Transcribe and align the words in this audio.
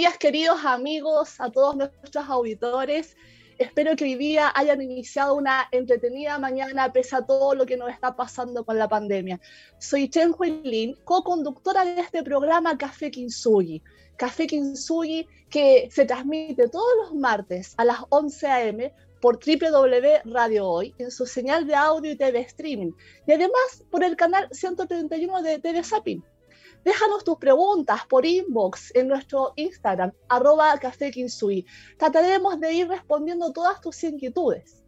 Días 0.00 0.16
queridos 0.16 0.64
amigos, 0.64 1.38
a 1.40 1.50
todos 1.50 1.76
nuestros 1.76 2.26
auditores. 2.26 3.18
Espero 3.58 3.94
que 3.96 4.04
hoy 4.04 4.14
día 4.14 4.50
hayan 4.54 4.80
iniciado 4.80 5.34
una 5.34 5.68
entretenida 5.72 6.38
mañana 6.38 6.90
pese 6.90 7.16
a 7.16 7.26
todo 7.26 7.54
lo 7.54 7.66
que 7.66 7.76
nos 7.76 7.90
está 7.90 8.16
pasando 8.16 8.64
con 8.64 8.78
la 8.78 8.88
pandemia. 8.88 9.38
Soy 9.78 10.08
Chen 10.08 10.34
Lin, 10.62 10.96
co-conductora 11.04 11.84
de 11.84 12.00
este 12.00 12.22
programa 12.22 12.78
Café 12.78 13.10
Kinsugi. 13.10 13.82
Café 14.16 14.46
Kinsugi 14.46 15.28
que 15.50 15.90
se 15.92 16.06
transmite 16.06 16.68
todos 16.68 16.96
los 17.02 17.14
martes 17.14 17.74
a 17.76 17.84
las 17.84 17.98
11 18.08 18.46
a.m. 18.46 18.94
por 19.20 19.38
www 19.38 20.32
Radio 20.32 20.66
Hoy 20.66 20.94
en 20.96 21.10
su 21.10 21.26
señal 21.26 21.66
de 21.66 21.74
audio 21.74 22.10
y 22.10 22.16
TV 22.16 22.40
streaming 22.40 22.92
y 23.26 23.32
además 23.32 23.84
por 23.90 24.02
el 24.02 24.16
canal 24.16 24.48
131 24.50 25.42
de 25.42 25.58
TV 25.58 25.84
Sapin. 25.84 26.24
Déjanos 26.84 27.24
tus 27.24 27.36
preguntas 27.36 28.06
por 28.08 28.24
inbox 28.24 28.94
en 28.94 29.08
nuestro 29.08 29.52
Instagram, 29.56 30.12
arroba 30.28 30.78
Café 30.78 31.12
Trataremos 31.98 32.58
de 32.58 32.72
ir 32.72 32.88
respondiendo 32.88 33.52
todas 33.52 33.80
tus 33.80 34.02
inquietudes. 34.02 34.82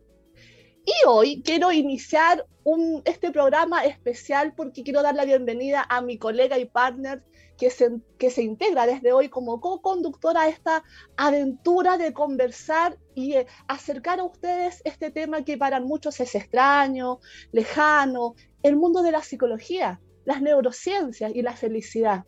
Y 0.84 0.92
hoy 1.06 1.42
quiero 1.42 1.70
iniciar 1.70 2.46
un, 2.64 3.02
este 3.04 3.30
programa 3.30 3.84
especial 3.84 4.54
porque 4.54 4.82
quiero 4.82 5.02
dar 5.02 5.14
la 5.14 5.24
bienvenida 5.24 5.86
a 5.88 6.00
mi 6.00 6.18
colega 6.18 6.58
y 6.58 6.64
partner 6.64 7.22
que 7.58 7.70
se, 7.70 8.00
que 8.18 8.30
se 8.30 8.42
integra 8.42 8.86
desde 8.86 9.12
hoy 9.12 9.28
como 9.28 9.60
co-conductora 9.60 10.42
a 10.42 10.48
esta 10.48 10.82
aventura 11.16 11.98
de 11.98 12.12
conversar 12.12 12.98
y 13.14 13.34
eh, 13.34 13.46
acercar 13.68 14.18
a 14.18 14.24
ustedes 14.24 14.80
este 14.84 15.10
tema 15.10 15.44
que 15.44 15.58
para 15.58 15.78
muchos 15.78 16.18
es 16.20 16.34
extraño, 16.34 17.20
lejano, 17.52 18.34
el 18.62 18.76
mundo 18.76 19.02
de 19.02 19.12
la 19.12 19.22
psicología 19.22 20.00
las 20.24 20.40
neurociencias 20.40 21.34
y 21.34 21.42
la 21.42 21.52
felicidad. 21.52 22.24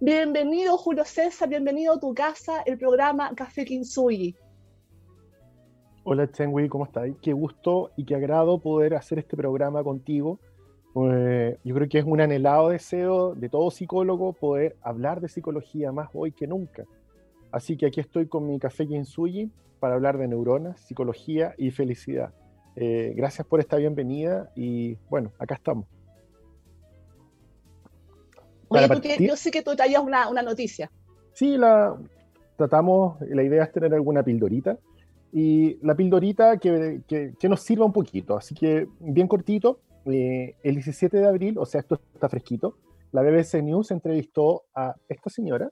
Bienvenido 0.00 0.76
Julio 0.76 1.04
César, 1.04 1.48
bienvenido 1.48 1.94
a 1.94 2.00
tu 2.00 2.14
casa, 2.14 2.62
el 2.64 2.78
programa 2.78 3.34
Café 3.34 3.64
Kinsugi. 3.64 4.36
Hola 6.04 6.30
Chengui, 6.30 6.68
¿cómo 6.68 6.84
estás? 6.84 7.10
Qué 7.20 7.32
gusto 7.32 7.90
y 7.96 8.04
qué 8.04 8.14
agrado 8.14 8.58
poder 8.58 8.94
hacer 8.94 9.18
este 9.18 9.36
programa 9.36 9.82
contigo. 9.82 10.38
Eh, 10.94 11.58
yo 11.64 11.74
creo 11.74 11.88
que 11.88 11.98
es 11.98 12.04
un 12.04 12.20
anhelado 12.20 12.70
deseo 12.70 13.34
de 13.34 13.48
todo 13.48 13.70
psicólogo 13.70 14.32
poder 14.32 14.76
hablar 14.80 15.20
de 15.20 15.28
psicología 15.28 15.92
más 15.92 16.08
hoy 16.14 16.32
que 16.32 16.46
nunca. 16.46 16.84
Así 17.52 17.76
que 17.76 17.86
aquí 17.86 18.00
estoy 18.00 18.26
con 18.26 18.46
mi 18.46 18.58
Café 18.58 18.86
Kinsugi 18.86 19.50
para 19.80 19.94
hablar 19.94 20.16
de 20.16 20.28
neuronas, 20.28 20.80
psicología 20.80 21.54
y 21.58 21.70
felicidad. 21.72 22.32
Eh, 22.76 23.12
gracias 23.16 23.46
por 23.46 23.60
esta 23.60 23.76
bienvenida 23.76 24.50
y 24.54 24.94
bueno, 25.10 25.32
acá 25.38 25.56
estamos. 25.56 25.97
Oye, 28.68 29.16
yo 29.20 29.36
sé 29.36 29.50
que 29.50 29.62
tú 29.62 29.74
traías 29.74 30.02
una, 30.02 30.28
una 30.28 30.42
noticia. 30.42 30.90
Sí, 31.32 31.56
la 31.56 31.96
tratamos, 32.56 33.16
la 33.20 33.42
idea 33.42 33.64
es 33.64 33.72
tener 33.72 33.94
alguna 33.94 34.22
pildorita. 34.22 34.78
Y 35.32 35.78
la 35.86 35.94
pildorita 35.94 36.56
que, 36.56 37.02
que, 37.06 37.48
nos 37.48 37.60
sirva 37.60 37.84
un 37.84 37.92
poquito. 37.92 38.36
Así 38.36 38.54
que, 38.54 38.88
bien 38.98 39.28
cortito, 39.28 39.80
eh, 40.06 40.56
el 40.62 40.74
17 40.74 41.18
de 41.18 41.26
abril, 41.26 41.58
o 41.58 41.66
sea, 41.66 41.80
esto 41.80 42.00
está 42.14 42.28
fresquito, 42.28 42.76
la 43.12 43.22
BBC 43.22 43.62
News 43.62 43.90
entrevistó 43.90 44.64
a 44.74 44.94
esta 45.08 45.30
señora, 45.30 45.70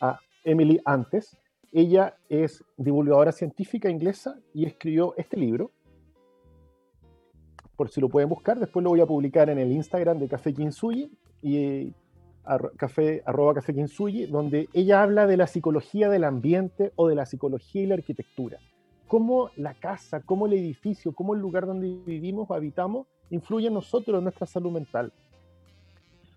a 0.00 0.18
Emily 0.44 0.80
Antes. 0.84 1.36
Ella 1.72 2.16
es 2.28 2.64
divulgadora 2.76 3.32
científica 3.32 3.88
inglesa 3.90 4.38
y 4.52 4.66
escribió 4.66 5.14
este 5.16 5.36
libro. 5.36 5.72
Por 7.76 7.90
si 7.90 8.00
lo 8.00 8.08
pueden 8.08 8.28
buscar, 8.28 8.58
después 8.58 8.82
lo 8.82 8.90
voy 8.90 9.00
a 9.00 9.06
publicar 9.06 9.50
en 9.50 9.58
el 9.58 9.72
Instagram 9.72 10.18
de 10.18 10.28
Café 10.28 10.54
Kinsuyi. 10.54 11.10
Y 11.42 11.92
café, 12.76 13.22
arroba 13.26 13.54
café 13.54 13.72
donde 14.28 14.68
ella 14.72 15.02
habla 15.02 15.26
de 15.26 15.36
la 15.36 15.46
psicología 15.46 16.08
del 16.08 16.24
ambiente 16.24 16.92
o 16.96 17.08
de 17.08 17.14
la 17.14 17.26
psicología 17.26 17.82
y 17.82 17.86
la 17.86 17.94
arquitectura. 17.94 18.58
Cómo 19.08 19.50
la 19.56 19.74
casa, 19.74 20.20
cómo 20.20 20.46
el 20.46 20.52
edificio, 20.52 21.12
cómo 21.12 21.34
el 21.34 21.40
lugar 21.40 21.66
donde 21.66 21.98
vivimos 22.06 22.48
o 22.48 22.54
habitamos 22.54 23.06
influye 23.30 23.68
en 23.68 23.74
nosotros, 23.74 24.18
en 24.18 24.24
nuestra 24.24 24.46
salud 24.46 24.72
mental. 24.72 25.12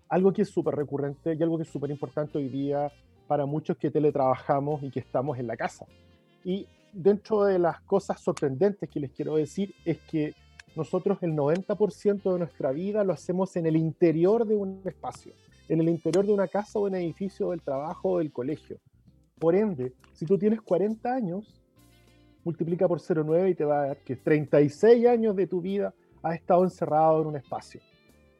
Algo 0.08 0.32
que 0.32 0.42
es 0.42 0.50
súper 0.50 0.74
recurrente 0.74 1.34
y 1.34 1.42
algo 1.42 1.56
que 1.56 1.62
es 1.62 1.68
súper 1.68 1.90
importante 1.90 2.38
hoy 2.38 2.48
día 2.48 2.90
para 3.28 3.46
muchos 3.46 3.76
que 3.76 3.90
teletrabajamos 3.90 4.82
y 4.82 4.90
que 4.90 5.00
estamos 5.00 5.38
en 5.38 5.46
la 5.46 5.56
casa. 5.56 5.86
Y 6.44 6.66
dentro 6.92 7.44
de 7.44 7.60
las 7.60 7.80
cosas 7.82 8.20
sorprendentes 8.20 8.88
que 8.88 8.98
les 8.98 9.12
quiero 9.12 9.36
decir 9.36 9.74
es 9.84 9.98
que 10.10 10.34
nosotros 10.74 11.18
el 11.22 11.34
90% 11.34 12.32
de 12.32 12.38
nuestra 12.38 12.72
vida 12.72 13.04
lo 13.04 13.12
hacemos 13.12 13.54
en 13.56 13.66
el 13.66 13.76
interior 13.76 14.46
de 14.46 14.56
un 14.56 14.80
espacio 14.84 15.32
en 15.70 15.80
el 15.80 15.88
interior 15.88 16.26
de 16.26 16.32
una 16.32 16.48
casa 16.48 16.80
o 16.80 16.86
un 16.86 16.96
edificio 16.96 17.50
del 17.50 17.62
trabajo 17.62 18.10
o 18.10 18.18
del 18.18 18.32
colegio. 18.32 18.78
Por 19.38 19.54
ende, 19.54 19.92
si 20.12 20.26
tú 20.26 20.36
tienes 20.36 20.60
40 20.60 21.14
años, 21.14 21.62
multiplica 22.42 22.88
por 22.88 22.98
0,9 22.98 23.50
y 23.50 23.54
te 23.54 23.64
va 23.64 23.82
a 23.82 23.86
dar 23.86 23.98
que 23.98 24.16
36 24.16 25.06
años 25.06 25.36
de 25.36 25.46
tu 25.46 25.60
vida 25.60 25.94
has 26.22 26.34
estado 26.34 26.64
encerrado 26.64 27.22
en 27.22 27.28
un 27.28 27.36
espacio. 27.36 27.80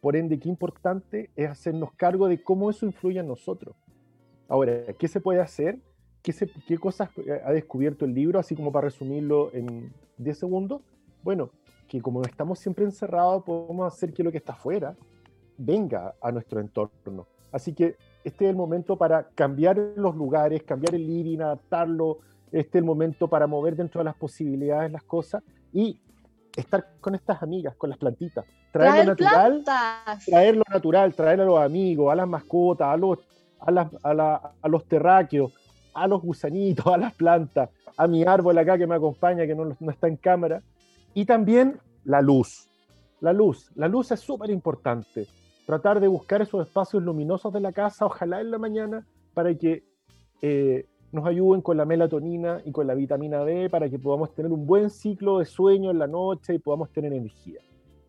Por 0.01 0.17
ende, 0.17 0.41
qué 0.41 0.49
importante 0.49 1.31
es 1.37 1.49
hacernos 1.49 1.93
cargo 1.93 2.27
de 2.27 2.43
cómo 2.43 2.69
eso 2.69 2.85
influye 2.85 3.21
en 3.21 3.29
nosotros. 3.29 3.77
Ahora, 4.49 4.93
¿qué 4.99 5.07
se 5.07 5.21
puede 5.21 5.41
hacer? 5.41 5.79
¿Qué, 6.23 6.35
¿Qué, 6.67 6.79
cosas 6.79 7.11
ha 7.45 7.53
descubierto 7.53 8.05
el 8.05 8.13
libro? 8.13 8.41
Así 8.41 8.57
como 8.57 8.73
para 8.73 8.87
resumirlo 8.87 9.55
en 9.55 9.93
10 10.19 10.37
segundos. 10.37 10.83
Bueno, 11.23 11.51
que 11.87 12.03
como 12.03 12.23
estamos 12.23 12.59
siempre 12.59 12.85
encerrados, 12.85 13.45
podemos 13.45 13.87
hacer 13.87 14.13
que 14.13 14.25
lo 14.25 14.33
que 14.33 14.39
está 14.39 14.55
afuera 14.55 14.97
venga 15.61 16.15
a 16.21 16.33
nuestro 16.33 16.61
entorno. 16.61 17.27
Así 17.53 17.75
que 17.75 17.97
este 18.25 18.45
es 18.45 18.51
el 18.51 18.57
momento 18.57 18.97
para 18.97 19.29
cambiar 19.35 19.77
los 19.97 20.17
lugares, 20.17 20.63
cambiar 20.63 20.95
el 20.95 21.07
living, 21.07 21.41
adaptarlo. 21.41 22.19
Este 22.47 22.79
es 22.79 22.83
el 22.83 22.85
momento 22.85 23.29
para 23.29 23.47
mover 23.47 23.77
dentro 23.77 24.01
de 24.01 24.05
las 24.05 24.17
posibilidades 24.17 24.91
las 24.91 25.03
cosas 25.03 25.43
y 25.73 26.01
estar 26.57 26.87
con 27.01 27.15
estas 27.15 27.43
amigas, 27.43 27.75
con 27.77 27.91
las 27.91 27.99
plantitas. 27.99 28.45
Traer, 28.73 29.05
lo 29.05 29.15
natural, 29.15 29.65
traer 30.25 30.57
lo 30.57 30.63
natural, 30.69 31.15
traer 31.15 31.41
a 31.41 31.45
los 31.45 31.59
amigos, 31.59 32.13
a 32.13 32.15
las 32.15 32.29
mascotas, 32.29 32.89
a 32.89 32.97
los, 32.97 33.19
a, 33.59 34.69
los 34.69 34.85
terráqueos, 34.85 35.53
a 35.93 36.07
los 36.07 36.23
gusanitos, 36.23 36.87
a 36.87 36.97
las 36.97 37.13
plantas, 37.15 37.69
a 37.97 38.07
mi 38.07 38.23
árbol 38.23 38.57
acá 38.59 38.79
que 38.79 38.87
me 38.87 38.95
acompaña, 38.95 39.45
que 39.45 39.57
no, 39.57 39.77
no 39.79 39.91
está 39.91 40.07
en 40.07 40.17
cámara. 40.17 40.63
Y 41.15 41.25
también 41.25 41.81
la 42.05 42.23
luz. 42.23 42.69
La 43.21 43.33
luz. 43.33 43.71
La 43.75 43.89
luz 43.89 44.13
es 44.13 44.21
súper 44.21 44.51
importante 44.51 45.27
tratar 45.67 46.01
de 46.01 46.09
buscar 46.09 46.43
esos 46.43 46.67
espacios 46.67 47.03
luminosos 47.03 47.53
de 47.53 47.61
la 47.61 47.73
casa, 47.73 48.07
ojalá 48.07 48.41
en 48.41 48.51
la 48.51 48.59
mañana, 48.59 49.07
para 49.35 49.55
que 49.55 49.85
eh, 50.43 50.87
nos 51.13 51.27
ayuden 51.27 51.61
con 51.61 51.77
la 51.77 51.85
melatonina 51.85 52.61
y 52.65 52.73
con 52.73 52.87
la 52.87 52.95
vitamina 52.95 53.45
D, 53.45 53.69
para 53.71 53.89
que 53.89 53.99
podamos 53.99 54.35
tener 54.35 54.53
un 54.53 54.67
buen 54.67 54.91
ciclo 54.91 55.39
de 55.39 55.45
sueño 55.45 55.91
en 55.91 55.99
la 55.99 56.07
noche 56.07 56.55
y 56.55 56.59
podamos 56.59 56.91
tener 56.91 57.13
energía. 57.13 57.61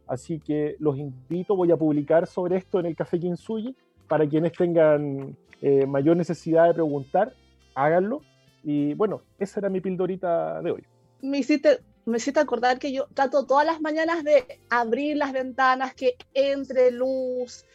Así 0.08 0.40
que 0.40 0.76
los 0.80 0.98
invito, 0.98 1.56
voy 1.56 1.72
a 1.72 1.78
publicar 1.78 2.28
sobre 2.28 2.58
esto 2.58 2.80
en 2.80 2.88
el 2.88 2.96
Café 2.96 3.20
Kinsuyi, 3.20 3.76
para 4.08 4.28
quienes 4.28 4.52
tengan 4.54 5.38
eh, 5.62 5.86
mayor 5.86 6.18
necesidad 6.18 6.68
de 6.68 6.74
preguntar, 6.74 7.34
háganlo. 7.76 8.22
Y 8.64 8.94
bueno, 8.96 9.22
esa 9.40 9.62
era 9.62 9.70
mi 9.70 9.80
pildorita 9.80 10.62
de 10.62 10.72
hoy. 10.72 10.84
Me 11.22 11.40
hiciste 11.40 11.80
me 12.06 12.18
hiciste 12.18 12.40
acordar 12.40 12.80
que 12.80 12.92
yo 12.92 13.08
trato 13.14 13.46
todas 13.46 13.66
las 13.66 13.82
mañanas 13.82 14.24
de 14.24 14.60
abrir 14.70 15.18
las 15.18 15.34
ventanas, 15.34 15.94
que 15.94 16.16
entre 16.34 16.92
luz. 16.92 17.66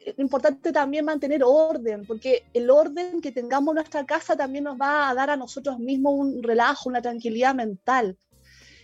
Es 0.00 0.18
importante 0.18 0.72
también 0.72 1.04
mantener 1.04 1.42
orden, 1.44 2.04
porque 2.06 2.46
el 2.52 2.70
orden 2.70 3.20
que 3.20 3.32
tengamos 3.32 3.72
en 3.72 3.76
nuestra 3.76 4.04
casa 4.04 4.36
también 4.36 4.64
nos 4.64 4.78
va 4.78 5.08
a 5.08 5.14
dar 5.14 5.30
a 5.30 5.36
nosotros 5.36 5.78
mismos 5.78 6.14
un 6.16 6.42
relajo, 6.42 6.88
una 6.88 7.00
tranquilidad 7.00 7.54
mental. 7.54 8.16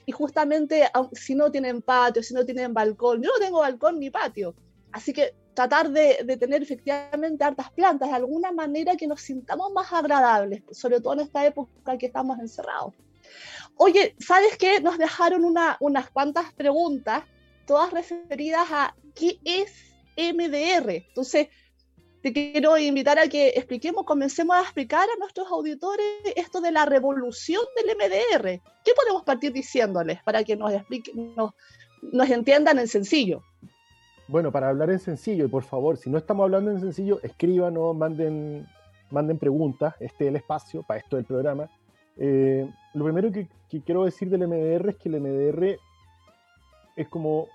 Y 0.07 0.13
justamente 0.13 0.89
si 1.13 1.35
no 1.35 1.51
tienen 1.51 1.83
patio, 1.83 2.23
si 2.23 2.33
no 2.33 2.45
tienen 2.45 2.73
balcón, 2.73 3.23
yo 3.23 3.31
no 3.31 3.45
tengo 3.45 3.61
balcón 3.61 4.01
ni 4.01 4.11
patio. 4.11 4.55
Así 4.93 5.13
que 5.13 5.35
tratar 5.55 5.91
de, 5.91 6.21
de, 6.25 6.37
tener 6.37 6.63
efectivamente 6.63 7.45
hartas 7.45 7.71
plantas 7.71 8.09
de 8.09 8.17
alguna 8.17 8.51
manera 8.51 8.97
que 8.97 9.07
nos 9.07 9.21
sintamos 9.21 9.73
más 9.73 9.93
agradables, 9.93 10.63
sobre 10.73 11.01
todo 11.01 11.13
en 11.15 11.21
esta 11.21 11.45
época 11.45 11.99
que 11.99 12.07
estamos 12.07 12.39
encerrados. 12.39 12.95
Oye, 13.83 14.15
¿sabes 14.19 14.59
qué? 14.59 14.79
Nos 14.83 14.99
dejaron 14.99 15.43
unas 15.43 16.11
cuantas 16.11 16.53
preguntas, 16.53 17.25
todas 17.67 17.91
referidas 17.95 18.69
a 18.71 18.95
qué 19.15 19.39
es 19.43 19.73
MDR. 20.19 21.07
Entonces, 21.09 21.49
te 22.21 22.31
quiero 22.31 22.77
invitar 22.77 23.19
a 23.19 23.27
que 23.27 23.49
expliquemos, 23.49 24.05
comencemos 24.05 24.55
a 24.55 24.61
explicar 24.61 25.09
a 25.09 25.19
nuestros 25.19 25.51
auditores 25.51 26.05
esto 26.37 26.61
de 26.61 26.73
la 26.73 26.85
revolución 26.85 27.63
del 27.75 27.97
MDR. 27.97 28.61
¿Qué 28.85 28.93
podemos 28.95 29.23
partir 29.23 29.51
diciéndoles 29.51 30.23
para 30.25 30.45
que 30.45 30.57
nos, 30.57 30.75
expliquen, 30.75 31.35
nos, 31.35 32.31
entiendan 32.31 32.79
en 32.81 32.87
sencillo? 32.87 33.43
Bueno, 34.29 34.53
para 34.53 34.69
hablar 34.69 34.91
en 34.91 34.99
sencillo, 34.99 35.47
y 35.47 35.49
por 35.49 35.63
favor, 35.63 35.97
si 35.97 36.11
no 36.11 36.19
estamos 36.19 36.45
hablando 36.45 36.71
en 36.71 36.81
sencillo, 36.81 37.19
escríbanos, 37.23 37.97
manden, 37.97 38.69
manden 39.09 39.39
preguntas, 39.39 39.95
este 40.01 40.25
es 40.25 40.29
el 40.29 40.37
espacio 40.37 40.83
para 40.83 41.01
esto 41.01 41.17
del 41.17 41.25
programa. 41.25 41.71
Eh, 42.17 42.69
lo 42.95 43.05
primero 43.05 43.31
que, 43.33 43.49
quiero 43.85 44.05
decir 44.05 44.29
del 44.31 44.47
MDR 44.47 44.91
es 44.91 44.97
que 44.97 45.09
el 45.09 45.21
MDR 45.21 45.79
es 46.97 47.09
como 47.09 47.47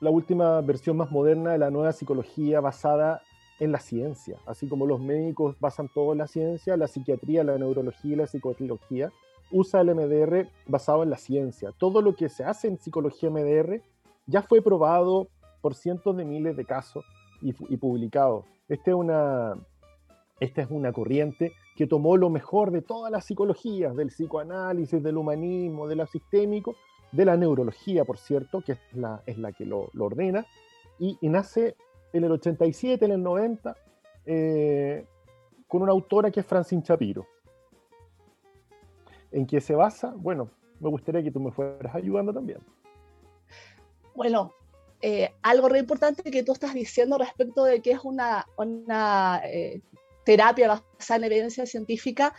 la 0.00 0.10
última 0.10 0.60
versión 0.62 0.96
más 0.96 1.10
moderna 1.10 1.52
de 1.52 1.58
la 1.58 1.70
nueva 1.70 1.92
psicología 1.92 2.60
basada 2.60 3.20
en 3.58 3.72
la 3.72 3.78
ciencia. 3.78 4.38
Así 4.46 4.68
como 4.68 4.86
los 4.86 5.00
médicos 5.00 5.56
basan 5.60 5.88
todo 5.92 6.12
en 6.12 6.18
la 6.18 6.26
ciencia, 6.26 6.76
la 6.76 6.88
psiquiatría, 6.88 7.44
la 7.44 7.58
neurología 7.58 8.12
y 8.12 8.16
la 8.16 8.26
psicología 8.26 9.12
usa 9.50 9.80
el 9.80 9.94
MDR 9.94 10.48
basado 10.66 11.02
en 11.02 11.10
la 11.10 11.18
ciencia. 11.18 11.72
Todo 11.76 12.00
lo 12.00 12.14
que 12.14 12.28
se 12.28 12.44
hace 12.44 12.68
en 12.68 12.78
psicología 12.78 13.30
MDR 13.30 13.82
ya 14.26 14.42
fue 14.42 14.62
probado 14.62 15.28
por 15.60 15.74
cientos 15.74 16.16
de 16.16 16.24
miles 16.24 16.56
de 16.56 16.64
casos 16.64 17.04
y, 17.42 17.52
publicado. 17.52 18.44
Este 18.68 18.92
esta 20.40 20.62
es 20.62 20.70
una 20.70 20.92
corriente 20.92 21.52
que 21.80 21.86
tomó 21.86 22.18
lo 22.18 22.28
mejor 22.28 22.72
de 22.72 22.82
todas 22.82 23.10
las 23.10 23.24
psicologías, 23.24 23.96
del 23.96 24.08
psicoanálisis, 24.08 25.02
del 25.02 25.16
humanismo, 25.16 25.88
de 25.88 25.96
lo 25.96 26.06
sistémico, 26.06 26.76
de 27.10 27.24
la 27.24 27.38
neurología, 27.38 28.04
por 28.04 28.18
cierto, 28.18 28.60
que 28.60 28.72
es 28.72 28.78
la, 28.92 29.22
es 29.24 29.38
la 29.38 29.50
que 29.52 29.64
lo, 29.64 29.88
ordena, 29.98 30.44
y, 30.98 31.16
y 31.22 31.30
nace 31.30 31.76
en 32.12 32.24
el 32.24 32.32
87, 32.32 33.02
en 33.02 33.12
el 33.12 33.22
90, 33.22 33.74
eh, 34.26 35.06
con 35.66 35.80
una 35.80 35.92
autora 35.92 36.30
que 36.30 36.40
es 36.40 36.46
Francine 36.46 36.82
Chapiro. 36.82 37.26
¿En 39.32 39.46
qué 39.46 39.62
se 39.62 39.74
basa? 39.74 40.12
Bueno, 40.14 40.50
me 40.80 40.90
gustaría 40.90 41.22
que 41.22 41.30
tú 41.30 41.40
me 41.40 41.50
fueras 41.50 41.94
ayudando 41.94 42.30
también. 42.30 42.58
Bueno, 44.14 44.52
eh, 45.00 45.32
algo 45.40 45.70
re 45.70 45.78
importante 45.78 46.30
que 46.30 46.42
tú 46.42 46.52
estás 46.52 46.74
diciendo 46.74 47.16
respecto 47.16 47.64
de 47.64 47.80
que 47.80 47.92
es 47.92 48.00
una, 48.04 48.46
una 48.58 49.40
eh, 49.46 49.80
terapia 50.24 50.68
basada 50.68 51.18
en 51.18 51.24
evidencia 51.32 51.66
científica, 51.66 52.34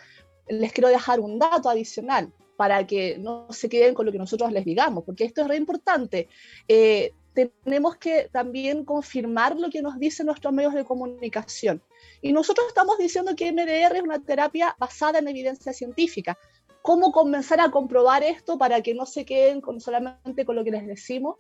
les 0.48 0.74
quiero 0.74 0.90
dejar 0.90 1.20
un 1.20 1.40
dato 1.40 1.70
adicional 1.70 2.32
para 2.58 2.86
que 2.86 3.18
no 3.18 3.48
se 3.52 3.70
queden 3.70 3.94
con 3.94 4.06
lo 4.06 4.12
que 4.12 4.18
nosotros 4.18 4.52
les 4.52 4.66
digamos, 4.66 5.04
porque 5.04 5.24
esto 5.24 5.42
es 5.42 5.48
re 5.48 5.56
importante. 5.56 6.28
Eh, 6.68 7.12
tenemos 7.34 7.96
que 7.96 8.30
también 8.32 8.84
confirmar 8.86 9.56
lo 9.58 9.70
que 9.70 9.82
nos 9.82 9.98
dicen 9.98 10.26
nuestros 10.26 10.54
medios 10.54 10.74
de 10.74 10.84
comunicación. 10.84 11.82
Y 12.22 12.34
nosotros 12.34 12.68
estamos 12.68 12.98
diciendo 12.98 13.36
que 13.36 13.52
MDR 13.52 13.96
es 13.96 14.02
una 14.04 14.20
terapia 14.20 14.76
basada 14.78 15.20
en 15.20 15.28
evidencia 15.28 15.74
científica. 15.74 16.38
¿Cómo 16.82 17.12
comenzar 17.12 17.62
a 17.62 17.72
comprobar 17.72 18.24
esto 18.24 18.58
para 18.58 18.82
que 18.82 18.94
no 18.94 19.06
se 19.06 19.24
queden 19.24 19.62
con, 19.62 19.80
solamente 19.80 20.46
con 20.46 20.56
lo 20.56 20.64
que 20.64 20.72
les 20.72 20.86
decimos? 20.86 21.38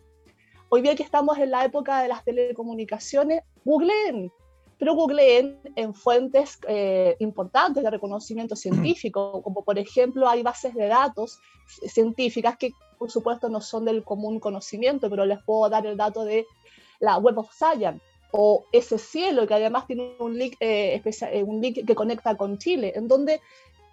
Hoy 0.69 0.81
día 0.81 0.95
que 0.95 1.03
estamos 1.03 1.37
en 1.37 1.51
la 1.51 1.65
época 1.65 2.01
de 2.01 2.07
las 2.07 2.23
telecomunicaciones, 2.23 3.41
googleen, 3.65 4.31
pero 4.81 4.95
googleen 4.95 5.59
en 5.75 5.93
fuentes 5.93 6.57
eh, 6.67 7.15
importantes 7.19 7.83
de 7.83 7.91
reconocimiento 7.91 8.55
científico, 8.55 9.43
como 9.43 9.63
por 9.63 9.77
ejemplo 9.77 10.27
hay 10.27 10.41
bases 10.41 10.73
de 10.73 10.87
datos 10.87 11.39
científicas 11.67 12.57
que 12.57 12.71
por 12.97 13.11
supuesto 13.11 13.47
no 13.47 13.61
son 13.61 13.85
del 13.85 14.03
común 14.03 14.39
conocimiento, 14.39 15.07
pero 15.07 15.23
les 15.27 15.37
puedo 15.43 15.69
dar 15.69 15.85
el 15.85 15.97
dato 15.97 16.23
de 16.23 16.47
la 16.99 17.19
Web 17.19 17.37
of 17.37 17.53
Science 17.53 18.01
o 18.31 18.65
ese 18.71 18.97
cielo 18.97 19.45
que 19.45 19.53
además 19.53 19.85
tiene 19.85 20.15
un 20.17 20.35
link, 20.35 20.55
eh, 20.59 20.95
especial, 20.95 21.29
eh, 21.31 21.43
un 21.43 21.61
link 21.61 21.85
que 21.85 21.93
conecta 21.93 22.35
con 22.35 22.57
Chile, 22.57 22.91
en 22.95 23.07
donde 23.07 23.39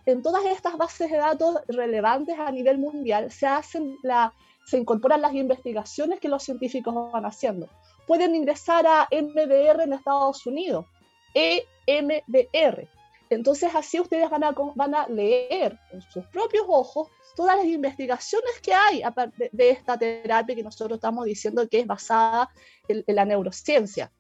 en 0.07 0.23
todas 0.23 0.47
estas 0.47 0.79
bases 0.79 1.11
de 1.11 1.19
datos 1.19 1.57
relevantes 1.69 2.39
a 2.39 2.51
nivel 2.51 2.79
mundial 2.79 3.31
se 3.31 3.47
hacen 3.47 3.99
la, 4.03 4.33
se 4.65 4.79
incorporan 4.79 5.21
las 5.21 5.35
investigaciones 5.35 6.19
que 6.19 6.31
los 6.31 6.43
científicos 6.43 7.13
van 7.13 7.27
haciendo. 7.27 7.69
Pueden 8.09 8.35
ingresar 8.35 8.87
a 8.87 9.07
MDR 9.13 9.83
en 9.83 9.93
Estados 9.93 10.45
Unidos, 10.47 10.87
EMDR. 11.35 12.89
Entonces 13.31 13.75
así 13.75 14.01
ustedes 14.01 14.31
van 14.31 14.95
a, 14.95 15.09
leer 15.09 15.79
con 15.91 16.01
sus 16.01 16.25
propios 16.29 16.65
ojos 16.67 17.09
todas 17.37 17.59
las 17.59 17.67
investigaciones 17.67 18.61
que 18.63 18.73
hay 18.73 19.03
de, 19.37 19.51
de 19.53 19.71
esta 19.71 19.99
terapia 19.99 20.57
que 20.57 20.63
nosotros 20.63 20.97
estamos 20.97 21.27
diciendo 21.27 21.69
que 21.69 21.81
es 21.81 21.87
basada 21.87 22.51
en, 22.89 23.05
la 23.07 23.27
neurociencia. 23.27 24.11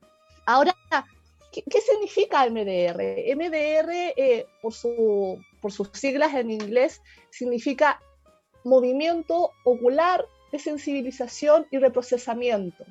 Ahora, 0.44 0.76
¿qué, 1.50 1.62
¿qué, 1.62 1.80
significa 1.80 2.46
MDR? 2.50 3.34
MDR, 3.34 3.90
eh, 4.16 4.46
por, 4.60 4.74
por 5.62 5.72
sus 5.72 5.88
siglas 5.94 6.34
en 6.34 6.50
inglés, 6.50 7.00
significa 7.30 8.00
movimiento 8.64 9.52
ocular 9.64 10.26
de 10.52 10.58
sensibilización 10.58 11.66
y 11.70 11.78
reprocesamiento. 11.78 12.84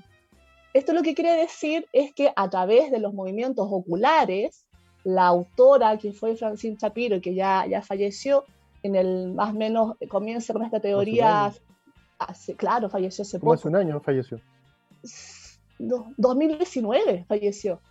Esto 0.78 0.94
lo 0.94 1.02
que 1.02 1.16
quiere 1.16 1.34
decir 1.36 1.88
es 1.92 2.14
que 2.14 2.32
a 2.36 2.48
través 2.52 2.92
de 2.92 3.00
los 3.00 3.12
movimientos 3.12 3.68
oculares, 3.68 4.64
la 5.04 5.26
autora, 5.26 5.98
que 5.98 6.14
fue 6.14 6.36
Francine 6.36 6.78
Shapiro, 6.80 7.20
que 7.20 7.34
ya, 7.34 7.66
ya 7.66 7.82
falleció, 7.82 8.44
en 8.84 8.96
el 8.96 9.34
más 9.34 9.56
o 9.56 9.58
menos 9.58 9.96
comienza 10.08 10.54
con 10.54 10.64
esta 10.64 10.80
teoría. 10.80 11.52
Hace, 12.20 12.54
claro, 12.54 12.92
falleció 12.92 13.24
hace 13.24 13.40
poco. 13.40 13.54
Hace 13.54 13.68
un 13.70 13.76
año 13.76 14.00
falleció. 14.02 14.40
2019 15.80 17.26
falleció. 17.28 17.82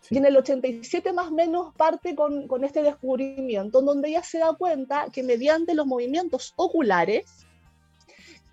Sí. 0.00 0.16
Y 0.16 0.18
en 0.18 0.26
el 0.26 0.36
87 0.36 1.12
más 1.12 1.28
o 1.28 1.30
menos 1.30 1.74
parte 1.76 2.16
con, 2.16 2.48
con, 2.48 2.64
este 2.64 2.82
descubrimiento, 2.82 3.82
donde 3.82 4.08
ella 4.08 4.24
se 4.24 4.38
da 4.38 4.52
cuenta 4.52 5.06
que 5.12 5.22
mediante 5.22 5.76
los 5.76 5.86
movimientos 5.86 6.54
oculares 6.56 7.46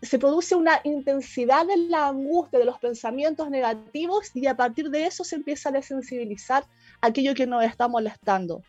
se 0.04 0.20
produce 0.20 0.54
una 0.54 0.82
intensidad 0.84 1.66
de 1.66 1.78
la 1.78 2.10
angustia, 2.10 2.60
de 2.60 2.66
los 2.66 2.78
pensamientos 2.78 3.50
negativos, 3.50 4.32
y 4.36 4.46
a 4.48 4.56
partir 4.56 4.90
de 4.90 5.06
eso 5.06 5.24
se 5.24 5.38
empieza 5.38 5.70
a 5.70 5.72
desensibilizar 5.72 6.66
aquello 7.02 7.34
que 7.34 7.48
nos 7.48 7.64
está 7.64 7.88
molestando. 7.88 8.62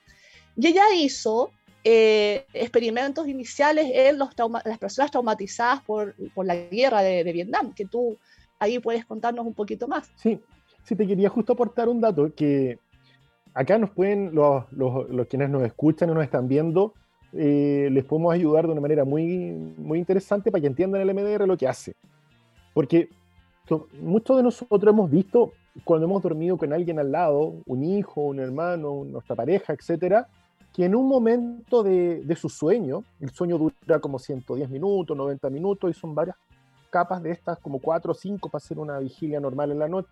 Y 0.56 0.69
ella 0.69 0.84
hizo 0.94 1.50
eh, 1.82 2.46
experimentos 2.54 3.26
iniciales 3.26 3.90
en 3.92 4.19
los 4.19 4.31
las 4.64 4.78
personas 4.78 5.10
traumatizadas 5.10 5.82
por, 5.82 6.14
por 6.34 6.46
la 6.46 6.54
guerra 6.54 7.03
de, 7.03 7.24
de, 7.24 7.32
Vietnam, 7.32 7.74
que 7.74 7.84
tú 7.84 8.17
ahí 8.60 8.79
puedes 8.79 9.05
contarnos 9.05 9.44
un 9.44 9.55
poquito 9.55 9.88
más. 9.88 10.10
Sí, 10.14 10.41
sí, 10.84 10.94
te 10.94 11.06
quería 11.06 11.29
justo 11.29 11.55
aportar 11.55 11.88
un 11.88 12.00
dato 12.00 12.32
que 12.34 12.79
acá 13.55 13.76
nos 13.76 13.91
pueden, 13.91 14.34
los, 14.34 14.64
los, 14.72 15.10
los 15.10 15.26
quienes 15.26 15.50
nos 15.50 15.64
escuchan 15.64 16.10
y 16.10 16.14
nos 16.14 16.24
están 16.24 16.46
viendo, 16.46 16.94
eh, 17.36 17.88
les 17.91 18.05
podemos 18.05 18.32
ayudar 18.32 18.67
de 18.67 18.72
una 18.72 18.81
manera 18.81 19.05
muy, 19.05 19.29
muy 19.76 19.98
interesante 19.98 20.50
para 20.50 20.60
que 20.60 20.69
entiendan 20.69 21.00
el 21.00 21.14
MDR 21.14 21.46
lo 21.46 21.56
que 21.56 21.69
hace. 21.69 21.94
Porque 22.72 23.08
muchos 24.00 24.36
de 24.36 24.43
nosotros 24.43 24.93
hemos 24.93 25.10
visto 25.10 25.53
cuando 25.84 26.06
hemos 26.06 26.22
dormido 26.22 26.56
con 26.56 26.72
alguien 26.72 26.98
al 26.98 27.10
lado, 27.10 27.55
un 27.67 27.82
hijo, 27.82 28.20
un 28.20 28.38
hermano, 28.38 29.05
nuestra 29.05 29.34
pareja, 29.34 29.72
etcétera, 29.72 30.29
que 30.72 30.84
en 30.84 30.94
un 30.94 31.08
momento 31.08 31.82
de, 31.82 32.22
de, 32.24 32.36
su 32.36 32.48
sueño, 32.48 33.05
el 33.20 33.31
sueño 33.31 33.58
dura 33.58 34.00
como 34.00 34.19
110 34.19 34.70
minutos, 34.70 35.17
90 35.17 35.50
minutos, 35.50 35.91
y 35.91 35.94
son 35.98 36.14
varias 36.14 36.36
capas 36.91 37.22
de 37.22 37.32
estas, 37.32 37.58
como 37.58 37.81
4 37.81 38.12
o 38.12 38.14
5 38.14 38.48
para 38.48 38.58
hacer 38.58 38.79
una 38.79 38.98
vigilia 38.98 39.41
normal 39.41 39.72
en 39.72 39.79
la 39.81 39.88
noche. 39.88 40.08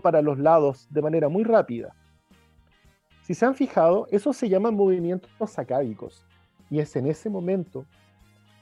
Para 0.00 0.22
los 0.22 0.38
lados 0.38 0.86
de 0.90 1.02
manera 1.02 1.28
muy 1.28 1.42
rápida. 1.42 1.94
Si 3.22 3.34
se 3.34 3.44
han 3.44 3.56
fijado, 3.56 4.06
eso 4.12 4.32
se 4.32 4.48
llaman 4.48 4.76
movimientos 4.76 5.50
sacádicos. 5.50 6.24
Y 6.70 6.78
es 6.78 6.94
en 6.94 7.08
ese 7.08 7.28
momento 7.28 7.84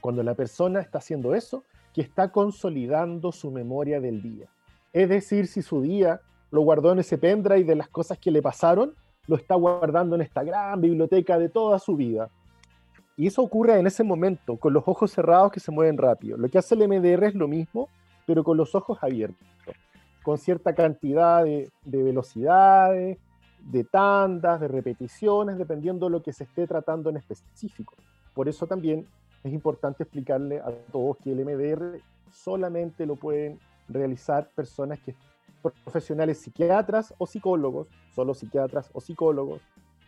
cuando 0.01 0.23
la 0.23 0.33
persona 0.33 0.81
está 0.81 0.97
haciendo 0.97 1.35
eso, 1.35 1.63
que 1.93 2.01
está 2.01 2.31
consolidando 2.31 3.31
su 3.31 3.51
memoria 3.51 4.01
del 4.01 4.23
día. 4.23 4.49
Es 4.91 5.07
decir, 5.07 5.45
si 5.45 5.61
su 5.61 5.81
día 5.81 6.19
lo 6.49 6.61
guardó 6.61 6.91
en 6.91 6.99
ese 6.99 7.19
pendrive 7.19 7.63
de 7.63 7.75
las 7.75 7.89
cosas 7.89 8.17
que 8.17 8.31
le 8.31 8.41
pasaron, 8.41 8.95
lo 9.27 9.35
está 9.35 9.53
guardando 9.53 10.15
en 10.15 10.21
esta 10.21 10.43
gran 10.43 10.81
biblioteca 10.81 11.37
de 11.37 11.47
toda 11.47 11.77
su 11.77 11.95
vida. 11.95 12.29
Y 13.15 13.27
eso 13.27 13.43
ocurre 13.43 13.79
en 13.79 13.85
ese 13.85 14.03
momento, 14.03 14.57
con 14.57 14.73
los 14.73 14.83
ojos 14.87 15.11
cerrados 15.11 15.51
que 15.51 15.59
se 15.59 15.71
mueven 15.71 15.97
rápido. 15.97 16.37
Lo 16.37 16.49
que 16.49 16.57
hace 16.57 16.73
el 16.73 16.87
MDR 16.87 17.25
es 17.25 17.35
lo 17.35 17.47
mismo, 17.47 17.87
pero 18.25 18.43
con 18.43 18.57
los 18.57 18.73
ojos 18.73 18.97
abiertos, 19.01 19.47
con 20.23 20.37
cierta 20.37 20.73
cantidad 20.73 21.43
de, 21.43 21.71
de 21.83 22.03
velocidades, 22.03 23.17
de 23.59 23.83
tandas, 23.83 24.59
de 24.59 24.67
repeticiones, 24.67 25.57
dependiendo 25.57 26.07
de 26.07 26.11
lo 26.11 26.23
que 26.23 26.33
se 26.33 26.45
esté 26.45 26.67
tratando 26.67 27.09
en 27.09 27.17
específico. 27.17 27.95
Por 28.33 28.49
eso 28.49 28.67
también 28.67 29.05
es 29.43 29.53
importante 29.53 30.03
explicarle 30.03 30.59
a 30.59 30.71
todos 30.91 31.17
que 31.17 31.31
el 31.31 31.45
MDR 31.45 32.01
solamente 32.31 33.05
lo 33.05 33.15
pueden 33.15 33.59
realizar 33.87 34.49
personas 34.55 34.99
que 34.99 35.15
profesionales 35.71 36.39
psiquiatras 36.39 37.13
o 37.17 37.25
psicólogos, 37.25 37.87
solo 38.13 38.33
psiquiatras 38.33 38.89
o 38.93 38.99
psicólogos, 38.99 39.61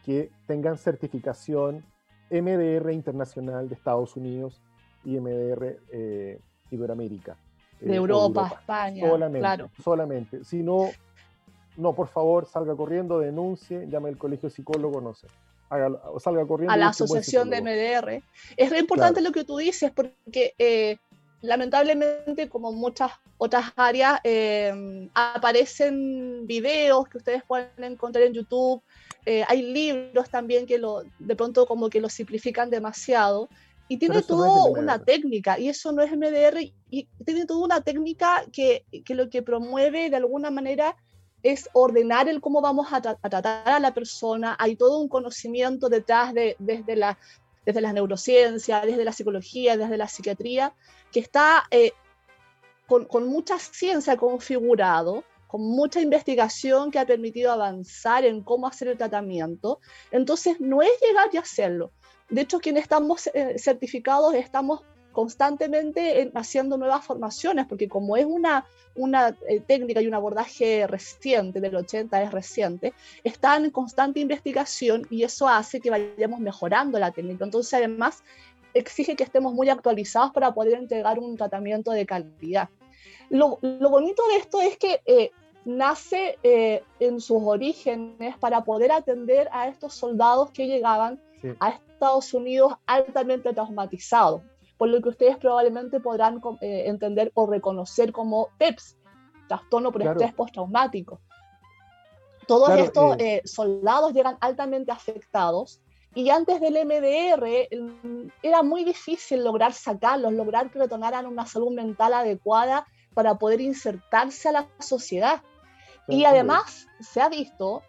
que 0.03 0.31
tengan 0.47 0.77
certificación 0.77 1.83
MDR 2.29 2.91
internacional 2.91 3.69
de 3.69 3.75
Estados 3.75 4.15
Unidos 4.17 4.61
y 5.03 5.19
MDR 5.19 5.79
eh, 5.91 6.39
Iberoamérica. 6.71 7.37
De 7.85 7.93
eh, 7.93 7.97
Europa, 7.97 8.51
España. 8.59 9.07
Solamente, 9.07 9.39
claro. 9.39 9.69
solamente. 9.83 10.43
Si 10.43 10.63
no, 10.63 10.89
no, 11.77 11.93
por 11.93 12.07
favor, 12.07 12.47
salga 12.47 12.75
corriendo, 12.75 13.19
denuncie, 13.19 13.87
llame 13.87 14.09
al 14.09 14.17
colegio 14.17 14.49
psicólogo, 14.49 15.01
no 15.01 15.13
sé. 15.13 15.27
salga 16.19 16.45
corriendo. 16.45 16.73
A 16.73 16.77
la 16.77 16.89
asociación 16.89 17.49
de 17.49 17.61
MDR. 17.61 18.23
Es 18.57 18.69
re 18.69 18.79
importante 18.79 19.21
lo 19.21 19.31
que 19.31 19.43
tú 19.43 19.57
dices 19.57 19.91
porque 19.91 20.53
eh, 20.57 20.97
lamentablemente, 21.41 22.49
como 22.49 22.71
muchas 22.71 23.11
otras 23.37 23.71
áreas, 23.75 24.19
eh, 24.23 25.09
aparecen 25.13 26.47
videos 26.47 27.07
que 27.07 27.17
ustedes 27.17 27.43
pueden 27.43 27.69
encontrar 27.77 28.25
en 28.25 28.33
YouTube. 28.33 28.81
Eh, 29.25 29.43
hay 29.47 29.61
libros 29.61 30.29
también 30.29 30.65
que 30.65 30.77
lo, 30.77 31.03
de 31.19 31.35
pronto 31.35 31.65
como 31.65 31.89
que 31.89 31.99
lo 31.99 32.09
simplifican 32.09 32.69
demasiado. 32.69 33.49
Y 33.87 33.97
tiene 33.97 34.21
toda 34.23 34.65
una 34.65 35.03
técnica, 35.03 35.59
y 35.59 35.69
eso 35.69 35.91
no 35.91 36.01
es 36.01 36.11
MDR, 36.11 36.59
y 36.89 37.07
tiene 37.23 37.45
toda 37.45 37.63
una 37.63 37.81
técnica 37.81 38.43
que, 38.51 38.83
que 39.05 39.13
lo 39.13 39.29
que 39.29 39.43
promueve 39.43 40.09
de 40.09 40.15
alguna 40.15 40.49
manera 40.49 40.95
es 41.43 41.69
ordenar 41.73 42.27
el 42.27 42.41
cómo 42.41 42.61
vamos 42.61 42.87
a, 42.91 42.97
a, 42.97 43.29
tratar 43.29 43.69
a 43.69 43.79
la 43.79 43.93
persona. 43.93 44.55
Hay 44.57 44.75
todo 44.75 44.97
un 44.97 45.07
conocimiento 45.07 45.89
detrás 45.89 46.33
de, 46.33 46.55
desde 46.57 46.95
la 46.95 47.19
desde 47.65 47.81
las 47.81 47.93
neurociencias, 47.93 48.85
desde 48.85 49.03
la 49.03 49.11
psicología, 49.11 49.75
desde 49.75 49.97
la 49.97 50.07
psiquiatría, 50.07 50.73
que 51.11 51.19
está 51.19 51.63
eh, 51.71 51.93
con, 52.87 53.05
con, 53.05 53.27
mucha 53.27 53.57
ciencia 53.57 54.15
configurado, 54.17 55.23
con 55.47 55.61
mucha 55.61 55.99
investigación 55.99 56.91
que 56.91 56.99
ha 56.99 57.05
permitido 57.05 57.51
avanzar 57.51 58.23
en 58.23 58.43
cómo 58.43 58.67
hacer 58.67 58.89
el 58.89 58.97
tratamiento. 58.97 59.79
Entonces, 60.11 60.59
no 60.59 60.81
es 60.81 60.91
llegar 61.01 61.29
y 61.33 61.37
hacerlo. 61.37 61.91
De 62.29 62.41
hecho, 62.41 62.59
quienes 62.59 62.83
estamos 62.83 63.27
eh, 63.33 63.55
certificados 63.57 64.33
estamos 64.33 64.81
constantemente 65.15 66.29
haciendo 66.35 66.77
nuevas 66.77 67.05
formaciones, 67.05 67.65
porque 67.67 67.87
como 67.87 68.17
es 68.17 68.25
una, 68.25 68.65
una 68.95 69.29
eh, 69.47 69.61
técnica 69.61 70.01
y 70.01 70.07
un 70.07 70.13
abordaje 70.13 70.85
reciente, 70.87 71.61
del 71.61 71.75
80 71.75 72.21
es 72.21 72.31
reciente, 72.31 72.93
están 73.23 73.63
en 73.63 73.71
constante 73.71 74.19
investigación 74.19 75.07
y 75.09 75.23
eso 75.23 75.47
hace 75.47 75.79
que 75.79 75.89
vayamos 75.89 76.41
mejorando 76.41 76.99
la 76.99 77.11
técnica. 77.11 77.45
Entonces, 77.45 77.73
además, 77.73 78.23
exige 78.73 79.15
que 79.15 79.23
estemos 79.23 79.53
muy 79.53 79.69
actualizados 79.69 80.31
para 80.31 80.53
poder 80.53 80.73
entregar 80.73 81.17
un 81.17 81.37
tratamiento 81.37 81.91
de 81.91 82.05
calidad. 82.05 82.69
Lo, 83.29 83.57
lo 83.61 83.89
bonito 83.89 84.21
de 84.27 84.35
esto 84.35 84.61
es 84.61 84.77
que 84.77 85.01
eh, 85.05 85.31
nace 85.63 86.37
eh, 86.43 86.83
en 86.99 87.19
sus 87.19 87.41
orígenes 87.41 88.37
para 88.37 88.65
poder 88.65 88.91
atender 88.91 89.49
a 89.51 89.67
estos 89.69 89.93
soldados 89.93 90.51
que 90.51 90.67
llegaban 90.67 91.19
sí. 91.41 91.49
a 91.59 91.69
Estados 91.95 92.33
Unidos 92.33 92.73
altamente 92.85 93.53
traumatizados 93.53 94.41
por 94.77 94.89
lo 94.89 95.01
que 95.01 95.09
ustedes 95.09 95.37
probablemente 95.37 95.99
podrán 95.99 96.41
eh, 96.61 96.83
entender 96.87 97.31
o 97.35 97.45
reconocer 97.45 98.11
como 98.11 98.49
TEPS, 98.57 98.97
trastorno 99.47 99.91
por 99.91 100.01
claro. 100.01 100.19
estrés 100.19 100.33
postraumático. 100.33 101.19
Todos 102.47 102.67
claro, 102.67 102.83
estos 102.83 103.15
eh... 103.19 103.35
Eh, 103.37 103.41
soldados 103.47 104.13
llegan 104.13 104.37
altamente 104.41 104.91
afectados 104.91 105.81
y 106.13 106.29
antes 106.29 106.61
del 106.61 106.85
MDR 106.85 107.67
era 108.41 108.63
muy 108.63 108.83
difícil 108.83 109.43
lograr 109.43 109.73
sacarlos, 109.73 110.33
lograr 110.33 110.69
que 110.69 110.79
retornaran 110.79 111.25
una 111.25 111.45
salud 111.45 111.71
mental 111.71 112.13
adecuada 112.13 112.85
para 113.13 113.35
poder 113.35 113.61
insertarse 113.61 114.49
a 114.49 114.53
la 114.53 114.67
sociedad. 114.79 115.41
Y 116.07 116.25
además 116.25 116.87
se 116.99 117.19
ha 117.19 117.29
visto, 117.29 117.81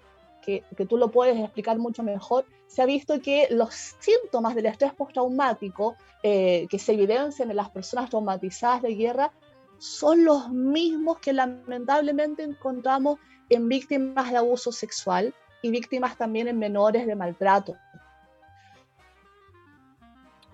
que, 0.47 0.87
tú 0.87 0.97
lo 0.97 1.11
puedes 1.11 1.37
explicar 1.39 1.79
mucho 1.79 2.03
mejor, 2.03 2.45
se 2.69 2.81
ha 2.81 2.87
visto 2.87 3.21
que 3.21 3.49
los 3.51 3.75
síntomas 3.99 4.55
del 4.55 4.67
estrés 4.67 4.95
postraumático 4.95 5.97
eh, 6.23 6.67
que 6.71 6.79
se 6.79 6.93
evidencian 6.93 7.51
en 7.51 7.57
las 7.57 7.71
personas 7.71 8.09
traumatizadas 8.09 8.83
de 8.83 8.95
guerra 8.95 9.33
son 9.79 10.25
los 10.25 10.49
mismos 10.51 11.19
que 11.19 11.33
lamentablemente 11.33 12.45
encontramos 12.45 13.19
en 13.51 13.69
víctimas 13.69 14.31
de 14.31 14.39
abuso 14.39 14.73
sexual 14.73 15.35
y 15.63 15.71
víctimas 15.71 16.17
también 16.17 16.49
en 16.49 16.59
menores 16.59 17.07
de 17.07 17.17
maltrato. 17.17 17.77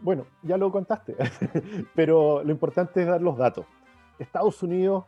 Bueno, 0.00 0.26
ya 0.42 0.56
lo 0.56 0.72
contaste, 0.72 1.14
pero 1.94 2.42
lo 2.42 2.50
importante 2.50 3.02
es 3.02 3.06
dar 3.06 3.20
los 3.20 3.36
datos. 3.36 3.66
Estados 4.18 4.62
Unidos 4.62 5.04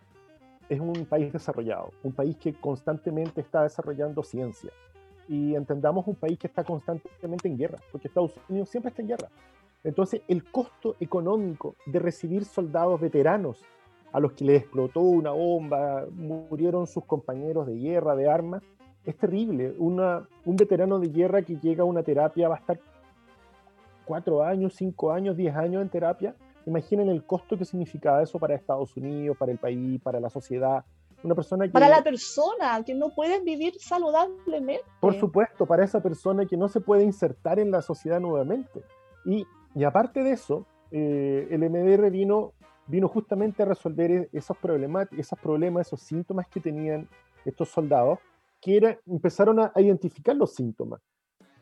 es 0.68 0.80
un 0.80 1.04
país 1.06 1.33
desarrollado, 1.33 1.90
un 2.02 2.12
país 2.12 2.37
que 2.37 2.54
constantemente 2.54 3.40
está 3.40 3.62
desarrollando 3.62 4.23
ciencia, 4.23 4.71
y 5.28 5.54
entendamos 5.54 6.06
un 6.06 6.14
país 6.14 6.38
que 6.38 6.47
está 6.47 6.64
constantemente 6.64 7.49
en 7.49 7.56
guerra, 7.56 7.78
porque 7.90 8.09
Estados 8.09 8.35
Unidos 8.49 8.68
siempre 8.68 8.90
está 8.90 9.02
en 9.02 9.09
guerra. 9.09 9.28
Entonces, 9.83 10.23
el 10.28 10.44
costo 10.44 10.97
económico 11.00 11.76
de 11.87 11.99
recibir 11.99 12.44
soldados 12.44 13.00
veteranos 13.00 13.62
a 14.12 14.21
los 14.21 14.33
que 14.33 14.44
les 14.44 14.62
explotó 14.62 15.00
una 15.00 15.33
bomba, 15.33 16.06
murieron 16.11 16.87
sus 16.87 17.04
compañeros 17.04 17.66
de 17.66 17.75
guerra, 17.75 18.14
de 18.14 18.30
armas, 18.30 18.62
es 19.04 19.16
terrible. 19.16 19.75
Un 19.78 20.56
veterano 20.56 20.99
de 20.99 21.09
guerra 21.09 21.42
que 21.42 21.56
llega 21.56 21.83
a 21.83 21.87
una 21.87 22.02
terapia 22.02 22.49
va 22.49 22.54
a 22.54 22.59
estar 22.59 22.80
cuatro 24.04 24.42
años, 24.42 24.75
cinco 24.75 25.11
años, 25.11 25.37
diez 25.37 25.54
años 25.54 25.83
en 25.83 25.88
terapia. 25.88 26.35
Imaginen 26.66 27.09
el 27.09 27.25
costo 27.25 27.56
que 27.59 27.64
significaba 27.64 28.23
eso 28.23 28.38
para 28.38 28.54
Estados 28.54 28.97
Unidos, 28.97 29.37
para 29.37 29.52
el 29.52 29.59
país, 29.59 30.00
para 30.00 30.21
la 30.21 30.30
sociedad, 30.30 30.85
una 31.25 31.35
persona 31.35 31.64
que, 31.66 31.73
para 31.73 31.88
la 31.88 32.02
persona 32.02 32.83
que 32.85 32.94
no 32.94 33.11
puede 33.11 33.40
vivir 33.42 33.75
saludablemente. 33.80 34.85
Por 35.00 35.14
supuesto, 35.14 35.66
para 35.66 35.85
esa 35.85 36.02
persona 36.02 36.44
que 36.47 36.56
no 36.56 36.68
se 36.68 36.80
puede 36.80 37.02
insertar 37.02 37.59
en 37.59 37.71
la 37.71 37.83
sociedad 37.83 38.21
nuevamente. 38.21 38.83
Y, 39.25 39.47
y 39.75 39.85
aparte 39.85 40.23
de 40.23 40.33
eso, 40.33 40.66
eh, 40.90 41.49
el 41.50 41.61
MDR 41.68 42.11
vino, 42.11 42.52
vino 42.87 43.09
justamente 43.09 43.62
a 43.62 43.66
resolver 43.66 44.11
e, 44.11 44.28
esos 44.33 44.56
problemas, 44.59 45.09
esos 45.12 45.38
problemas, 45.38 45.87
esos 45.87 46.00
síntomas 46.00 46.47
que 46.49 46.61
tenían 46.61 47.09
estos 47.44 47.71
soldados, 47.71 48.18
que 48.61 48.76
era, 48.76 48.99
empezaron 49.06 49.61
a, 49.61 49.73
a 49.75 49.80
identificar 49.80 50.37
los 50.37 50.54
síntomas. 50.54 51.00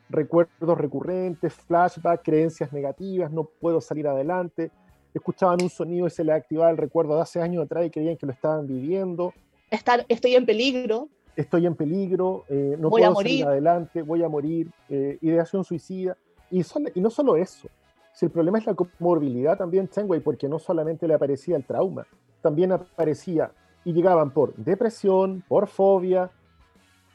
Recuerdos 0.09 0.77
recurrentes, 0.77 1.55
flashbacks, 1.55 2.23
creencias 2.25 2.73
negativas, 2.73 3.31
no 3.31 3.45
puedo 3.45 3.81
salir 3.81 4.09
adelante, 4.09 4.71
escuchaban 5.15 5.63
un 5.63 5.71
sonido 5.71 6.07
y 6.07 6.11
se 6.11 6.25
les 6.25 6.35
activaba 6.35 6.71
el 6.71 6.77
recuerdo 6.77 7.17
de 7.17 7.23
hace 7.23 7.41
años 7.41 7.65
atrás 7.65 7.87
y 7.87 7.91
creían 7.91 8.17
que 8.17 8.27
lo 8.27 8.33
estaban 8.33 8.67
viviendo, 8.67 9.33
estar, 9.73 10.05
estoy 10.09 10.37
en 10.37 10.47
peligro. 10.47 11.09
Estoy 11.35 11.67
en 11.67 11.75
peligro, 11.75 12.45
eh, 12.49 12.77
no 12.79 12.91
voy 12.91 13.01
puedo 13.01 13.11
a 13.11 13.15
morir. 13.15 13.31
salir 13.31 13.47
adelante, 13.47 14.03
voy 14.03 14.23
a 14.23 14.29
morir, 14.29 14.71
eh, 14.91 15.19
ideación 15.23 15.65
suicida. 15.65 16.17
Y, 16.51 16.63
son, 16.63 16.85
y 16.95 17.01
no 17.01 17.09
solo 17.09 17.37
eso, 17.37 17.69
si 18.13 18.27
el 18.27 18.31
problema 18.31 18.59
es 18.59 18.67
la 18.67 18.75
comorbilidad 18.75 19.57
también, 19.57 19.89
Chengwei, 19.89 20.21
porque 20.21 20.47
no 20.47 20.59
solamente 20.59 21.09
le 21.09 21.15
aparecía 21.15 21.57
el 21.57 21.65
trauma, 21.65 22.07
también 22.43 22.73
aparecía 22.73 23.51
y 23.85 23.95
llegaban 23.95 24.31
por 24.31 24.55
depresión, 24.57 25.43
por 25.49 25.67
fobia, 25.67 26.31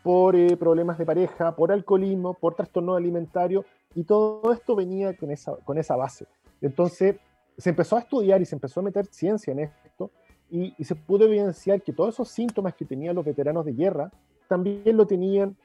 por 0.01 0.35
eh, 0.35 0.57
problemas 0.57 0.97
de 0.97 1.05
pareja, 1.05 1.55
por 1.55 1.71
alcoholismo, 1.71 2.33
por 2.33 2.55
trastorno 2.55 2.95
alimentario, 2.95 3.65
y 3.93 4.03
todo 4.03 4.51
esto 4.51 4.75
venía 4.75 5.15
con 5.15 5.29
esa, 5.29 5.55
con 5.57 5.77
esa 5.77 5.95
base. 5.95 6.25
Entonces 6.61 7.17
se 7.57 7.69
empezó 7.69 7.95
a 7.95 7.99
estudiar 7.99 8.41
y 8.41 8.45
se 8.45 8.55
empezó 8.55 8.79
a 8.79 8.83
meter 8.83 9.05
ciencia 9.07 9.51
en 9.51 9.59
esto, 9.59 10.11
y, 10.49 10.73
y, 10.77 10.83
se 10.85 10.95
pudo 10.95 11.25
evidenciar 11.25 11.81
que 11.81 11.91
todos 11.91 12.13
esos 12.13 12.29
síntomas 12.29 12.73
que 12.73 12.85
tenían 12.85 13.15
los 13.15 13.25
veteranos 13.25 13.65
de 13.65 13.73
guerra 13.73 14.09
también 14.47 14.95
lo 14.95 15.05
tenían 15.05 15.57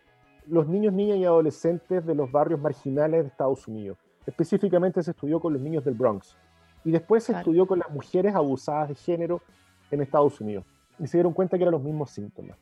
los 0.46 0.66
niños, 0.66 0.92
niñas 0.92 1.18
y 1.18 1.25
adolescentes 1.25 2.04
de 2.04 2.14
los 2.14 2.30
barrios 2.30 2.61
marginales 2.61 3.22
de 3.22 3.28
Estados 3.28 3.66
Unidos. 3.68 3.99
Específicamente 4.26 5.02
se 5.02 5.12
estudió 5.12 5.40
con 5.40 5.52
los 5.52 5.62
niños 5.62 5.84
del 5.84 5.94
Bronx. 5.94 6.37
Y 6.84 6.90
después 6.90 7.22
se 7.22 7.32
claro. 7.32 7.40
estudió 7.40 7.66
con 7.66 7.78
las 7.78 7.90
mujeres 7.90 8.34
abusadas 8.34 8.88
de 8.88 8.94
género 8.94 9.40
en 9.90 10.02
Estados 10.02 10.40
Unidos. 10.40 10.64
Y 10.99 11.06
se 11.06 11.18
dieron 11.18 11.32
cuenta 11.32 11.56
que 11.56 11.62
eran 11.62 11.72
los 11.72 11.82
mismos 11.82 12.11
síntomas. 12.11 12.56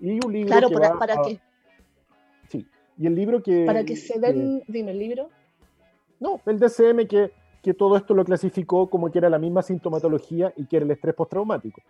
Y 0.00 0.24
un 0.24 0.32
libro 0.32 0.48
claro, 0.48 0.68
que 0.68 0.74
para, 0.74 0.98
para 0.98 1.14
a... 1.14 1.22
qué. 1.22 1.40
Sí, 2.48 2.66
y 2.98 3.06
el 3.06 3.14
libro 3.14 3.42
que... 3.42 3.64
Para 3.64 3.84
que 3.84 3.96
se 3.96 4.18
den, 4.18 4.62
que... 4.66 4.72
dime, 4.72 4.90
el 4.90 4.98
libro. 4.98 5.28
No, 6.18 6.40
el 6.46 6.58
DCM 6.58 7.06
que 7.06 7.32
que 7.64 7.72
todo 7.72 7.96
esto 7.96 8.12
lo 8.12 8.26
clasificó 8.26 8.90
como 8.90 9.10
que 9.10 9.18
era 9.18 9.30
la 9.30 9.38
misma 9.38 9.62
sintomatología 9.62 10.52
y 10.54 10.66
que 10.66 10.76
era 10.76 10.84
el 10.84 10.90
estrés 10.90 11.14
postraumático. 11.14 11.80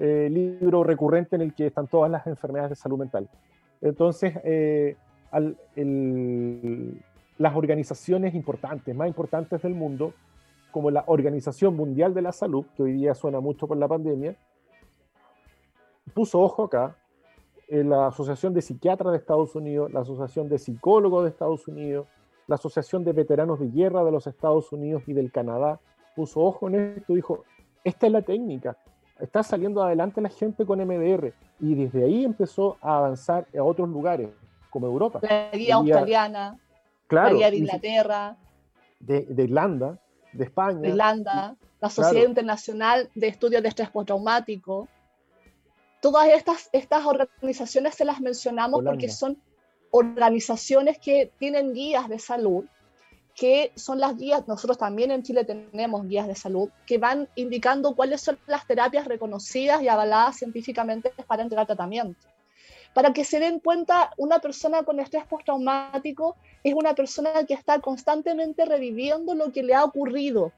Eh, 0.00 0.28
libro 0.28 0.82
recurrente 0.82 1.36
en 1.36 1.42
el 1.42 1.54
que 1.54 1.68
están 1.68 1.86
todas 1.86 2.10
las 2.10 2.26
enfermedades 2.26 2.70
de 2.70 2.76
salud 2.76 2.98
mental. 2.98 3.30
Entonces, 3.80 4.34
eh, 4.42 4.96
las 7.38 7.54
organizaciones 7.54 8.34
importantes, 8.34 8.92
más 8.92 9.06
importantes 9.06 9.62
del 9.62 9.74
mundo, 9.74 10.14
como 10.72 10.90
la 10.90 11.04
Organización 11.06 11.76
Mundial 11.76 12.12
de 12.12 12.22
la 12.22 12.32
Salud, 12.32 12.66
que 12.76 12.82
hoy 12.82 12.94
día 12.94 13.14
suena 13.14 13.38
mucho 13.38 13.68
por 13.68 13.76
la 13.76 13.86
pandemia, 13.86 14.34
puso 16.12 16.40
ojo 16.40 16.64
acá, 16.64 16.96
en 17.68 17.88
la 17.88 18.08
Asociación 18.08 18.52
de 18.52 18.62
Psiquiatras 18.62 19.12
de 19.12 19.18
Estados 19.18 19.54
Unidos, 19.54 19.92
la 19.92 20.00
Asociación 20.00 20.48
de 20.48 20.58
Psicólogos 20.58 21.22
de 21.22 21.30
Estados 21.30 21.68
Unidos, 21.68 22.08
la 22.46 22.56
Asociación 22.56 23.04
de 23.04 23.12
Veteranos 23.12 23.60
de 23.60 23.68
Guerra 23.68 24.04
de 24.04 24.12
los 24.12 24.26
Estados 24.26 24.70
Unidos 24.72 25.02
y 25.06 25.12
del 25.12 25.32
Canadá 25.32 25.80
puso 26.14 26.40
ojo 26.40 26.68
en 26.68 26.96
esto 26.96 27.12
y 27.12 27.16
dijo, 27.16 27.44
esta 27.82 28.06
es 28.06 28.12
la 28.12 28.22
técnica. 28.22 28.76
está 29.20 29.42
saliendo 29.42 29.82
adelante 29.82 30.20
la 30.20 30.28
gente 30.28 30.64
con 30.64 30.78
MDR 30.80 31.32
y 31.60 31.74
desde 31.74 32.04
ahí 32.04 32.24
empezó 32.24 32.76
a 32.80 32.98
avanzar 32.98 33.46
a 33.56 33.62
otros 33.62 33.88
lugares, 33.88 34.30
como 34.70 34.86
Europa. 34.86 35.20
La 35.22 35.50
guía 35.52 35.76
australiana, 35.76 36.58
la 37.08 37.32
guía 37.32 37.50
de 37.50 37.56
Inglaterra. 37.56 38.36
De, 39.00 39.26
Irlanda, 39.36 39.98
de 40.32 40.44
España. 40.44 40.80
De 40.80 40.88
Irlanda, 40.88 41.56
la 41.80 41.90
Sociedad 41.90 42.26
Internacional 42.26 43.10
de 43.14 43.28
Estudios 43.28 43.62
de 43.62 43.68
Estrés 43.68 43.90
Postraumático. 43.90 44.88
Todas 46.00 46.28
estas, 46.28 46.70
estas 46.72 47.04
organizaciones 47.04 47.94
se 47.94 48.04
las 48.04 48.20
mencionamos 48.20 48.82
porque 48.82 49.10
son 49.10 49.38
organizaciones 49.96 50.98
que 50.98 51.30
tienen 51.38 51.72
guías 51.72 52.08
de 52.08 52.18
salud 52.18 52.64
que 53.34 53.72
son 53.74 53.98
las 53.98 54.16
guías, 54.16 54.46
nosotros 54.46 54.78
también 54.78 55.10
en 55.10 55.22
Chile 55.22 55.44
tenemos 55.44 56.06
guías 56.06 56.28
de 56.28 56.36
salud, 56.36 56.70
que 56.86 56.98
van 56.98 57.28
indicando 57.34 57.96
cuáles 57.96 58.20
son 58.20 58.38
las 58.46 58.66
terapias 58.66 59.06
reconocidas 59.06 59.82
y 59.82 59.88
avaladas 59.88 60.36
científicamente 60.36 61.12
para 61.26 61.42
entregar 61.42 61.66
tratamiento. 61.66 62.28
Para 62.92 63.12
que 63.12 63.24
se 63.24 63.40
den 63.40 63.58
cuenta, 63.58 64.12
una 64.18 64.38
persona 64.38 64.84
con 64.84 65.00
estrés 65.00 65.26
postraumático 65.26 66.36
es 66.62 66.74
una 66.74 66.94
persona 66.94 67.44
que 67.44 67.54
está 67.54 67.80
constantemente 67.80 68.64
reviviendo 68.66 69.34
lo 69.34 69.50
que 69.50 69.64
le 69.64 69.74
ha 69.74 69.84
ocurrido. 69.84 70.52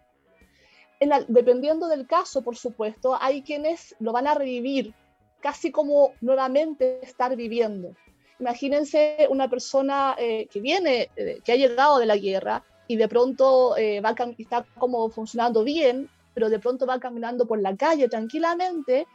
dependiendo 1.28 1.88
del 1.88 2.06
caso, 2.06 2.42
por 2.42 2.56
supuesto, 2.56 3.16
hay 3.18 3.40
quienes 3.40 3.96
lo 4.00 4.12
van 4.12 4.26
a 4.26 4.34
revivir, 4.34 4.92
casi 5.40 5.72
como 5.72 6.12
nuevamente 6.20 7.00
estar 7.02 7.34
viviendo. 7.36 7.94
Imagínense 8.38 9.26
una 9.30 9.48
persona 9.48 10.14
eh, 10.18 10.46
que 10.50 10.60
viene, 10.60 11.10
eh, 11.16 11.40
que 11.44 11.52
ha 11.52 11.56
llegado 11.56 11.98
de 11.98 12.06
la 12.06 12.16
guerra 12.16 12.62
y 12.86 12.96
de 12.96 13.08
pronto 13.08 13.76
eh, 13.76 14.00
va 14.00 14.14
está 14.36 14.64
como 14.78 15.08
funcionando 15.08 15.64
bien, 15.64 16.10
pero 16.34 16.50
de 16.50 16.58
pronto 16.58 16.86
va 16.86 17.00
caminando 17.00 17.46
por 17.46 17.58
la 17.60 17.74
calle 17.76 18.08
tranquilamente 18.08 19.06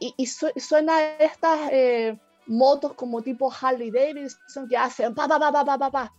y, 0.00 0.26
suena 0.26 1.00
estas 1.18 1.70
motos 2.46 2.92
como 2.94 3.22
tipo 3.22 3.50
Harley 3.50 3.90
Davidson 3.90 4.68
que 4.68 4.76
hacen 4.76 5.14
pa, 5.14 5.28
pa, 5.28 5.38
pa, 5.38 5.64
pa, 5.64 5.78
pa, 5.78 5.90
pa, 5.90 6.12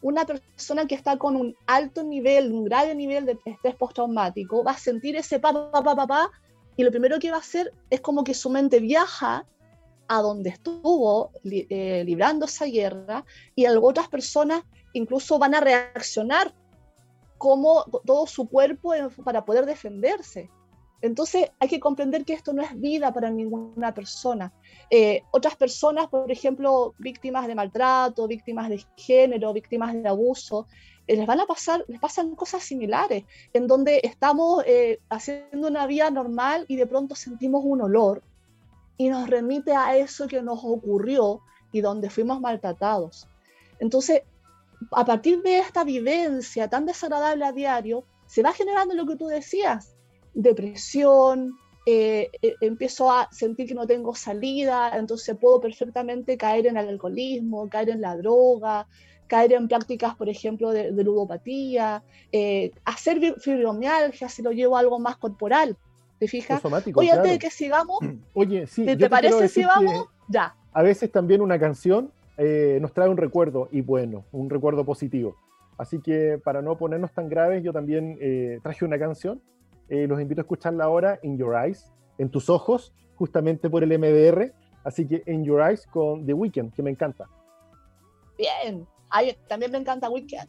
Una 0.00 0.24
persona 0.24 0.86
que 0.86 0.94
está 0.94 1.18
con 1.18 1.34
un 1.34 1.56
alto 1.66 2.04
nivel, 2.04 2.52
un 2.52 2.64
grave 2.64 2.94
nivel 2.94 3.26
de 3.26 3.36
estrés 3.44 3.74
postraumático, 3.74 4.62
va 4.62 4.70
a 4.70 4.78
sentir 4.78 5.16
ese 5.16 5.40
pa, 5.40 5.52
pa, 5.52 5.82
pa, 5.82 5.94
pa, 5.96 6.06
pa, 6.06 6.30
y 6.76 6.84
lo 6.84 6.90
primero 6.92 7.18
que 7.18 7.30
va 7.30 7.38
a 7.38 7.40
hacer 7.40 7.74
es 7.90 8.00
como 8.00 8.22
que 8.22 8.32
su 8.32 8.48
mente 8.48 8.78
viaja 8.78 9.44
a 10.08 10.22
donde 10.22 10.50
estuvo 10.50 11.30
eh, 11.44 12.02
librando 12.04 12.46
esa 12.46 12.64
guerra 12.64 13.24
y 13.54 13.66
otras 13.66 14.08
personas 14.08 14.62
incluso 14.94 15.38
van 15.38 15.54
a 15.54 15.60
reaccionar 15.60 16.54
como 17.36 17.84
todo 18.04 18.26
su 18.26 18.48
cuerpo 18.48 18.94
para 19.22 19.44
poder 19.44 19.66
defenderse. 19.66 20.50
Entonces 21.00 21.52
hay 21.60 21.68
que 21.68 21.78
comprender 21.78 22.24
que 22.24 22.32
esto 22.32 22.52
no 22.52 22.62
es 22.62 22.80
vida 22.80 23.12
para 23.12 23.30
ninguna 23.30 23.94
persona. 23.94 24.52
Eh, 24.90 25.22
otras 25.30 25.54
personas, 25.54 26.08
por 26.08 26.32
ejemplo, 26.32 26.94
víctimas 26.98 27.46
de 27.46 27.54
maltrato, 27.54 28.26
víctimas 28.26 28.68
de 28.68 28.84
género, 28.96 29.52
víctimas 29.52 29.92
de 29.92 30.08
abuso, 30.08 30.66
eh, 31.06 31.16
les 31.16 31.26
van 31.26 31.38
a 31.38 31.46
pasar, 31.46 31.84
les 31.86 32.00
pasan 32.00 32.34
cosas 32.34 32.64
similares, 32.64 33.24
en 33.52 33.68
donde 33.68 34.00
estamos 34.02 34.64
haciendo 35.08 35.68
una 35.68 35.86
vida 35.86 36.10
normal 36.10 36.64
y 36.66 36.74
de 36.74 36.86
pronto 36.86 37.14
sentimos 37.14 37.62
un 37.64 37.82
olor 37.82 38.22
y 38.98 39.08
nos 39.08 39.30
remite 39.30 39.72
a 39.72 39.96
eso 39.96 40.26
que 40.26 40.42
nos 40.42 40.60
ocurrió 40.62 41.40
y 41.72 41.80
donde 41.80 42.10
fuimos 42.10 42.40
maltratados. 42.40 43.28
Entonces, 43.78 44.22
a 44.92 45.04
partir 45.04 45.40
de 45.42 45.58
esta 45.58 45.84
vivencia 45.84 46.68
tan 46.68 46.84
desagradable 46.84 47.44
a 47.44 47.52
diario, 47.52 48.04
se 48.26 48.42
va 48.42 48.52
generando 48.52 48.94
lo 48.94 49.06
que 49.06 49.16
tú 49.16 49.28
decías, 49.28 49.96
depresión, 50.34 51.56
eh, 51.86 52.30
eh, 52.42 52.54
empiezo 52.60 53.10
a 53.10 53.28
sentir 53.32 53.66
que 53.66 53.74
no 53.74 53.86
tengo 53.86 54.14
salida, 54.14 54.90
entonces 54.94 55.36
puedo 55.40 55.60
perfectamente 55.60 56.36
caer 56.36 56.66
en 56.66 56.76
el 56.76 56.88
alcoholismo, 56.88 57.68
caer 57.70 57.90
en 57.90 58.02
la 58.02 58.16
droga, 58.16 58.86
caer 59.26 59.52
en 59.52 59.68
prácticas, 59.68 60.14
por 60.14 60.28
ejemplo, 60.28 60.70
de, 60.70 60.90
ludopatía, 60.90 62.02
eh, 62.32 62.72
hacer 62.84 63.40
fibromialgia 63.40 64.28
si 64.28 64.42
lo 64.42 64.52
llevo 64.52 64.76
a 64.76 64.80
algo 64.80 64.98
más 64.98 65.16
corporal. 65.16 65.76
¿Te 66.18 66.26
fijas? 66.26 66.62
Oye, 66.94 67.12
antes 67.12 67.32
de 67.32 67.38
que 67.38 67.50
sigamos, 67.50 67.98
Oye, 68.34 68.66
sí, 68.66 68.84
¿te, 68.84 69.08
parece 69.08 69.48
si 69.48 69.64
vamos? 69.64 70.08
Ya. 70.28 70.54
A 70.72 70.82
veces 70.82 71.10
también 71.10 71.40
una 71.40 71.58
canción 71.58 72.12
eh, 72.36 72.78
nos 72.80 72.92
trae 72.92 73.08
un 73.08 73.16
recuerdo, 73.16 73.68
y 73.72 73.80
bueno, 73.80 74.24
un 74.30 74.48
recuerdo 74.48 74.84
positivo. 74.84 75.36
Así 75.76 76.00
que 76.00 76.40
para 76.42 76.62
no 76.62 76.78
ponernos 76.78 77.12
tan 77.12 77.28
graves, 77.28 77.62
yo 77.62 77.72
también 77.72 78.16
eh, 78.20 78.58
traje 78.62 78.84
una 78.84 78.98
canción. 78.98 79.42
Eh, 79.88 80.06
los 80.06 80.20
invito 80.20 80.40
a 80.40 80.42
escucharla 80.42 80.84
ahora, 80.84 81.18
In 81.22 81.36
Your 81.36 81.54
Eyes, 81.56 81.92
en 82.18 82.30
tus 82.30 82.48
ojos, 82.48 82.92
justamente 83.16 83.68
por 83.68 83.82
el 83.82 83.96
MDR. 83.98 84.52
Así 84.84 85.06
que 85.06 85.22
In 85.26 85.44
Your 85.44 85.60
Eyes 85.60 85.86
con 85.86 86.26
The 86.26 86.32
Weeknd, 86.32 86.72
que 86.72 86.82
me 86.82 86.90
encanta. 86.90 87.26
Bien, 88.36 88.86
también 89.48 89.72
me 89.72 89.78
encanta 89.78 90.08
Weeknd. 90.08 90.48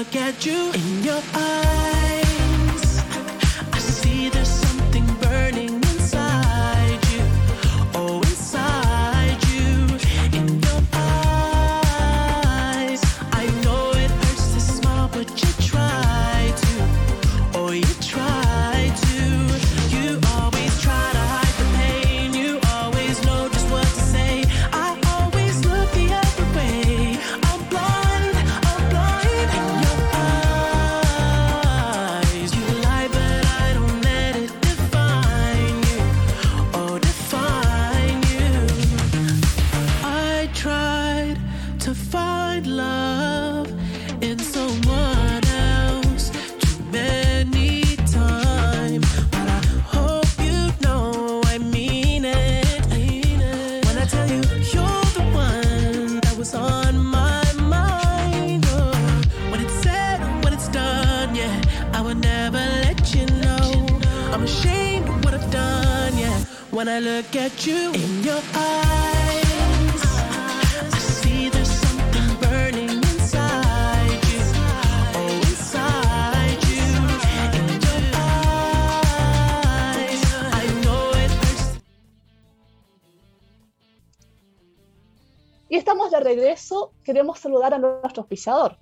look 0.00 0.16
at 0.16 0.46
you. 0.46 0.79
Saludar 87.34 87.74
a 87.74 87.78
nuestro 87.78 88.22
auspiciador, 88.22 88.78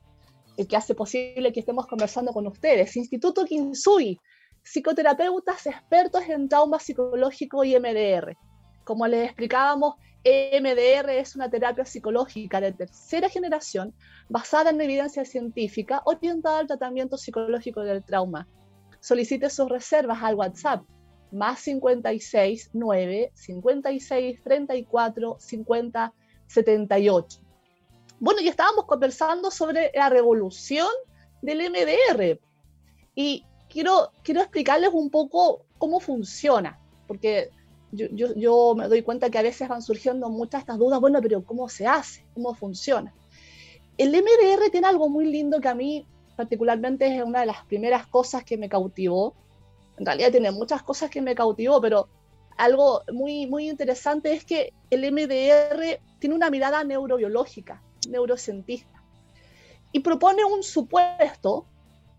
el 0.57 0.67
que 0.67 0.77
hace 0.77 0.95
posible 0.95 1.53
que 1.53 1.61
estemos 1.61 1.87
conversando 1.87 2.33
con 2.33 2.47
ustedes, 2.47 2.97
Instituto 2.97 3.45
Kinsui, 3.45 4.19
psicoterapeutas 4.63 5.67
expertos 5.67 6.23
en 6.29 6.49
trauma 6.49 6.79
psicológico 6.79 7.65
y 7.65 7.79
MDR. 7.79 8.37
Como 8.85 9.07
les 9.07 9.27
explicábamos, 9.27 9.95
MDR 10.25 11.11
es 11.11 11.37
una 11.37 11.49
terapia 11.49 11.85
psicológica 11.85 12.61
de 12.61 12.73
tercera 12.73 13.29
generación 13.29 13.95
basada 14.29 14.71
en 14.71 14.81
evidencia 14.81 15.25
científica 15.25 16.03
orientada 16.05 16.59
al 16.59 16.67
tratamiento 16.67 17.17
psicológico 17.17 17.83
del 17.83 18.05
trauma. 18.05 18.49
Solicite 19.01 19.49
sus 19.49 19.69
reservas 19.69 20.23
al 20.23 20.35
WhatsApp 20.35 20.83
más 21.31 21.61
56 21.61 22.71
9 22.73 23.31
56 23.35 24.43
34 24.43 25.37
50 25.39 26.15
78. 26.47 27.48
Bueno, 28.21 28.41
y 28.41 28.49
estábamos 28.49 28.87
conversando 28.87 29.51
sobre 29.51 29.93
la 29.95 30.09
revolución 30.09 30.89
del 31.41 31.71
MDR 31.71 32.41
y 33.15 33.45
quiero, 33.69 34.11
quiero 34.23 34.41
explicarles 34.41 34.91
un 34.93 35.11
poco 35.11 35.63
cómo 35.79 36.01
funciona, 36.01 36.81
porque 37.07 37.51
yo, 37.93 38.07
yo, 38.11 38.35
yo, 38.35 38.75
me 38.77 38.89
doy 38.89 39.03
cuenta 39.03 39.31
que 39.31 39.39
a 39.39 39.43
veces 39.43 39.69
van 39.69 39.83
surgiendo 39.83 40.29
muchas 40.29 40.61
estas 40.61 40.79
dudas, 40.79 41.01
bueno, 41.01 41.21
pero 41.23 41.45
¿cómo 41.45 41.69
se 41.69 41.87
hace? 41.87 42.27
¿Cómo 42.35 42.55
funciona? 42.55 43.15
El 43.97 44.11
MDR 44.11 44.71
tiene 44.71 44.87
algo 44.87 45.09
muy 45.09 45.27
lindo 45.27 45.61
que 45.61 45.69
a 45.69 45.75
mí 45.75 46.07
particularmente 46.37 47.17
es 47.17 47.23
una 47.23 47.41
de 47.41 47.47
las 47.47 47.65
primeras 47.65 48.07
cosas 48.07 48.45
que 48.45 48.57
me 48.57 48.69
cautivó. 48.69 49.35
En 49.97 50.07
realidad 50.07 50.31
tiene 50.31 50.53
muchas 50.53 50.83
cosas 50.83 51.11
que 51.11 51.21
me 51.21 51.35
cautivó, 51.35 51.81
pero 51.81 52.09
algo 52.57 53.03
muy, 53.13 53.47
muy 53.47 53.69
interesante 53.69 54.33
es 54.33 54.45
que 54.45 54.73
el 54.91 55.11
MDR 55.11 56.01
tiene 56.21 56.37
una 56.37 56.51
mirada 56.51 56.85
neurobiológica, 56.85 57.83
neurocientista, 58.09 59.03
y 59.93 60.01
propone 60.01 60.45
un 60.45 60.63
supuesto, 60.63 61.67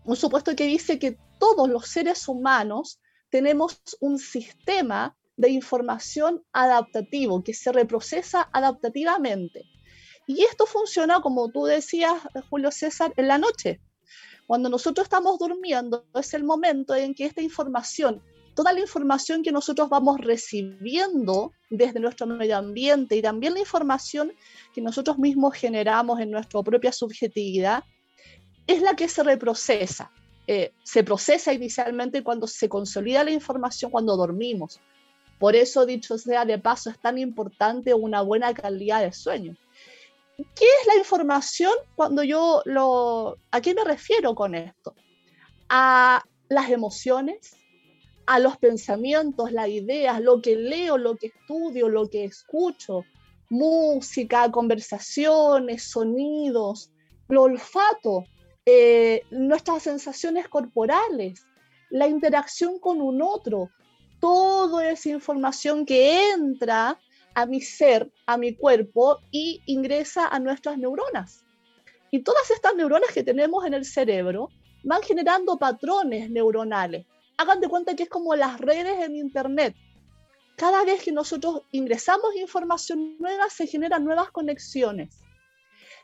un 0.04 0.16
supuesto 0.16 0.54
que 0.56 0.64
dice 0.64 0.98
que 0.98 1.18
todos 1.38 1.68
los 1.68 1.86
seres 1.86 2.28
humanos 2.28 3.00
tenemos 3.30 3.80
un 4.00 4.18
sistema 4.18 5.16
de 5.36 5.50
información 5.50 6.44
adaptativo 6.52 7.42
que 7.42 7.54
se 7.54 7.72
reprocesa 7.72 8.48
adaptativamente. 8.52 9.64
Y 10.26 10.42
esto 10.44 10.66
funciona, 10.66 11.20
como 11.20 11.50
tú 11.50 11.64
decías, 11.64 12.12
Julio 12.50 12.70
César, 12.70 13.12
en 13.16 13.28
la 13.28 13.38
noche. 13.38 13.80
Cuando 14.46 14.68
nosotros 14.68 15.04
estamos 15.04 15.38
durmiendo, 15.38 16.04
es 16.14 16.34
el 16.34 16.44
momento 16.44 16.94
en 16.94 17.14
que 17.14 17.24
esta 17.24 17.40
información, 17.40 18.22
toda 18.60 18.74
la 18.74 18.80
información 18.80 19.42
que 19.42 19.52
nosotros 19.52 19.88
vamos 19.88 20.20
recibiendo 20.20 21.54
desde 21.70 21.98
nuestro 21.98 22.26
medio 22.26 22.58
ambiente 22.58 23.16
y 23.16 23.22
también 23.22 23.54
la 23.54 23.60
información 23.60 24.34
que 24.74 24.82
nosotros 24.82 25.18
mismos 25.18 25.54
generamos 25.54 26.20
en 26.20 26.30
nuestra 26.30 26.62
propia 26.62 26.92
subjetividad, 26.92 27.84
es 28.66 28.82
la 28.82 28.94
que 28.94 29.08
se 29.08 29.22
reprocesa. 29.22 30.12
Eh, 30.46 30.74
se 30.82 31.02
procesa 31.02 31.54
inicialmente 31.54 32.22
cuando 32.22 32.46
se 32.46 32.68
consolida 32.68 33.24
la 33.24 33.30
información 33.30 33.90
cuando 33.90 34.14
dormimos. 34.14 34.78
Por 35.38 35.56
eso, 35.56 35.86
dicho 35.86 36.18
sea 36.18 36.44
de 36.44 36.58
paso, 36.58 36.90
es 36.90 36.98
tan 36.98 37.16
importante 37.16 37.94
una 37.94 38.20
buena 38.20 38.52
calidad 38.52 39.00
de 39.00 39.14
sueño. 39.14 39.56
¿Qué 40.36 40.66
es 40.82 40.86
la 40.86 40.96
información 40.98 41.72
cuando 41.96 42.22
yo 42.24 42.60
lo... 42.66 43.38
¿A 43.52 43.62
qué 43.62 43.72
me 43.72 43.84
refiero 43.84 44.34
con 44.34 44.54
esto? 44.54 44.94
A 45.70 46.22
las 46.50 46.68
emociones, 46.68 47.56
a 48.30 48.38
los 48.38 48.58
pensamientos, 48.58 49.50
las 49.50 49.68
ideas, 49.68 50.20
lo 50.20 50.40
que 50.40 50.54
leo, 50.54 50.96
lo 50.96 51.16
que 51.16 51.26
estudio, 51.26 51.88
lo 51.88 52.08
que 52.08 52.22
escucho, 52.22 53.04
música, 53.48 54.48
conversaciones, 54.52 55.82
sonidos, 55.90 56.92
el 57.28 57.38
olfato, 57.38 58.26
eh, 58.64 59.22
nuestras 59.32 59.82
sensaciones 59.82 60.46
corporales, 60.46 61.44
la 61.90 62.06
interacción 62.06 62.78
con 62.78 63.00
un 63.00 63.20
otro, 63.20 63.68
toda 64.20 64.88
esa 64.88 65.08
información 65.08 65.84
que 65.84 66.30
entra 66.30 67.00
a 67.34 67.46
mi 67.46 67.60
ser, 67.60 68.12
a 68.26 68.36
mi 68.36 68.54
cuerpo 68.54 69.18
y 69.32 69.60
ingresa 69.66 70.28
a 70.28 70.38
nuestras 70.38 70.78
neuronas. 70.78 71.44
Y 72.12 72.20
todas 72.20 72.48
estas 72.52 72.76
neuronas 72.76 73.10
que 73.12 73.24
tenemos 73.24 73.66
en 73.66 73.74
el 73.74 73.84
cerebro 73.84 74.50
van 74.84 75.02
generando 75.02 75.58
patrones 75.58 76.30
neuronales. 76.30 77.06
Hagan 77.40 77.60
de 77.62 77.68
cuenta 77.68 77.96
que 77.96 78.02
es 78.02 78.10
como 78.10 78.34
las 78.34 78.60
redes 78.60 79.02
en 79.02 79.16
Internet. 79.16 79.74
Cada 80.58 80.84
vez 80.84 81.02
que 81.02 81.10
nosotros 81.10 81.62
ingresamos 81.72 82.36
información 82.36 83.16
nueva, 83.18 83.48
se 83.48 83.66
generan 83.66 84.04
nuevas 84.04 84.30
conexiones. 84.30 85.22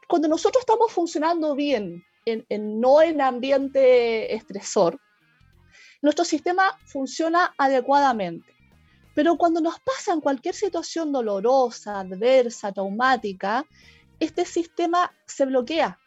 Cuando 0.08 0.28
nosotros 0.28 0.62
estamos 0.62 0.90
funcionando 0.90 1.54
bien, 1.54 2.02
en, 2.24 2.80
no 2.80 3.02
en 3.02 3.20
ambiente 3.20 4.34
estresor, 4.34 4.98
nuestro 6.00 6.24
sistema 6.24 6.78
funciona 6.86 7.54
adecuadamente. 7.58 8.50
Pero 9.14 9.36
cuando 9.36 9.60
nos 9.60 9.78
pasa 9.80 10.14
en 10.14 10.22
cualquier 10.22 10.54
situación 10.54 11.12
dolorosa, 11.12 12.00
adversa, 12.00 12.72
traumática, 12.72 13.66
este 14.20 14.46
sistema 14.46 15.14
se 15.26 15.44
bloquea 15.44 15.98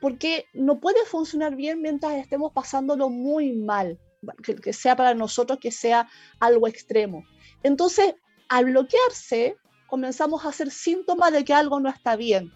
porque 0.00 0.46
no 0.52 0.80
puede 0.80 1.04
funcionar 1.04 1.54
bien 1.54 1.80
mientras 1.80 2.14
estemos 2.14 2.52
pasándolo 2.52 3.08
muy 3.08 3.52
mal, 3.52 4.00
que, 4.42 4.56
que 4.56 4.72
sea 4.72 4.96
para 4.96 5.14
nosotros 5.14 5.58
que 5.58 5.70
sea 5.70 6.08
algo 6.40 6.68
extremo. 6.68 7.24
Entonces, 7.62 8.14
al 8.48 8.66
bloquearse, 8.66 9.56
comenzamos 9.86 10.44
a 10.44 10.48
hacer 10.48 10.70
síntomas 10.70 11.32
de 11.32 11.44
que 11.44 11.54
algo 11.54 11.80
no 11.80 11.88
está 11.88 12.16
bien 12.16 12.52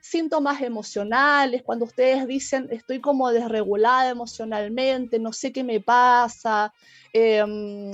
síntomas 0.00 0.62
emocionales, 0.62 1.62
cuando 1.62 1.84
ustedes 1.84 2.26
dicen 2.26 2.68
estoy 2.70 3.00
como 3.00 3.30
desregulada 3.30 4.10
emocionalmente, 4.10 5.18
no 5.18 5.32
sé 5.32 5.52
qué 5.52 5.64
me 5.64 5.80
pasa, 5.80 6.72
em, 7.12 7.90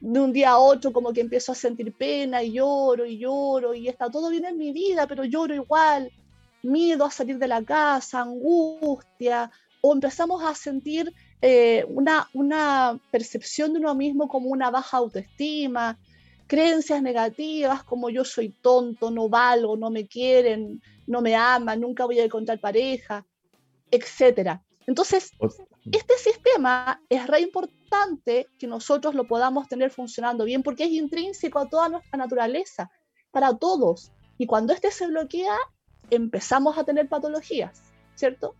de 0.00 0.20
un 0.20 0.32
día 0.32 0.50
a 0.50 0.58
otro 0.58 0.92
como 0.92 1.12
que 1.12 1.20
empiezo 1.20 1.52
a 1.52 1.54
sentir 1.54 1.92
pena 1.96 2.42
y 2.42 2.52
lloro 2.52 3.06
y 3.06 3.18
lloro 3.18 3.74
y 3.74 3.88
está 3.88 4.10
todo 4.10 4.30
bien 4.30 4.44
en 4.44 4.58
mi 4.58 4.72
vida, 4.72 5.06
pero 5.06 5.24
lloro 5.24 5.54
igual, 5.54 6.10
miedo 6.62 7.04
a 7.04 7.10
salir 7.10 7.38
de 7.38 7.48
la 7.48 7.62
casa, 7.62 8.20
angustia, 8.20 9.50
o 9.80 9.92
empezamos 9.94 10.42
a 10.42 10.54
sentir 10.54 11.12
eh, 11.42 11.84
una, 11.88 12.28
una 12.32 12.98
percepción 13.10 13.72
de 13.72 13.80
uno 13.80 13.94
mismo 13.94 14.28
como 14.28 14.48
una 14.48 14.70
baja 14.70 14.96
autoestima, 14.96 15.98
creencias 16.46 17.02
negativas 17.02 17.82
como 17.84 18.10
yo 18.10 18.24
soy 18.24 18.50
tonto, 18.50 19.10
no 19.10 19.28
valgo, 19.28 19.76
no 19.76 19.90
me 19.90 20.06
quieren, 20.06 20.80
no 21.06 21.20
me 21.20 21.34
aman, 21.34 21.80
nunca 21.80 22.04
voy 22.04 22.18
a 22.20 22.24
encontrar 22.24 22.60
pareja, 22.60 23.26
etc. 23.90 24.60
Entonces, 24.86 25.32
este 25.92 26.14
sistema 26.18 27.00
es 27.08 27.26
re 27.26 27.40
importante 27.40 28.48
que 28.58 28.66
nosotros 28.66 29.14
lo 29.14 29.26
podamos 29.26 29.68
tener 29.68 29.90
funcionando 29.90 30.44
bien 30.44 30.62
porque 30.62 30.84
es 30.84 30.90
intrínseco 30.90 31.58
a 31.58 31.68
toda 31.68 31.88
nuestra 31.88 32.16
naturaleza, 32.18 32.90
para 33.30 33.56
todos. 33.56 34.12
Y 34.38 34.46
cuando 34.46 34.72
este 34.72 34.90
se 34.90 35.06
bloquea, 35.06 35.56
empezamos 36.10 36.78
a 36.78 36.84
tener 36.84 37.08
patologías, 37.08 37.82
¿cierto? 38.14 38.54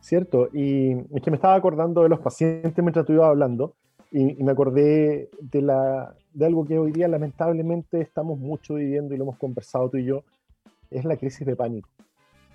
Cierto, 0.00 0.48
y 0.52 0.92
es 1.14 1.22
que 1.22 1.30
me 1.30 1.36
estaba 1.36 1.54
acordando 1.54 2.02
de 2.02 2.08
los 2.08 2.20
pacientes 2.20 2.76
mientras 2.78 3.04
tú 3.04 3.12
ibas 3.12 3.28
hablando, 3.28 3.74
y, 4.10 4.42
me 4.42 4.52
acordé 4.52 5.28
de, 5.40 5.62
la, 5.62 6.14
de 6.32 6.46
algo 6.46 6.64
que 6.64 6.78
hoy 6.78 6.92
día 6.92 7.08
lamentablemente 7.08 8.00
estamos 8.00 8.38
mucho 8.38 8.74
viviendo 8.74 9.14
y 9.14 9.18
lo 9.18 9.24
hemos 9.24 9.36
conversado 9.36 9.90
tú 9.90 9.98
y 9.98 10.04
yo, 10.04 10.24
es 10.90 11.04
la 11.04 11.16
crisis 11.16 11.46
de 11.46 11.56
pánico. 11.56 11.90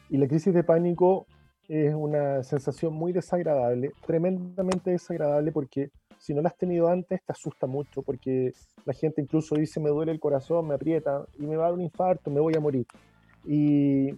Y 0.09 0.17
la 0.17 0.27
crisis 0.27 0.53
de 0.53 0.63
pánico 0.63 1.27
es 1.67 1.93
una 1.93 2.43
sensación 2.43 2.93
muy 2.93 3.13
desagradable, 3.13 3.91
tremendamente 4.05 4.91
desagradable 4.91 5.51
porque 5.51 5.91
si 6.17 6.33
no 6.33 6.41
la 6.41 6.49
has 6.49 6.57
tenido 6.57 6.87
antes 6.87 7.21
te 7.23 7.31
asusta 7.31 7.67
mucho 7.67 8.01
porque 8.01 8.53
la 8.85 8.93
gente 8.93 9.21
incluso 9.21 9.55
dice 9.55 9.79
me 9.79 9.89
duele 9.89 10.11
el 10.11 10.19
corazón, 10.19 10.67
me 10.67 10.75
aprieta 10.75 11.25
y 11.37 11.45
me 11.45 11.55
va 11.55 11.65
a 11.65 11.67
dar 11.67 11.73
un 11.75 11.81
infarto, 11.81 12.31
me 12.31 12.39
voy 12.39 12.55
a 12.55 12.59
morir. 12.59 12.85
Y, 13.45 14.09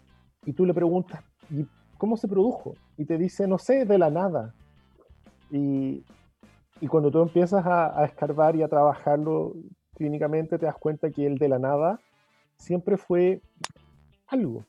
y 0.46 0.54
tú 0.54 0.66
le 0.66 0.74
preguntas, 0.74 1.24
¿y 1.50 1.66
cómo 1.98 2.16
se 2.18 2.28
produjo? 2.28 2.76
Y 2.98 3.06
te 3.06 3.18
dice, 3.18 3.48
no 3.48 3.58
sé, 3.58 3.86
de 3.86 3.98
la 3.98 4.10
nada. 4.10 4.54
Y, 5.52 6.04
y 6.82 6.88
cuando 6.88 7.12
tú 7.12 7.22
empiezas 7.22 7.66
a, 7.66 8.04
escarbar 8.06 8.56
y 8.56 8.64
a 8.64 8.68
trabajarlo 8.68 9.54
clínicamente, 9.96 10.58
te 10.58 10.66
das 10.66 10.78
cuenta 10.78 11.10
que 11.10 11.26
el 11.26 11.38
de 11.38 11.50
la 11.50 11.60
nada 11.60 12.00
siempre 12.58 12.98
fue 12.98 13.42
algo, 14.28 14.66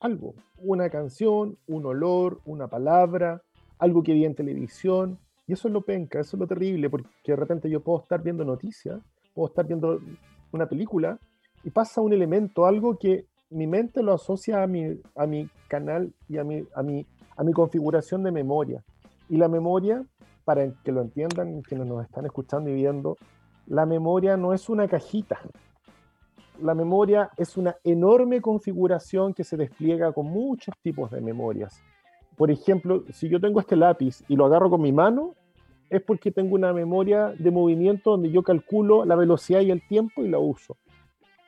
algo, 0.00 0.34
una 0.58 0.88
canción, 0.88 1.56
un 1.66 1.86
olor, 1.86 2.40
una 2.44 2.68
palabra, 2.68 3.42
algo 3.78 4.02
que 4.02 4.12
vi 4.12 4.24
en 4.24 4.34
televisión. 4.34 5.18
Y 5.46 5.52
eso 5.52 5.68
es 5.68 5.74
lo 5.74 5.82
penca, 5.82 6.20
eso 6.20 6.36
es 6.36 6.40
lo 6.40 6.46
terrible, 6.46 6.88
porque 6.88 7.08
de 7.26 7.36
repente 7.36 7.68
yo 7.68 7.80
puedo 7.80 8.02
estar 8.02 8.22
viendo 8.22 8.44
noticias, 8.44 9.00
puedo 9.34 9.48
estar 9.48 9.66
viendo 9.66 10.00
una 10.52 10.68
película 10.68 11.18
y 11.64 11.70
pasa 11.70 12.00
un 12.00 12.12
elemento, 12.12 12.66
algo 12.66 12.98
que 12.98 13.26
mi 13.50 13.66
mente 13.66 14.02
lo 14.02 14.14
asocia 14.14 14.62
a 14.62 14.66
mi, 14.66 15.00
a 15.16 15.26
mi 15.26 15.48
canal 15.68 16.12
y 16.28 16.38
a 16.38 16.44
mi, 16.44 16.64
a, 16.74 16.82
mi, 16.82 17.04
a 17.36 17.44
mi 17.44 17.52
configuración 17.52 18.22
de 18.22 18.32
memoria. 18.32 18.82
Y 19.28 19.36
la 19.36 19.48
memoria, 19.48 20.04
para 20.44 20.70
que 20.84 20.92
lo 20.92 21.02
entiendan 21.02 21.62
quienes 21.62 21.86
nos 21.86 22.04
están 22.04 22.26
escuchando 22.26 22.70
y 22.70 22.74
viendo, 22.74 23.16
la 23.66 23.86
memoria 23.86 24.36
no 24.36 24.52
es 24.52 24.68
una 24.68 24.88
cajita. 24.88 25.38
la 26.60 26.74
memoria 26.74 27.30
es 27.38 27.56
una 27.56 27.76
enorme 27.84 28.42
configuración 28.42 29.32
que 29.32 29.44
se 29.44 29.56
despliega 29.56 30.12
con 30.12 30.26
muchos 30.26 30.74
tipos 30.82 31.10
de 31.10 31.22
memorias. 31.22 31.82
Por 32.36 32.50
ejemplo, 32.50 33.04
si 33.12 33.28
yo 33.28 33.40
tengo 33.40 33.60
este 33.60 33.76
lápiz 33.76 34.22
y 34.28 34.36
lo 34.36 34.44
agarro 34.44 34.68
con 34.68 34.82
mi 34.82 34.92
mano, 34.92 35.34
es 35.90 36.02
porque 36.02 36.30
tengo 36.30 36.54
una 36.54 36.72
memoria 36.72 37.34
de 37.38 37.50
movimiento 37.50 38.12
donde 38.12 38.30
yo 38.30 38.42
calculo 38.42 39.04
la 39.04 39.16
velocidad 39.16 39.60
y 39.60 39.70
el 39.70 39.86
tiempo 39.86 40.22
y 40.22 40.28
la 40.28 40.38
uso. 40.38 40.76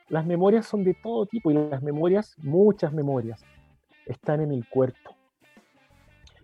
Las 0.09 0.27
memorias 0.27 0.67
son 0.67 0.85
de 0.85 0.95
todo 0.95 1.27
tipo 1.27 1.51
y 1.51 1.55
las 1.55 1.83
memorias, 1.83 2.35
muchas 2.43 2.93
memorias, 2.93 3.43
están 4.07 4.41
en 4.43 4.53
el 4.53 4.69
cuerpo. 4.69 5.17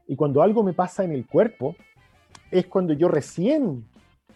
Y 0.09 0.17
cuando 0.17 0.43
algo 0.43 0.63
me 0.65 0.73
pasa 0.73 1.05
en 1.05 1.13
el 1.13 1.27
cuerpo, 1.27 1.77
es 2.51 2.67
cuando 2.67 2.95
yo 2.95 3.09
recién 3.09 3.87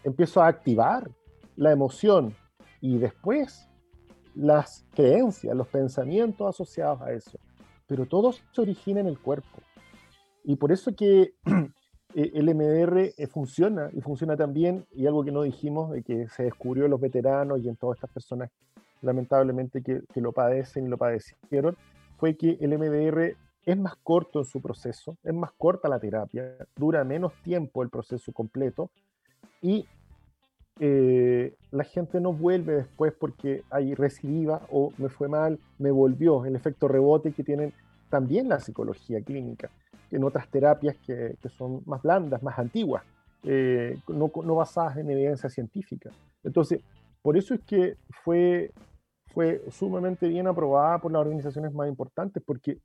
empiezo 0.04 0.42
a 0.42 0.46
activar 0.46 1.10
la 1.56 1.72
emoción 1.72 2.36
y 2.82 2.98
después 2.98 3.68
las 4.34 4.84
creencias, 4.94 5.56
los 5.56 5.68
pensamientos 5.68 6.46
asociados 6.46 7.00
a 7.00 7.12
eso. 7.12 7.38
Pero 7.86 8.06
todo 8.06 8.32
se 8.32 8.60
origina 8.60 9.00
en 9.00 9.06
el 9.06 9.18
cuerpo. 9.18 9.62
Y 10.44 10.56
por 10.56 10.72
eso 10.72 10.94
que 10.94 11.22
eh, 11.22 11.32
el 12.14 12.54
MDR 12.54 13.14
eh, 13.16 13.26
funciona 13.26 13.88
y 13.94 14.02
funciona 14.02 14.36
también, 14.36 14.86
y 14.92 15.06
algo 15.06 15.24
que 15.24 15.32
no 15.32 15.42
dijimos, 15.42 15.90
de 15.90 16.02
que 16.02 16.28
se 16.28 16.44
descubrió 16.44 16.84
en 16.84 16.90
los 16.90 17.00
veteranos 17.00 17.60
y 17.60 17.68
en 17.68 17.76
todas 17.76 17.96
estas 17.96 18.10
personas 18.10 18.50
lamentablemente 19.00 19.82
que, 19.82 20.02
que 20.12 20.20
lo 20.20 20.32
padecen 20.32 20.86
y 20.86 20.88
lo 20.88 20.98
padecieron, 20.98 21.76
fue 22.18 22.36
que 22.36 22.58
el 22.60 22.78
MDR 22.78 23.36
es 23.64 23.78
más 23.78 23.96
corto 23.96 24.40
en 24.40 24.44
su 24.44 24.60
proceso, 24.60 25.16
es 25.22 25.34
más 25.34 25.52
corta 25.52 25.88
la 25.88 26.00
terapia, 26.00 26.56
dura 26.76 27.04
menos 27.04 27.32
tiempo 27.42 27.82
el 27.82 27.90
proceso 27.90 28.32
completo 28.32 28.90
y 29.60 29.86
eh, 30.80 31.54
la 31.70 31.84
gente 31.84 32.20
no 32.20 32.32
vuelve 32.32 32.74
después 32.74 33.12
porque 33.12 33.62
hay 33.70 33.94
recidiva 33.94 34.62
o 34.70 34.92
me 34.98 35.08
fue 35.08 35.28
mal, 35.28 35.58
me 35.78 35.90
volvió, 35.90 36.44
el 36.44 36.56
efecto 36.56 36.88
rebote 36.88 37.32
que 37.32 37.44
tienen 37.44 37.72
también 38.08 38.48
la 38.48 38.58
psicología 38.58 39.22
clínica, 39.22 39.70
en 40.10 40.24
otras 40.24 40.48
terapias 40.48 40.96
que, 41.06 41.36
son 41.56 41.82
más 41.86 42.02
blandas, 42.02 42.42
más 42.42 42.58
antiguas, 42.58 43.04
eh, 43.44 43.98
no, 44.08 44.30
no, 44.44 44.54
basadas 44.54 44.98
en 44.98 45.10
evidencia 45.10 45.48
científica. 45.48 46.10
Entonces, 46.44 46.80
por 47.22 47.36
eso 47.36 47.54
es 47.54 47.60
que 47.60 47.96
fue, 48.22 48.72
fue 49.32 49.62
sumamente 49.70 50.28
bien 50.28 50.46
aprobada 50.46 50.98
por 50.98 51.12
las 51.12 51.20
organizaciones 51.20 51.72
más 51.72 51.88
importantes, 51.88 52.42
porque 52.44 52.78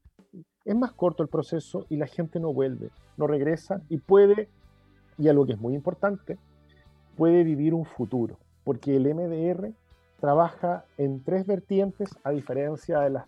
es 0.65 0.75
más 0.75 0.91
corto 0.93 1.23
el 1.23 1.29
proceso 1.29 1.85
y 1.89 1.97
la 1.97 2.07
gente 2.07 2.39
no 2.39 2.53
vuelve, 2.53 2.89
no 3.15 3.27
regresa 3.27 3.81
y 3.89 3.97
puede, 3.97 4.49
y 5.17 5.27
algo 5.27 5.45
que 5.45 5.53
es 5.53 5.59
muy 5.59 5.73
importante, 5.73 6.37
puede 7.15 7.43
vivir 7.43 7.73
un 7.73 7.85
futuro, 7.85 8.37
porque 8.63 8.95
el 8.95 9.13
MDR 9.13 9.73
trabaja 10.19 10.85
en 10.97 11.23
tres 11.23 11.45
vertientes 11.45 12.09
a 12.23 12.31
diferencia 12.31 12.99
de 12.99 13.11
las 13.11 13.25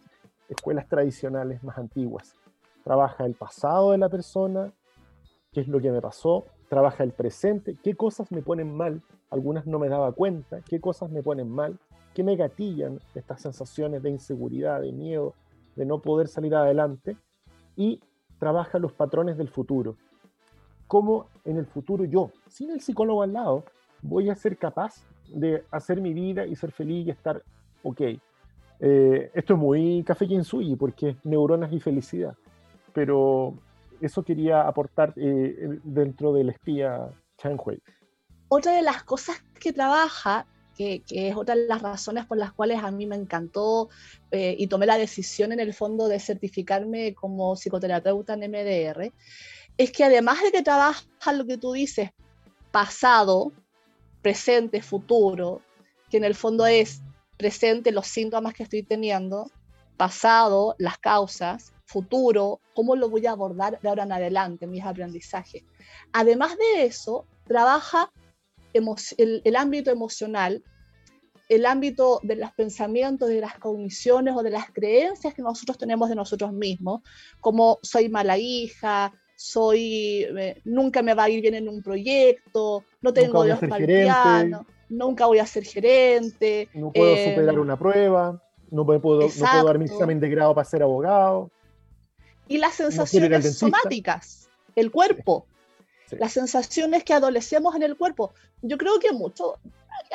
escuelas 0.50 0.88
tradicionales 0.88 1.64
más 1.64 1.78
antiguas. 1.78 2.36
Trabaja 2.84 3.26
el 3.26 3.36
pasado 3.36 3.92
de 3.92 4.00
la 4.00 4.10
persona, 4.10 4.74
qué 5.52 5.62
es 5.62 5.68
lo 5.68 5.80
que 5.80 5.92
me 5.92 6.02
pasó, 6.02 6.46
trabaja 6.70 7.04
el 7.04 7.12
presente, 7.12 7.78
qué 7.84 7.96
cosas 7.96 8.32
me 8.32 8.42
ponen 8.42 8.76
mal, 8.76 9.02
algunas 9.32 9.66
no 9.66 9.80
me 9.80 9.90
daba 9.90 10.12
cuenta, 10.12 10.62
qué 10.62 10.80
cosas 10.80 11.10
me 11.10 11.24
ponen 11.24 11.50
mal, 11.50 11.80
qué 12.14 12.24
me 12.24 12.36
gatillan 12.36 13.00
estas 13.16 13.42
sensaciones 13.42 14.04
de 14.04 14.10
inseguridad, 14.10 14.82
de 14.82 14.92
miedo, 14.92 15.34
de 15.76 15.86
no 15.86 16.02
poder 16.02 16.28
salir 16.28 16.56
adelante, 16.56 17.18
y 17.76 18.02
trabaja 18.40 18.80
los 18.80 18.94
patrones 18.94 19.38
del 19.38 19.50
futuro. 19.50 19.96
Cómo 20.88 21.28
en 21.46 21.58
el 21.58 21.66
futuro 21.66 22.06
yo, 22.06 22.32
sin 22.48 22.72
el 22.72 22.82
psicólogo 22.82 23.22
al 23.22 23.34
lado, 23.34 23.64
voy 24.02 24.30
a 24.30 24.36
ser 24.36 24.58
capaz 24.58 25.04
de 25.28 25.64
hacer 25.72 26.02
mi 26.02 26.14
vida 26.14 26.46
y 26.46 26.56
ser 26.56 26.72
feliz 26.72 27.08
y 27.08 27.12
estar 27.12 27.44
ok. 27.84 28.02
Eh, 28.82 29.32
esto 29.34 29.54
es 29.54 29.60
muy 29.60 30.04
café 30.04 30.26
Kinsui 30.26 30.76
porque 30.76 31.10
es 31.10 31.26
neuronas 31.26 31.72
y 31.72 31.80
felicidad, 31.80 32.36
pero 32.94 33.54
eso 34.02 34.24
quería 34.24 34.68
aportar 34.68 35.14
eh, 35.18 35.80
dentro 35.84 36.34
del 36.34 36.50
espía 36.50 37.10
Chan 37.38 37.58
Hui. 37.64 37.82
Otra 38.48 38.74
de 38.74 38.82
las 38.82 39.04
cosas 39.04 39.44
que 39.60 39.74
trabaja, 39.74 40.48
que, 40.80 41.04
es 41.10 41.36
otra 41.36 41.56
de 41.56 41.68
las 41.68 41.82
razones 41.82 42.26
por 42.26 42.38
las 42.38 42.54
cuales 42.54 42.82
a 42.82 42.90
mí 42.90 43.06
me 43.06 43.18
encantó 43.18 43.90
eh, 44.32 44.56
y 44.58 44.68
tomé 44.68 44.86
la 44.86 44.98
decisión 44.98 45.52
en 45.52 45.60
el 45.60 45.74
fondo 45.74 46.08
de 46.08 46.22
certificarme 46.22 47.14
como 47.14 47.58
psicoterapeuta 47.58 48.34
en 48.36 48.50
MDR, 48.50 49.12
es 49.78 49.92
que 49.92 50.06
además 50.06 50.42
de 50.42 50.54
que 50.54 50.62
trabaja 50.62 51.34
lo 51.34 51.46
que 51.46 51.58
tú 51.58 51.74
dices, 51.74 52.12
pasado, 52.72 53.52
presente, 54.22 54.82
futuro, 54.82 55.62
que 56.10 56.16
en 56.16 56.24
el 56.24 56.36
fondo 56.36 56.66
es 56.66 57.02
presente 57.36 57.92
los 57.92 58.08
síntomas 58.08 58.54
que 58.54 58.64
estoy 58.64 58.84
teniendo, 58.84 59.52
pasado, 59.98 60.76
las 60.78 60.98
causas, 60.98 61.74
futuro, 61.84 62.62
cómo 62.74 62.96
lo 62.96 63.10
voy 63.10 63.26
a 63.26 63.32
abordar 63.32 63.82
de 63.82 63.90
ahora 63.90 64.04
en 64.04 64.14
adelante, 64.14 64.66
mis 64.66 64.86
aprendizajes. 64.86 65.64
Además 66.14 66.56
de 66.58 66.86
eso, 66.86 67.26
trabaja 67.46 68.10
el, 68.74 69.42
el 69.44 69.56
ámbito 69.56 69.92
emocional, 69.92 70.64
el 71.50 71.66
ámbito 71.66 72.20
de 72.22 72.36
los 72.36 72.52
pensamientos, 72.52 73.28
de 73.28 73.42
las 73.42 73.58
cogniciones 73.58 74.36
o 74.38 74.44
de 74.44 74.52
las 74.52 74.72
creencias 74.72 75.34
que 75.34 75.42
nosotros 75.42 75.78
tenemos 75.80 76.08
de 76.08 76.16
nosotros 76.16 76.54
mismos, 76.54 77.02
como 77.42 77.80
soy 77.82 78.08
mala 78.08 78.38
hija, 78.38 79.12
soy, 79.36 80.26
eh, 80.38 80.62
nunca 80.64 81.02
me 81.02 81.16
va 81.16 81.24
a 81.24 81.30
ir 81.30 81.42
bien 81.42 81.56
en 81.56 81.68
un 81.68 81.82
proyecto, 81.82 82.84
no 83.02 83.14
tengo 83.14 83.44
Dios 83.44 83.60
para 83.68 83.86
piano, 83.86 84.66
nunca 84.90 85.26
voy 85.26 85.40
a 85.40 85.46
ser 85.48 85.64
gerente. 85.64 86.70
No 86.74 86.92
puedo 86.92 87.16
eh, 87.16 87.30
superar 87.30 87.58
una 87.58 87.78
prueba, 87.78 88.44
no 88.70 88.86
puedo, 88.86 89.00
no 89.00 89.28
puedo 89.28 89.66
dar 89.66 89.80
mi 89.80 89.86
examen 89.86 90.20
de 90.20 90.30
grado 90.30 90.54
para 90.54 90.70
ser 90.70 90.84
abogado. 90.84 91.50
Y 92.48 92.60
las 92.60 92.76
sensaciones 92.76 93.58
somáticas, 93.58 94.50
el 94.76 94.92
cuerpo, 94.92 95.48
las 96.12 96.34
sensaciones 96.34 97.04
que 97.04 97.14
adolecemos 97.14 97.76
en 97.76 97.84
el 97.84 97.98
cuerpo. 97.98 98.34
Yo 98.62 98.78
creo 98.78 99.00
que 99.00 99.14
mucho, 99.14 99.58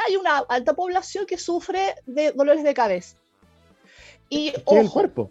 hay 0.07 0.17
una 0.17 0.39
alta 0.39 0.75
población 0.75 1.27
que 1.27 1.39
sufre 1.39 1.95
de 2.07 2.33
dolores 2.33 2.65
de 2.65 2.75
cabeza. 2.75 3.17
Y, 4.29 4.49
es 4.49 4.63
el 4.67 4.91
cuerpo. 4.91 5.31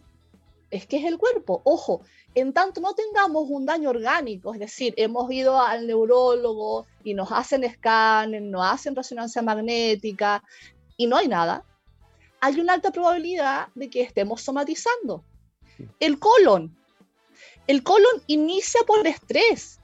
Es 0.69 0.87
que 0.87 0.97
es 0.97 1.05
el 1.05 1.17
cuerpo, 1.17 1.61
ojo, 1.65 2.01
en 2.35 2.51
tanto 2.51 2.81
no 2.81 2.95
tengamos 2.95 3.45
un 3.47 3.65
daño 3.65 3.91
orgánico, 3.91 4.53
es 4.53 4.59
decir, 4.59 4.93
hemos 4.97 5.31
ido 5.31 5.61
al 5.61 5.85
neurólogo 5.85 6.87
y 7.03 7.13
nos 7.13 7.31
hacen 7.31 7.63
escáner, 7.63 8.41
nos 8.41 8.65
hacen 8.65 8.95
resonancia 8.95 9.43
magnética 9.43 10.43
y 10.97 11.05
no 11.05 11.17
hay 11.17 11.27
nada, 11.27 11.63
hay 12.41 12.59
una 12.59 12.73
alta 12.73 12.91
probabilidad 12.91 13.67
de 13.75 13.89
que 13.89 14.01
estemos 14.01 14.41
somatizando. 14.41 15.23
El 15.99 16.19
colon. 16.19 16.75
El 17.67 17.83
colon 17.83 18.21
inicia 18.27 18.81
por 18.85 19.05
estrés. 19.07 19.79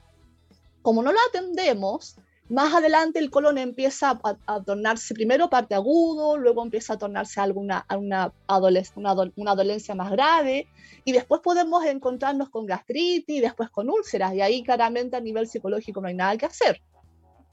Como 0.82 1.02
no 1.02 1.12
lo 1.12 1.18
atendemos, 1.28 2.16
más 2.50 2.74
adelante 2.74 3.20
el 3.20 3.30
colon 3.30 3.58
empieza 3.58 4.20
a, 4.46 4.62
tornarse 4.62 5.14
primero 5.14 5.48
parte 5.48 5.76
agudo, 5.76 6.36
luego 6.36 6.64
empieza 6.64 6.94
a 6.94 6.98
tornarse 6.98 7.40
alguna 7.40 7.86
una, 7.96 9.54
dolencia 9.54 9.94
más 9.94 10.10
grave 10.10 10.66
y 11.04 11.12
después 11.12 11.40
podemos 11.42 11.84
encontrarnos 11.86 12.50
con 12.50 12.66
gastritis 12.66 13.36
y 13.36 13.40
después 13.40 13.70
con 13.70 13.88
úlceras 13.88 14.34
y 14.34 14.40
ahí 14.40 14.64
claramente 14.64 15.16
a 15.16 15.20
nivel 15.20 15.46
psicológico 15.46 16.00
no 16.00 16.08
hay 16.08 16.14
nada 16.14 16.36
que 16.36 16.46
hacer. 16.46 16.82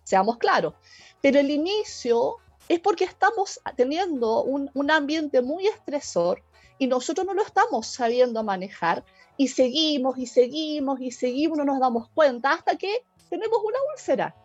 Seamos 0.04 0.38
claros. 0.38 0.74
Pero 1.22 1.40
el 1.40 1.52
inicio 1.52 2.38
es 2.68 2.80
porque 2.80 3.04
estamos 3.04 3.60
teniendo 3.76 4.44
un, 4.44 4.72
un 4.74 4.90
ambiente 4.90 5.44
muy 5.44 5.68
estresor 5.68 6.42
y 6.80 6.88
nosotros 6.88 7.28
no 7.28 7.36
lo 7.36 7.44
estamos 7.44 7.86
sabiendo 7.86 8.44
manejar 8.44 9.06
y 9.38 9.50
seguimos 9.50 10.18
y 10.18 10.26
seguimos 10.26 11.00
y 11.02 11.12
seguimos, 11.12 11.56
no 11.56 11.66
nos 11.66 11.80
damos 11.80 12.10
cuenta 12.10 12.54
hasta 12.54 12.78
que 12.78 13.06
tenemos 13.30 13.60
una 13.64 13.78
úlcera 13.94 14.36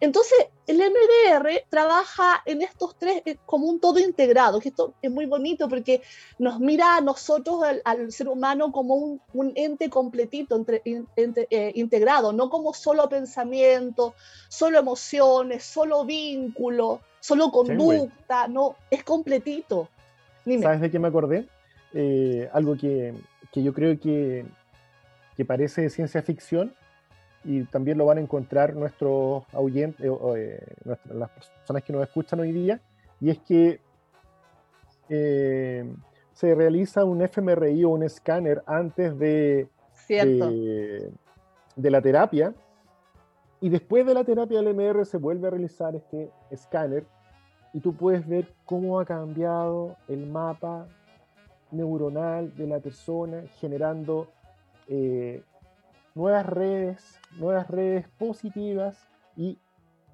entonces, 0.00 0.38
el 0.66 0.78
MDR 0.78 1.64
trabaja 1.68 2.42
en 2.46 2.62
estos 2.62 2.96
tres 2.96 3.20
eh, 3.26 3.36
como 3.44 3.66
un 3.66 3.80
todo 3.80 3.98
integrado, 3.98 4.58
que 4.58 4.70
esto 4.70 4.94
es 5.02 5.10
muy 5.10 5.26
bonito 5.26 5.68
porque 5.68 6.00
nos 6.38 6.58
mira 6.58 6.96
a 6.96 7.00
nosotros, 7.02 7.62
al, 7.84 8.10
ser 8.10 8.28
humano, 8.28 8.72
como 8.72 8.94
un, 8.94 9.52
ente 9.56 9.90
completito, 9.90 10.56
entre, 10.56 10.82
eh, 11.50 11.72
integrado, 11.74 12.32
no 12.32 12.48
como 12.48 12.72
solo 12.72 13.10
pensamiento, 13.10 14.14
solo 14.48 14.78
emociones, 14.78 15.64
solo 15.64 16.06
vínculo, 16.06 17.00
solo 17.20 17.50
conducta, 17.50 18.48
no, 18.48 18.76
es 18.90 19.04
completito. 19.04 19.90
¿Sabes 20.62 20.80
de 20.80 20.90
qué 20.90 20.98
me 20.98 21.08
acordé? 21.08 21.46
Eh, 21.92 22.48
algo 22.54 22.74
que, 22.74 23.14
que, 23.52 23.62
yo 23.62 23.74
creo 23.74 24.00
que, 24.00 24.46
que 25.36 25.44
parece 25.44 25.90
ciencia 25.90 26.22
ficción, 26.22 26.74
y 27.44 27.64
también 27.64 27.98
lo 27.98 28.06
van 28.06 28.18
a 28.18 28.20
encontrar 28.20 28.74
nuestros 28.74 29.44
oyentes, 29.52 30.04
eh, 30.04 30.10
eh, 30.36 30.66
las 30.84 31.30
personas 31.30 31.82
que 31.82 31.92
nos 31.92 32.02
escuchan 32.02 32.40
hoy 32.40 32.52
día, 32.52 32.80
y 33.20 33.30
es 33.30 33.38
que 33.38 33.80
eh, 35.08 35.84
se 36.32 36.54
realiza 36.54 37.04
un 37.04 37.26
fMRI 37.26 37.84
o 37.84 37.90
un 37.90 38.02
escáner 38.02 38.62
antes 38.66 39.18
de, 39.18 39.68
de, 40.08 41.10
de, 41.76 41.90
la 41.90 42.00
terapia, 42.00 42.54
y 43.60 43.68
después 43.68 44.06
de 44.06 44.14
la 44.14 44.24
terapia 44.24 44.62
del 44.62 44.74
MR 44.74 45.04
se 45.04 45.18
vuelve 45.18 45.48
a 45.48 45.50
realizar 45.50 45.94
este 45.94 46.30
escáner 46.50 47.04
y 47.72 47.80
tú 47.80 47.94
puedes 47.94 48.26
ver 48.26 48.48
cómo 48.64 48.98
ha 48.98 49.04
cambiado 49.04 49.96
el 50.08 50.26
mapa 50.26 50.88
neuronal 51.70 52.54
de 52.56 52.66
la 52.66 52.80
persona, 52.80 53.44
generando 53.60 54.28
eh, 54.88 55.42
nuevas 56.14 56.46
redes, 56.46 57.20
nuevas 57.38 57.68
redes 57.68 58.08
positivas 58.18 59.08
y 59.36 59.58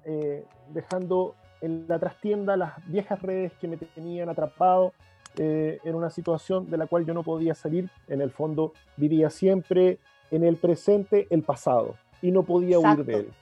eh, 0.05 0.45
dejando 0.69 1.35
en 1.61 1.85
la 1.87 1.99
trastienda 1.99 2.55
las 2.55 2.73
viejas 2.87 3.21
redes 3.21 3.51
que 3.59 3.67
me 3.67 3.77
tenían 3.77 4.29
atrapado 4.29 4.93
eh, 5.37 5.79
en 5.83 5.95
una 5.95 6.09
situación 6.09 6.69
de 6.69 6.77
la 6.77 6.87
cual 6.87 7.05
yo 7.05 7.13
no 7.13 7.23
podía 7.23 7.55
salir. 7.55 7.89
En 8.07 8.21
el 8.21 8.31
fondo 8.31 8.73
vivía 8.95 9.29
siempre 9.29 9.99
en 10.31 10.43
el 10.43 10.57
presente 10.57 11.27
el 11.29 11.43
pasado 11.43 11.95
y 12.21 12.31
no 12.31 12.43
podía 12.43 12.79
huir 12.79 13.05
de 13.05 13.13
él. 13.15 13.33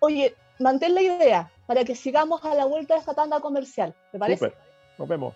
Oye, 0.00 0.34
mantén 0.58 0.94
la 0.94 1.02
idea 1.02 1.50
para 1.66 1.84
que 1.84 1.94
sigamos 1.94 2.44
a 2.44 2.54
la 2.54 2.66
vuelta 2.66 2.94
de 2.94 3.00
esta 3.00 3.14
tanda 3.14 3.40
comercial. 3.40 3.94
¿Te 4.12 4.18
parece? 4.18 4.46
Super. 4.46 4.58
Nos 4.98 5.08
vemos. 5.08 5.34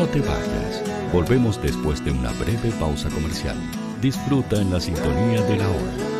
No 0.00 0.06
te 0.06 0.20
vayas. 0.20 0.82
Volvemos 1.12 1.60
después 1.60 2.02
de 2.02 2.10
una 2.10 2.32
breve 2.32 2.70
pausa 2.80 3.10
comercial. 3.10 3.58
Disfruta 4.00 4.58
en 4.58 4.70
la 4.70 4.80
sintonía 4.80 5.42
de 5.42 5.58
la 5.58 5.68
hora. 5.68 6.19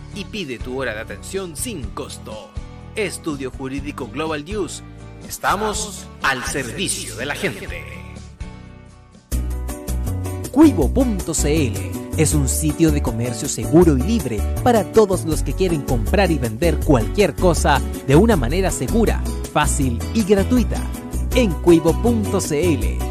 y 0.15 0.25
pide 0.25 0.59
tu 0.59 0.79
hora 0.79 0.93
de 0.93 1.01
atención 1.01 1.55
sin 1.55 1.83
costo. 1.91 2.49
Estudio 2.95 3.51
Jurídico 3.51 4.07
Global 4.07 4.43
News. 4.43 4.83
Estamos 5.27 6.07
al 6.21 6.43
servicio 6.43 7.15
de 7.15 7.25
la 7.25 7.35
gente. 7.35 7.67
Cuivo.cl 10.51 12.01
es 12.17 12.33
un 12.33 12.49
sitio 12.49 12.91
de 12.91 13.01
comercio 13.01 13.47
seguro 13.47 13.97
y 13.97 14.01
libre 14.01 14.41
para 14.63 14.83
todos 14.91 15.23
los 15.25 15.43
que 15.43 15.53
quieren 15.53 15.81
comprar 15.81 16.29
y 16.29 16.37
vender 16.37 16.77
cualquier 16.79 17.33
cosa 17.35 17.81
de 18.05 18.15
una 18.17 18.35
manera 18.35 18.69
segura, 18.69 19.23
fácil 19.53 19.97
y 20.13 20.23
gratuita. 20.23 20.81
En 21.35 21.51
cuivo.cl 21.51 23.10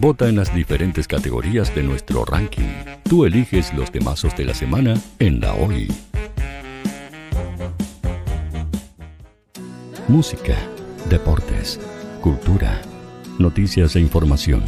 Vota 0.00 0.30
en 0.30 0.36
las 0.36 0.54
diferentes 0.54 1.06
categorías 1.06 1.74
de 1.74 1.82
nuestro 1.82 2.24
ranking. 2.24 2.72
Tú 3.02 3.26
eliges 3.26 3.74
los 3.74 3.92
temazos 3.92 4.34
de 4.34 4.46
la 4.46 4.54
semana 4.54 4.94
en 5.18 5.42
la 5.42 5.52
hoy. 5.52 5.92
Música, 10.08 10.56
deportes, 11.10 11.78
cultura, 12.22 12.80
noticias 13.38 13.94
e 13.94 14.00
información. 14.00 14.62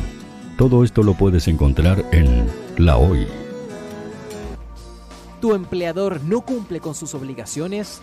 Todo 0.58 0.84
esto 0.84 1.02
lo 1.02 1.14
puedes 1.14 1.48
encontrar 1.48 2.04
en 2.12 2.46
La 2.76 2.98
Hoy. 2.98 3.26
¿Tu 5.40 5.54
empleador 5.54 6.22
no 6.24 6.42
cumple 6.42 6.78
con 6.78 6.94
sus 6.94 7.14
obligaciones? 7.14 8.02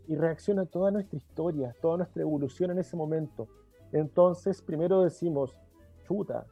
Y 0.08 0.16
reacciona 0.16 0.64
toda 0.64 0.90
nuestra 0.90 1.18
historia, 1.18 1.76
toda 1.82 1.98
nuestra 1.98 2.22
evolución 2.22 2.70
en 2.70 2.78
ese 2.78 2.96
momento. 2.96 3.46
Entonces, 3.92 4.62
primero 4.62 5.02
decimos, 5.02 5.54
chuta, 6.02 6.46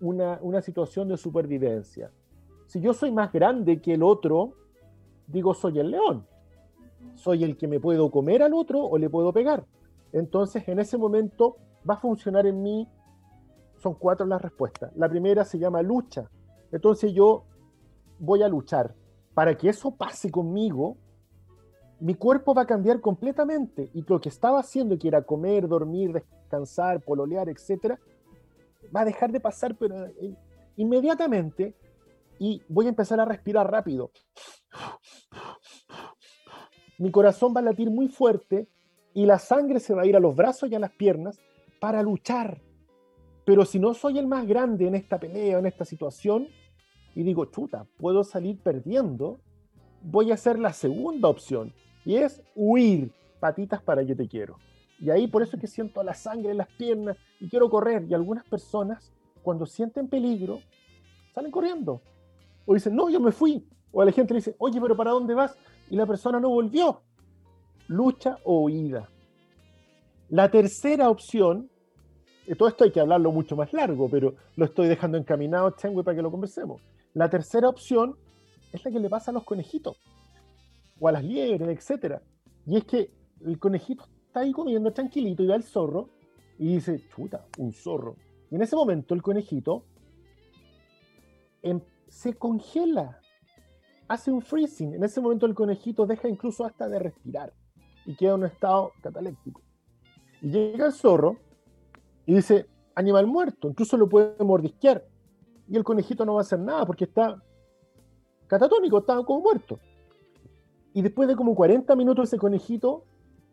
una, 0.00 0.38
una 0.42 0.60
situación 0.60 1.08
de 1.08 1.16
supervivencia 1.16 2.10
si 2.70 2.80
yo 2.80 2.94
soy 2.94 3.10
más 3.10 3.32
grande 3.32 3.82
que 3.82 3.94
el 3.94 4.02
otro, 4.04 4.52
digo 5.26 5.54
soy 5.54 5.80
el 5.80 5.90
león. 5.90 6.24
Soy 7.16 7.42
el 7.42 7.56
que 7.56 7.66
me 7.66 7.80
puedo 7.80 8.12
comer 8.12 8.44
al 8.44 8.54
otro 8.54 8.84
o 8.84 8.96
le 8.96 9.10
puedo 9.10 9.32
pegar. 9.32 9.66
Entonces, 10.12 10.68
en 10.68 10.78
ese 10.78 10.96
momento 10.96 11.56
va 11.88 11.94
a 11.94 11.96
funcionar 11.96 12.46
en 12.46 12.62
mí, 12.62 12.86
son 13.76 13.94
cuatro 13.94 14.24
las 14.24 14.40
respuestas. 14.40 14.94
La 14.94 15.08
primera 15.08 15.44
se 15.44 15.58
llama 15.58 15.82
lucha. 15.82 16.30
Entonces 16.70 17.12
yo 17.12 17.42
voy 18.20 18.44
a 18.44 18.48
luchar. 18.48 18.94
Para 19.34 19.56
que 19.56 19.68
eso 19.68 19.90
pase 19.90 20.30
conmigo, 20.30 20.96
mi 21.98 22.14
cuerpo 22.14 22.54
va 22.54 22.62
a 22.62 22.66
cambiar 22.66 23.00
completamente 23.00 23.90
y 23.92 24.02
lo 24.02 24.20
que 24.20 24.28
estaba 24.28 24.60
haciendo, 24.60 24.96
que 24.96 25.08
era 25.08 25.22
comer, 25.22 25.66
dormir, 25.66 26.12
descansar, 26.12 27.00
pololear, 27.00 27.48
etc., 27.48 27.98
va 28.94 29.00
a 29.00 29.04
dejar 29.04 29.32
de 29.32 29.40
pasar, 29.40 29.76
pero 29.76 30.06
eh, 30.06 30.34
inmediatamente 30.76 31.74
y 32.38 32.62
voy 32.68 32.86
a 32.86 32.88
empezar 32.88 33.20
a 33.20 33.26
respirar 33.26 33.70
rápido. 33.70 34.10
Mi 36.98 37.10
corazón 37.10 37.54
va 37.54 37.60
a 37.60 37.64
latir 37.64 37.90
muy 37.90 38.08
fuerte 38.08 38.66
y 39.14 39.26
la 39.26 39.38
sangre 39.38 39.80
se 39.80 39.94
va 39.94 40.02
a 40.02 40.06
ir 40.06 40.16
a 40.16 40.20
los 40.20 40.34
brazos 40.34 40.70
y 40.70 40.74
a 40.74 40.78
las 40.78 40.90
piernas 40.92 41.38
para 41.80 42.02
luchar. 42.02 42.60
Pero 43.44 43.64
si 43.64 43.78
no 43.78 43.94
soy 43.94 44.18
el 44.18 44.26
más 44.26 44.46
grande 44.46 44.86
en 44.86 44.94
esta 44.94 45.18
pelea, 45.18 45.58
en 45.58 45.66
esta 45.66 45.84
situación, 45.84 46.48
y 47.14 47.22
digo, 47.22 47.46
chuta, 47.46 47.86
puedo 47.98 48.24
salir 48.24 48.58
perdiendo, 48.58 49.40
voy 50.02 50.30
a 50.30 50.34
hacer 50.34 50.58
la 50.58 50.72
segunda 50.72 51.28
opción, 51.28 51.72
y 52.04 52.16
es 52.16 52.42
huir, 52.54 53.12
patitas 53.40 53.82
para 53.82 54.02
yo 54.02 54.16
te 54.16 54.28
quiero. 54.28 54.56
Y 55.00 55.10
ahí 55.10 55.26
por 55.26 55.42
eso 55.42 55.56
es 55.56 55.60
que 55.60 55.66
siento 55.66 56.02
la 56.02 56.14
sangre 56.14 56.50
en 56.50 56.58
las 56.58 56.68
piernas 56.68 57.16
y 57.40 57.48
quiero 57.48 57.70
correr. 57.70 58.04
Y 58.08 58.14
algunas 58.14 58.44
personas, 58.44 59.10
cuando 59.42 59.64
sienten 59.64 60.08
peligro, 60.08 60.60
salen 61.34 61.50
corriendo. 61.50 62.02
O 62.66 62.74
dicen, 62.74 62.94
no, 62.94 63.08
yo 63.08 63.18
me 63.18 63.32
fui. 63.32 63.66
O 63.92 64.02
a 64.02 64.04
la 64.04 64.12
gente 64.12 64.34
le 64.34 64.38
dice, 64.38 64.54
oye, 64.58 64.80
pero 64.80 64.96
¿para 64.96 65.12
dónde 65.12 65.34
vas? 65.34 65.56
Y 65.88 65.96
la 65.96 66.06
persona 66.06 66.38
no 66.38 66.50
volvió. 66.50 67.00
Lucha 67.88 68.38
o 68.44 68.64
huida. 68.64 69.08
La 70.28 70.50
tercera 70.50 71.08
opción, 71.08 71.70
y 72.46 72.54
todo 72.54 72.68
esto 72.68 72.84
hay 72.84 72.92
que 72.92 73.00
hablarlo 73.00 73.32
mucho 73.32 73.56
más 73.56 73.72
largo, 73.72 74.08
pero 74.08 74.34
lo 74.56 74.64
estoy 74.66 74.86
dejando 74.86 75.18
encaminado, 75.18 75.70
Chengui, 75.72 76.02
para 76.02 76.14
que 76.14 76.22
lo 76.22 76.30
conversemos. 76.30 76.82
La 77.14 77.28
tercera 77.28 77.68
opción 77.68 78.16
es 78.72 78.84
la 78.84 78.90
que 78.92 79.00
le 79.00 79.08
pasa 79.08 79.30
a 79.30 79.34
los 79.34 79.44
conejitos, 79.44 79.96
o 81.00 81.08
a 81.08 81.12
las 81.12 81.24
liebres, 81.24 81.90
etc. 81.90 82.20
Y 82.66 82.76
es 82.76 82.84
que 82.84 83.10
el 83.44 83.58
conejito 83.58 84.04
está 84.30 84.40
ahí 84.40 84.52
comiendo 84.52 84.92
tranquilito 84.92 85.42
y 85.42 85.48
ve 85.48 85.54
al 85.54 85.64
zorro 85.64 86.08
y 86.56 86.74
dice, 86.74 87.04
chuta, 87.08 87.46
un 87.58 87.72
zorro. 87.72 88.14
Y 88.48 88.54
en 88.54 88.62
ese 88.62 88.76
momento 88.76 89.12
el 89.12 89.22
conejito 89.22 89.82
em, 91.62 91.80
se 92.06 92.34
congela, 92.34 93.18
hace 94.06 94.30
un 94.30 94.40
freezing. 94.40 94.94
En 94.94 95.02
ese 95.02 95.20
momento 95.20 95.46
el 95.46 95.54
conejito 95.54 96.06
deja 96.06 96.28
incluso 96.28 96.64
hasta 96.64 96.88
de 96.88 97.00
respirar 97.00 97.52
y 98.06 98.14
queda 98.14 98.34
en 98.34 98.40
un 98.42 98.46
estado 98.46 98.92
cataléptico. 99.02 99.62
Y 100.40 100.50
llega 100.50 100.86
el 100.86 100.92
zorro 100.92 101.36
y 102.24 102.34
dice, 102.34 102.68
animal 102.94 103.26
muerto, 103.26 103.68
incluso 103.68 103.96
lo 103.96 104.08
puede 104.08 104.44
mordisquear. 104.44 105.04
Y 105.68 105.76
el 105.76 105.82
conejito 105.82 106.24
no 106.24 106.34
va 106.34 106.40
a 106.40 106.42
hacer 106.42 106.60
nada 106.60 106.86
porque 106.86 107.04
está 107.04 107.42
catatónico, 108.46 108.98
está 108.98 109.20
como 109.24 109.40
muerto. 109.40 109.80
Y 110.94 111.02
después 111.02 111.28
de 111.28 111.34
como 111.34 111.56
40 111.56 111.96
minutos 111.96 112.28
ese 112.28 112.38
conejito, 112.38 113.06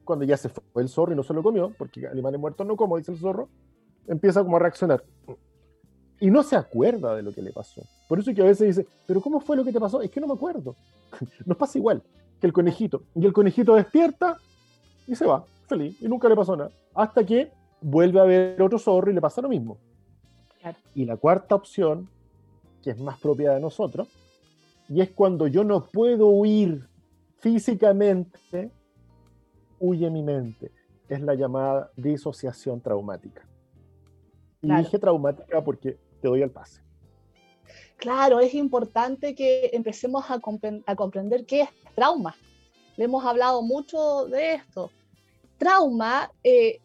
cuando 0.08 0.26
ya 0.26 0.38
se 0.38 0.50
fue 0.50 0.82
el 0.82 0.90
zorro 0.90 1.14
y 1.14 1.16
no 1.16 1.22
se 1.22 1.34
lo 1.36 1.44
comió, 1.44 1.72
porque 1.78 2.08
animales 2.08 2.40
muertos 2.40 2.66
no 2.66 2.76
como, 2.76 2.98
dice 2.98 3.12
el 3.12 3.20
zorro, 3.20 3.50
empieza 4.08 4.44
como 4.44 4.58
a 4.58 4.60
reaccionar 4.60 5.04
y 6.20 6.32
no 6.32 6.44
se 6.44 6.56
acuerda 6.56 7.16
de 7.16 7.22
lo 7.22 7.32
que 7.32 7.42
le 7.42 7.52
pasó. 7.52 7.84
Por 8.08 8.20
eso 8.20 8.34
que 8.34 8.42
a 8.42 8.46
veces 8.46 8.76
dice, 8.76 8.90
pero 9.06 9.22
¿cómo 9.22 9.40
fue 9.40 9.56
lo 9.56 9.64
que 9.64 9.72
te 9.72 9.80
pasó? 9.80 10.02
Es 10.02 10.10
que 10.10 10.20
no 10.20 10.28
me 10.28 10.34
acuerdo. 10.34 10.76
Nos 11.46 11.58
pasa 11.58 11.78
igual 11.78 12.02
que 12.40 12.48
el 12.48 12.54
conejito. 12.54 13.04
Y 13.16 13.26
el 13.26 13.34
conejito 13.34 13.76
despierta 13.76 14.38
y 15.06 15.16
se 15.16 15.26
va, 15.26 15.44
feliz, 15.68 16.02
y 16.02 16.08
nunca 16.08 16.28
le 16.28 16.36
pasó 16.36 16.56
nada. 16.56 16.72
Hasta 16.94 17.26
que 17.26 17.52
vuelve 17.82 18.20
a 18.20 18.24
ver 18.24 18.62
otro 18.62 18.80
zorro 18.80 19.12
y 19.12 19.14
le 19.14 19.22
pasa 19.22 19.42
lo 19.42 19.50
mismo. 19.50 19.78
Y 20.96 21.06
la 21.06 21.16
cuarta 21.16 21.56
opción, 21.56 22.10
que 22.84 22.92
es 22.92 23.00
más 23.00 23.20
propia 23.20 23.52
de 23.52 23.60
nosotros, 23.62 24.08
y 24.90 25.02
es 25.02 25.12
cuando 25.12 25.48
yo 25.48 25.64
no 25.64 25.86
puedo 25.86 26.28
huir 26.28 26.88
físicamente, 27.40 28.72
huye 29.80 30.10
mi 30.10 30.24
mente. 30.24 30.72
Es 31.10 31.22
la 31.22 31.36
llamada 31.36 31.92
disociación 31.96 32.82
traumática. 32.82 33.48
Y 34.62 34.74
dije 34.74 35.00
traumática 35.00 35.64
porque 35.64 35.98
te 36.22 36.28
doy 36.28 36.42
el 36.42 36.52
pase. 36.52 36.82
Claro, 37.98 38.40
es 38.40 38.54
importante 38.54 39.34
que 39.34 39.72
empecemos 39.74 40.26
a, 40.30 40.40
comprender 40.40 41.46
qué 41.46 41.62
es 41.62 41.70
trauma. 41.96 42.36
Le 42.96 43.06
hemos 43.06 43.26
hablado 43.26 43.62
mucho 43.62 44.28
de 44.28 44.56
esto. 44.56 44.92
Trauma, 45.58 46.32
eh, 46.44 46.80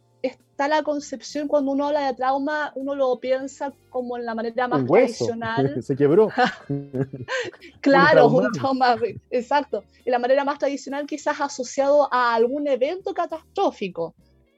está 0.63 0.77
la 0.77 0.83
concepción, 0.85 1.49
cuando 1.49 1.73
uno 1.73 1.89
habla 1.89 2.07
de 2.07 2.15
trauma, 2.15 2.73
uno 2.77 2.95
lo 2.95 3.19
piensa 3.19 3.73
como 3.91 4.17
en 4.17 4.25
la 4.25 4.35
manera 4.35 4.69
más 4.69 4.87
tradicional. 4.87 5.83
Se 5.83 5.97
quebró. 5.97 6.29
claro, 7.81 8.29
un 8.29 8.53
trauma, 8.53 8.97
exacto. 9.31 9.83
En 10.05 10.13
la 10.13 10.21
manera 10.21 10.45
más 10.45 10.59
tradicional 10.59 11.07
quizás 11.07 11.41
asociado 11.41 12.09
a 12.13 12.35
algún 12.35 12.69
evento 12.69 13.13
catastrófico. 13.13 14.15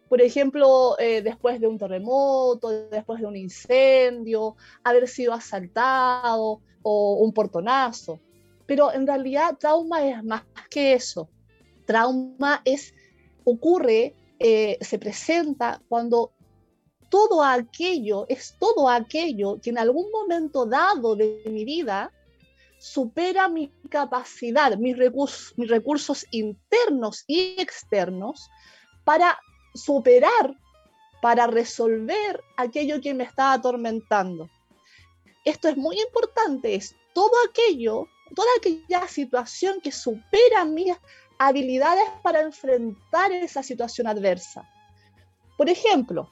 Por 0.08 0.20
ejemplo, 0.20 0.98
eh, 0.98 1.22
después 1.22 1.58
de 1.58 1.68
un 1.68 1.78
terremoto, 1.78 2.68
después 2.90 3.20
de 3.20 3.26
un 3.26 3.36
incendio, 3.36 4.56
haber 4.82 5.08
sido 5.08 5.32
asaltado 5.32 6.60
o 6.82 7.14
un 7.14 7.32
portonazo. 7.32 8.20
Pero 8.66 8.92
en 8.92 9.06
realidad 9.06 9.56
trauma 9.58 10.06
es 10.06 10.22
más 10.22 10.42
que 10.70 10.92
eso. 10.92 11.30
Trauma 11.86 12.60
es, 12.66 12.94
ocurre, 13.44 14.14
eh, 14.38 14.78
se 14.80 14.98
presenta 14.98 15.80
cuando 15.88 16.32
todo 17.08 17.42
aquello, 17.42 18.26
es 18.28 18.56
todo 18.58 18.88
aquello 18.88 19.60
que 19.62 19.70
en 19.70 19.78
algún 19.78 20.10
momento 20.10 20.66
dado 20.66 21.14
de 21.14 21.42
mi 21.46 21.64
vida 21.64 22.12
supera 22.78 23.48
mi 23.48 23.72
capacidad, 23.88 24.76
mis, 24.76 24.96
recursos, 24.96 25.54
mis 25.56 25.70
recursos 25.70 26.26
internos 26.32 27.24
y 27.26 27.54
externos 27.58 28.50
para 29.04 29.38
superar, 29.74 30.58
para 31.22 31.46
resolver 31.46 32.42
aquello 32.56 33.00
que 33.00 33.14
me 33.14 33.24
está 33.24 33.52
atormentando. 33.52 34.50
Esto 35.44 35.68
es 35.68 35.76
muy 35.76 36.00
importante, 36.00 36.74
es 36.74 36.94
todo 37.14 37.32
aquello, 37.48 38.08
toda 38.34 38.48
aquella 38.58 39.06
situación 39.08 39.80
que 39.80 39.92
supera 39.92 40.64
mis 40.64 40.96
habilidades 41.38 42.04
para 42.22 42.40
enfrentar 42.40 43.32
esa 43.32 43.62
situación 43.62 44.06
adversa. 44.06 44.68
Por 45.56 45.68
ejemplo, 45.68 46.30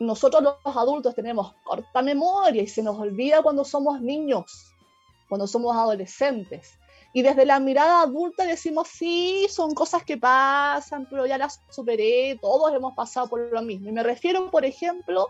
nosotros 0.00 0.42
los 0.64 0.76
adultos 0.76 1.14
tenemos 1.14 1.54
corta 1.64 2.02
memoria 2.02 2.62
y 2.62 2.68
se 2.68 2.82
nos 2.82 2.98
olvida 2.98 3.42
cuando 3.42 3.64
somos 3.64 4.00
niños, 4.00 4.74
cuando 5.28 5.46
somos 5.46 5.76
adolescentes. 5.76 6.78
Y 7.12 7.22
desde 7.22 7.46
la 7.46 7.58
mirada 7.58 8.02
adulta 8.02 8.44
decimos, 8.44 8.88
sí, 8.88 9.46
son 9.48 9.74
cosas 9.74 10.04
que 10.04 10.18
pasan, 10.18 11.06
pero 11.08 11.26
ya 11.26 11.38
las 11.38 11.60
superé, 11.70 12.38
todos 12.40 12.72
hemos 12.74 12.94
pasado 12.94 13.28
por 13.28 13.40
lo 13.52 13.62
mismo. 13.62 13.88
Y 13.88 13.92
me 13.92 14.02
refiero, 14.02 14.50
por 14.50 14.64
ejemplo, 14.64 15.28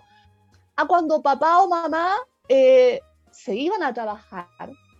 a 0.76 0.86
cuando 0.86 1.22
papá 1.22 1.62
o 1.62 1.68
mamá 1.68 2.16
eh, 2.48 3.00
se 3.30 3.54
iban 3.54 3.82
a 3.82 3.94
trabajar, 3.94 4.48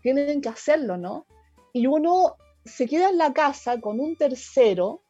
tienen 0.03 0.41
que 0.41 0.49
hacerlo, 0.49 0.97
¿no? 0.97 1.27
Y 1.73 1.87
uno 1.87 2.37
se 2.69 2.87
queda 2.87 3.09
en 3.09 3.19
la 3.19 3.33
casa 3.33 3.81
con 3.81 4.01
un 4.01 4.16
tercero 4.16 5.03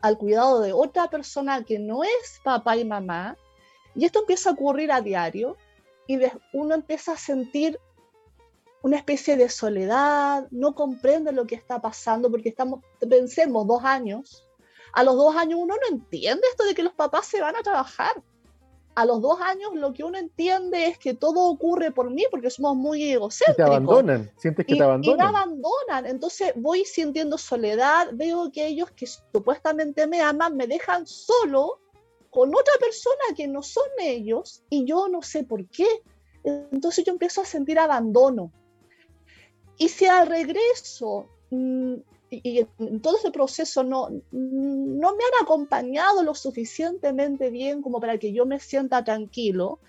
al 0.00 0.18
cuidado 0.18 0.60
de 0.60 0.72
otra 0.72 1.08
persona 1.08 1.64
que 1.64 1.78
no 1.78 2.04
es 2.04 2.40
papá 2.44 2.76
y 2.76 2.84
mamá, 2.84 3.36
y 3.94 4.04
esto 4.04 4.20
empieza 4.20 4.50
a 4.50 4.52
ocurrir 4.52 4.92
a 4.92 5.00
diario, 5.00 5.56
y 6.06 6.18
uno 6.52 6.74
empieza 6.74 7.12
a 7.12 7.16
sentir 7.16 7.78
una 8.82 8.96
especie 8.96 9.36
de 9.36 9.48
soledad, 9.48 10.46
no 10.50 10.74
comprende 10.74 11.32
lo 11.32 11.46
que 11.46 11.56
está 11.56 11.80
pasando, 11.80 12.30
porque 12.30 12.48
estamos, 12.48 12.80
pensemos, 13.08 13.66
dos 13.66 13.84
años. 13.84 14.44
A 14.92 15.02
los 15.02 15.16
dos 15.16 15.36
años 15.36 15.58
uno 15.60 15.74
no 15.74 15.96
entiende 15.96 16.46
esto 16.50 16.64
de 16.64 16.74
que 16.74 16.82
los 16.82 16.94
papás 16.94 17.26
se 17.26 17.40
van 17.40 17.56
a 17.56 17.62
trabajar. 17.62 18.22
A 18.98 19.04
los 19.04 19.22
dos 19.22 19.40
años 19.40 19.70
lo 19.74 19.92
que 19.92 20.02
uno 20.02 20.18
entiende 20.18 20.88
es 20.88 20.98
que 20.98 21.14
todo 21.14 21.44
ocurre 21.44 21.92
por 21.92 22.10
mí 22.10 22.24
porque 22.32 22.50
somos 22.50 22.74
muy 22.74 23.04
egocéntricos. 23.04 23.56
te 23.56 23.62
abandonan, 23.62 24.28
sientes 24.36 24.66
que 24.66 24.74
te 24.74 24.82
abandonan. 24.82 25.14
Y 25.14 25.22
me 25.22 25.38
abandonan. 25.38 26.06
Entonces 26.06 26.52
voy 26.56 26.84
sintiendo 26.84 27.38
soledad, 27.38 28.08
veo 28.14 28.50
que 28.50 28.66
ellos 28.66 28.90
que 28.90 29.06
supuestamente 29.06 30.08
me 30.08 30.20
aman 30.20 30.56
me 30.56 30.66
dejan 30.66 31.06
solo 31.06 31.78
con 32.28 32.48
otra 32.48 32.74
persona 32.80 33.36
que 33.36 33.46
no 33.46 33.62
son 33.62 33.86
ellos 34.00 34.64
y 34.68 34.84
yo 34.84 35.06
no 35.06 35.22
sé 35.22 35.44
por 35.44 35.64
qué. 35.68 35.86
Entonces 36.42 37.04
yo 37.04 37.12
empiezo 37.12 37.42
a 37.42 37.44
sentir 37.44 37.78
abandono. 37.78 38.50
Y 39.76 39.90
si 39.90 40.06
al 40.06 40.26
regreso 40.26 41.28
mm, 41.50 41.94
y, 42.30 42.66
en 42.78 43.00
todo 43.00 43.16
ese 43.16 43.30
proceso 43.30 43.82
no, 43.82 44.08
no 44.30 45.16
me 45.16 45.24
han 45.24 45.42
acompañado 45.42 46.22
lo 46.22 46.34
suficientemente 46.34 47.50
bien 47.50 47.82
como 47.82 48.00
para 48.00 48.18
que 48.18 48.32
yo 48.32 48.46
me 48.46 48.60
sienta 48.60 49.04
tranquilo, 49.04 49.80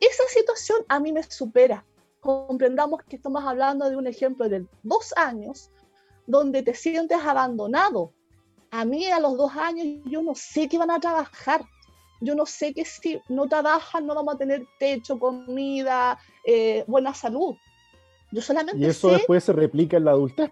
esa 0.00 0.24
situación 0.28 0.78
a 0.88 1.00
mí 1.00 1.12
me 1.12 1.22
supera. 1.22 1.84
Comprendamos 2.20 3.02
que 3.08 3.16
estamos 3.16 3.44
hablando 3.44 3.88
de 3.88 3.96
un 3.96 4.06
ejemplo 4.06 4.48
de 4.48 4.66
dos 4.82 5.12
años 5.16 5.70
donde 6.26 6.62
te 6.62 6.74
sientes 6.74 7.18
abandonado. 7.18 8.12
A 8.70 8.84
mí 8.84 9.06
a 9.06 9.18
los 9.18 9.36
dos 9.36 9.52
años 9.56 9.86
yo 10.04 10.22
no 10.22 10.34
sé 10.34 10.68
qué 10.68 10.78
van 10.78 10.90
a 10.90 11.00
trabajar. 11.00 11.64
Yo 12.20 12.34
no 12.34 12.46
sé 12.46 12.74
que 12.74 12.84
si 12.84 13.20
no 13.28 13.48
trabajan 13.48 14.06
no 14.06 14.14
vamos 14.14 14.34
a 14.34 14.38
tener 14.38 14.66
techo, 14.78 15.18
comida, 15.18 16.18
eh, 16.44 16.84
buena 16.86 17.14
salud. 17.14 17.56
Yo 18.30 18.42
solamente 18.42 18.78
y 18.78 18.86
eso 18.86 19.08
después 19.08 19.44
se 19.44 19.52
replica 19.52 19.96
en 19.96 20.04
la 20.04 20.10
adultez. 20.10 20.50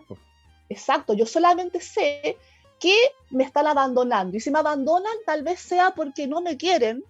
Exacto, 0.68 1.14
yo 1.14 1.26
solamente 1.26 1.80
sé 1.80 2.36
que 2.78 2.96
me 3.30 3.44
están 3.44 3.66
abandonando. 3.66 4.36
Y 4.36 4.40
si 4.40 4.50
me 4.50 4.58
abandonan, 4.58 5.12
tal 5.24 5.42
vez 5.42 5.60
sea 5.60 5.92
porque 5.92 6.26
no 6.26 6.40
me 6.40 6.56
quieren 6.56 7.04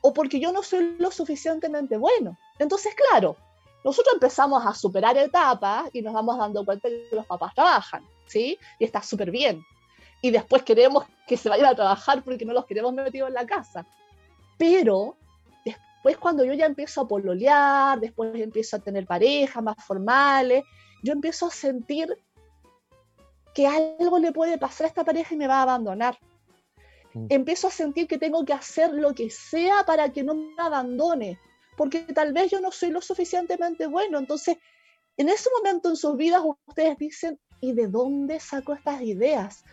o 0.00 0.12
porque 0.12 0.40
yo 0.40 0.52
no 0.52 0.62
soy 0.62 0.96
lo 0.98 1.10
suficientemente 1.10 1.96
bueno. 1.96 2.38
Entonces, 2.58 2.94
claro, 2.94 3.36
nosotros 3.84 4.14
empezamos 4.14 4.64
a 4.64 4.74
superar 4.74 5.16
etapas 5.16 5.90
y 5.92 6.02
nos 6.02 6.14
vamos 6.14 6.38
dando 6.38 6.64
cuenta 6.64 6.88
que 6.88 7.08
los 7.12 7.26
papás 7.26 7.54
trabajan, 7.54 8.04
¿sí? 8.26 8.58
Y 8.78 8.84
está 8.84 9.02
súper 9.02 9.30
bien. 9.30 9.62
Y 10.22 10.30
después 10.30 10.62
queremos 10.62 11.04
que 11.26 11.36
se 11.36 11.48
vayan 11.48 11.66
a 11.66 11.74
trabajar 11.74 12.22
porque 12.22 12.44
no 12.44 12.52
los 12.52 12.66
queremos 12.66 12.92
metidos 12.92 13.28
en 13.28 13.34
la 13.34 13.46
casa. 13.46 13.86
Pero 14.56 15.16
Después 16.06 16.22
cuando 16.22 16.44
yo 16.44 16.52
ya 16.52 16.66
empiezo 16.66 17.00
a 17.00 17.08
pololear, 17.08 17.98
después 17.98 18.32
empiezo 18.36 18.76
a 18.76 18.78
tener 18.78 19.06
parejas 19.06 19.60
más 19.60 19.74
formales, 19.84 20.62
yo 21.02 21.12
empiezo 21.12 21.46
a 21.46 21.50
sentir 21.50 22.16
que 23.56 23.66
algo 23.66 24.18
le 24.18 24.32
puede 24.32 24.58
pasar 24.58 24.84
a 24.84 24.88
esta 24.88 25.02
pareja 25.02 25.34
y 25.34 25.38
me 25.38 25.46
va 25.48 25.60
a 25.60 25.62
abandonar. 25.62 26.18
Mm. 27.14 27.28
Empiezo 27.30 27.68
a 27.68 27.70
sentir 27.70 28.06
que 28.06 28.18
tengo 28.18 28.44
que 28.44 28.52
hacer 28.52 28.92
lo 28.92 29.14
que 29.14 29.30
sea 29.30 29.82
para 29.86 30.12
que 30.12 30.22
no 30.22 30.34
me 30.34 30.52
abandone, 30.58 31.40
porque 31.74 32.00
tal 32.00 32.34
vez 32.34 32.50
yo 32.50 32.60
no 32.60 32.70
soy 32.70 32.90
lo 32.90 33.00
suficientemente 33.00 33.86
bueno. 33.86 34.18
Entonces, 34.18 34.58
en 35.16 35.30
ese 35.30 35.48
momento 35.56 35.88
en 35.88 35.96
sus 35.96 36.18
vidas 36.18 36.42
ustedes 36.66 36.98
dicen, 36.98 37.40
¿y 37.62 37.72
de 37.72 37.88
dónde 37.88 38.40
saco 38.40 38.74
estas 38.74 39.00
ideas? 39.00 39.64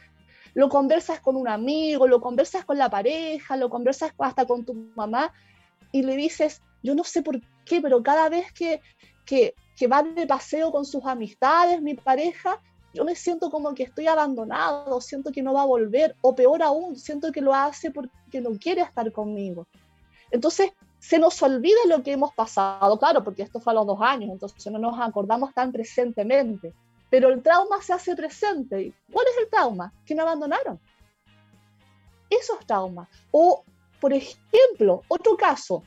Lo 0.53 0.69
conversas 0.69 1.19
con 1.19 1.35
un 1.35 1.49
amigo, 1.49 2.07
lo 2.07 2.21
conversas 2.21 2.63
con 2.63 2.77
la 2.77 2.89
pareja, 2.89 3.57
lo 3.57 3.69
conversas 3.69 4.13
hasta 4.17 4.45
con 4.45 4.63
tu 4.63 4.75
mamá 4.95 5.33
y 5.91 6.03
le 6.03 6.15
dices, 6.15 6.61
yo 6.83 6.95
no 6.95 7.03
sé 7.03 7.21
por 7.21 7.41
qué, 7.65 7.81
pero 7.81 8.01
cada 8.01 8.29
vez 8.29 8.49
que, 8.53 8.79
que, 9.25 9.55
que 9.75 9.87
va 9.87 10.03
de 10.03 10.25
paseo 10.25 10.71
con 10.71 10.85
sus 10.85 11.03
amistades, 11.05 11.81
mi 11.81 11.95
pareja, 11.95 12.61
yo 12.93 13.03
me 13.03 13.15
siento 13.15 13.49
como 13.49 13.73
que 13.73 13.83
estoy 13.83 14.07
abandonado, 14.07 15.01
siento 15.01 15.31
que 15.31 15.41
no 15.41 15.53
va 15.53 15.63
a 15.63 15.65
volver, 15.65 16.15
o 16.21 16.35
peor 16.35 16.61
aún, 16.61 16.95
siento 16.95 17.31
que 17.31 17.41
lo 17.41 17.53
hace 17.53 17.91
porque 17.91 18.41
no 18.41 18.51
quiere 18.59 18.81
estar 18.81 19.11
conmigo. 19.11 19.67
Entonces, 20.31 20.71
se 20.99 21.19
nos 21.19 21.41
olvida 21.41 21.79
lo 21.87 22.01
que 22.01 22.13
hemos 22.13 22.33
pasado, 22.33 22.97
claro, 22.97 23.23
porque 23.23 23.43
esto 23.43 23.59
fue 23.59 23.73
a 23.73 23.75
los 23.75 23.87
dos 23.87 23.99
años, 24.01 24.29
entonces 24.31 24.71
no 24.71 24.79
nos 24.79 24.99
acordamos 24.99 25.53
tan 25.53 25.71
presentemente, 25.71 26.73
pero 27.09 27.29
el 27.29 27.43
trauma 27.43 27.81
se 27.81 27.93
hace 27.93 28.15
presente. 28.15 28.93
¿Cuál 29.11 29.25
es 29.27 29.43
el 29.43 29.49
trauma? 29.49 29.91
Que 30.05 30.15
me 30.15 30.21
abandonaron. 30.21 30.79
Esos 32.29 32.65
traumas. 32.65 33.09
O 33.31 33.63
por 34.03 34.11
ejemplo, 34.11 35.01
otro 35.07 35.37
caso, 35.37 35.81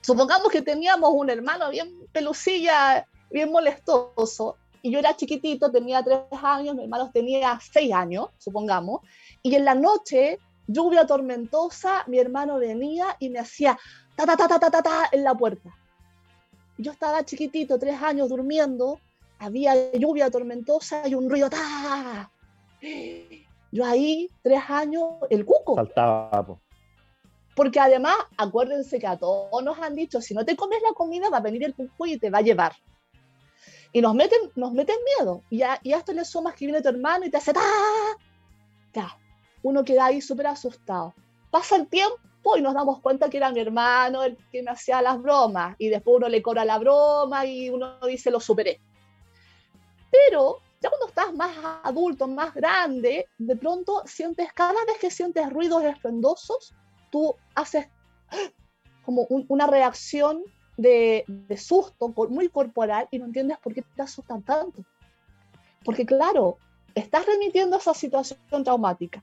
supongamos 0.00 0.50
que 0.50 0.62
teníamos 0.62 1.10
un 1.12 1.28
hermano 1.28 1.68
bien 1.68 2.06
pelucilla, 2.10 3.06
bien 3.30 3.52
molestoso, 3.52 4.56
y 4.82 4.90
yo 4.90 4.98
era 4.98 5.16
chiquitito, 5.16 5.70
tenía 5.70 6.02
tres 6.02 6.20
años, 6.42 6.74
mi 6.74 6.84
hermano 6.84 7.10
tenía 7.12 7.58
seis 7.60 7.92
años, 7.92 8.28
supongamos, 8.38 9.00
y 9.42 9.54
en 9.54 9.64
la 9.64 9.74
noche, 9.74 10.38
lluvia 10.66 11.06
tormentosa, 11.06 12.04
mi 12.06 12.18
hermano 12.18 12.58
venía 12.58 13.16
y 13.18 13.30
me 13.30 13.38
hacía 13.38 13.78
ta 14.16 14.26
ta 14.26 14.36
ta 14.36 14.48
ta 14.48 14.58
ta 14.58 14.70
ta, 14.70 14.82
ta 14.82 15.08
en 15.12 15.24
la 15.24 15.34
puerta. 15.34 15.70
Yo 16.78 16.92
estaba 16.92 17.24
chiquitito, 17.24 17.78
tres 17.78 18.00
años 18.02 18.28
durmiendo, 18.28 19.00
había 19.38 19.92
lluvia 19.92 20.30
tormentosa 20.30 21.06
y 21.08 21.14
un 21.14 21.28
ruido 21.28 21.50
ta. 21.50 22.30
Yo 23.72 23.84
ahí, 23.84 24.28
tres 24.42 24.62
años, 24.68 25.14
el 25.28 25.44
cuco. 25.44 25.76
Saltaba. 25.76 26.58
Porque 27.54 27.78
además, 27.78 28.16
acuérdense 28.36 28.98
que 28.98 29.06
a 29.06 29.18
todos 29.18 29.62
nos 29.62 29.78
han 29.78 29.94
dicho, 29.94 30.20
si 30.20 30.34
no 30.34 30.44
te 30.44 30.56
comes 30.56 30.80
la 30.82 30.94
comida, 30.94 31.28
va 31.28 31.38
a 31.38 31.42
venir 31.42 31.64
el 31.64 31.74
cuco 31.74 32.06
y 32.06 32.18
te 32.18 32.30
va 32.30 32.38
a 32.38 32.42
llevar. 32.42 32.72
Y 33.92 34.00
nos 34.00 34.14
meten, 34.14 34.38
nos 34.54 34.72
meten 34.72 34.96
miedo. 35.18 35.42
Y 35.50 35.62
a, 35.62 35.80
y 35.82 35.92
esto 35.92 36.12
le 36.12 36.24
sumas 36.24 36.54
que 36.54 36.66
viene 36.66 36.82
tu 36.82 36.88
hermano 36.88 37.26
y 37.26 37.30
te 37.30 37.38
hace. 37.38 37.52
Ya. 38.92 39.16
Uno 39.62 39.84
queda 39.84 40.06
ahí 40.06 40.20
súper 40.20 40.46
asustado. 40.46 41.14
Pasa 41.50 41.76
el 41.76 41.88
tiempo 41.88 42.56
y 42.56 42.62
nos 42.62 42.74
damos 42.74 43.00
cuenta 43.00 43.28
que 43.28 43.36
era 43.36 43.50
mi 43.50 43.60
hermano 43.60 44.22
el 44.22 44.36
que 44.50 44.62
me 44.62 44.70
hacía 44.70 45.02
las 45.02 45.20
bromas. 45.20 45.76
Y 45.78 45.88
después 45.88 46.16
uno 46.16 46.28
le 46.28 46.40
cobra 46.42 46.64
la 46.64 46.78
broma 46.78 47.44
y 47.46 47.68
uno 47.70 47.98
dice, 48.06 48.30
lo 48.30 48.40
superé. 48.40 48.80
Pero 50.10 50.60
Ya 50.80 50.88
cuando 50.88 51.08
estás 51.08 51.34
más 51.34 51.54
adulto, 51.82 52.26
más 52.26 52.54
grande, 52.54 53.28
de 53.36 53.56
pronto 53.56 54.02
sientes, 54.06 54.50
cada 54.54 54.82
vez 54.86 54.96
que 54.98 55.10
sientes 55.10 55.50
ruidos 55.50 55.84
estruendosos, 55.84 56.74
tú 57.10 57.34
haces 57.54 57.86
como 59.04 59.26
una 59.28 59.66
reacción 59.66 60.42
de, 60.80 61.24
de, 61.26 61.56
susto 61.56 62.08
muy 62.28 62.48
corporal 62.48 63.08
y 63.10 63.18
no 63.18 63.26
entiendes 63.26 63.58
por 63.58 63.74
qué 63.74 63.82
te 63.82 64.02
asustan 64.02 64.42
tanto. 64.42 64.84
Porque 65.84 66.04
claro, 66.04 66.58
estás 66.94 67.26
remitiendo 67.26 67.76
esa 67.76 67.94
situación 67.94 68.64
traumática. 68.64 69.22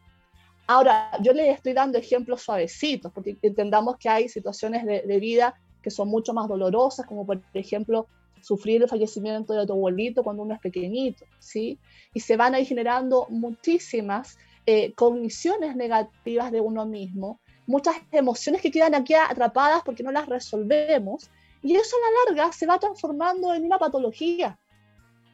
Ahora, 0.68 1.12
yo 1.22 1.34
le 1.34 1.50
estoy 1.52 1.74
dando 1.74 1.98
ejemplos 1.98 2.42
suavecitos, 2.42 3.12
porque 3.14 3.38
entendamos 3.42 3.98
que 3.98 4.10
hay 4.10 4.28
situaciones 4.28 4.86
de, 4.86 5.02
de 5.02 5.20
vida 5.20 5.56
que 5.82 5.90
son 5.90 6.10
mucho 6.10 6.34
más 6.34 6.48
dolorosas, 6.48 7.06
como 7.06 7.26
por 7.26 7.42
ejemplo 7.54 8.08
sufrir 8.42 8.82
el 8.82 8.90
fallecimiento 8.90 9.54
de 9.54 9.66
tu 9.66 9.74
abuelito 9.74 10.24
cuando 10.24 10.44
uno 10.44 10.54
es 10.54 10.60
pequeñito, 10.60 11.26
¿sí? 11.40 11.80
Y 12.14 12.20
se 12.20 12.38
van 12.38 12.56
ahí 12.56 12.66
generando 12.66 13.28
muchísimas 13.30 14.38
eh, 14.66 14.94
cogniciones 14.94 15.76
negativas 15.76 16.52
de 16.52 16.62
uno 16.62 16.86
mismo, 16.86 17.40
muchas 17.66 17.96
emociones 18.12 18.62
que 18.62 18.72
quedan 18.72 18.96
aquí 18.96 19.14
atrapadas 19.14 19.82
porque 19.84 20.04
no 20.04 20.12
las 20.12 20.28
resolvemos, 20.28 21.30
y 21.64 21.76
eso 21.76 21.96
a 21.96 22.00
la 22.00 22.36
larga 22.36 22.54
se 22.54 22.66
va 22.66 22.80
transformando 22.80 23.54
en 23.54 23.66
una 23.66 23.78
patología. 23.78 24.58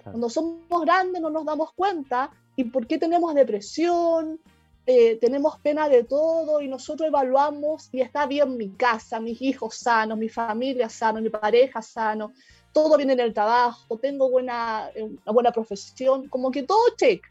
Cuando 0.03 0.29
somos 0.29 0.81
grandes 0.81 1.21
no 1.21 1.29
nos 1.29 1.45
damos 1.45 1.71
cuenta 1.73 2.29
y 2.55 2.65
por 2.65 2.87
qué 2.87 2.97
tenemos 2.97 3.33
depresión, 3.33 4.39
eh, 4.85 5.17
tenemos 5.17 5.59
pena 5.59 5.87
de 5.87 6.03
todo 6.03 6.59
y 6.59 6.67
nosotros 6.67 7.07
evaluamos 7.07 7.87
y 7.93 8.01
está 8.01 8.25
bien 8.25 8.57
mi 8.57 8.69
casa, 8.69 9.19
mis 9.19 9.41
hijos 9.41 9.75
sanos, 9.77 10.17
mi 10.17 10.27
familia 10.27 10.89
sano, 10.89 11.21
mi 11.21 11.29
pareja 11.29 11.81
sano, 11.81 12.33
todo 12.73 12.97
viene 12.97 13.13
en 13.13 13.21
el 13.21 13.33
trabajo, 13.33 13.97
tengo 13.97 14.29
buena, 14.29 14.89
eh, 14.93 15.03
una 15.03 15.31
buena 15.31 15.51
profesión, 15.53 16.27
como 16.27 16.51
que 16.51 16.63
todo 16.63 16.81
check, 16.97 17.23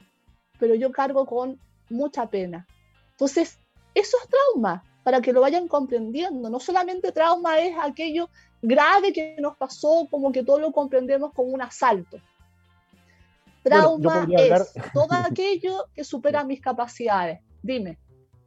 pero 0.58 0.74
yo 0.74 0.90
cargo 0.92 1.26
con 1.26 1.60
mucha 1.90 2.26
pena. 2.30 2.66
Entonces, 3.10 3.58
eso 3.94 4.16
es 4.22 4.28
trauma, 4.30 4.82
para 5.02 5.20
que 5.20 5.32
lo 5.32 5.40
vayan 5.40 5.68
comprendiendo. 5.68 6.48
No 6.48 6.60
solamente 6.60 7.12
trauma 7.12 7.58
es 7.58 7.76
aquello 7.78 8.30
grave 8.62 9.12
que 9.12 9.36
nos 9.40 9.56
pasó, 9.56 10.06
como 10.10 10.32
que 10.32 10.44
todo 10.44 10.60
lo 10.60 10.72
comprendemos 10.72 11.32
como 11.32 11.50
un 11.50 11.60
asalto. 11.60 12.18
Trauma 13.62 14.26
es 14.30 14.72
todo 14.92 15.08
aquello 15.30 15.86
que 15.94 16.04
supera 16.04 16.44
mis 16.44 16.60
capacidades. 16.60 17.40
Dime. 17.62 17.98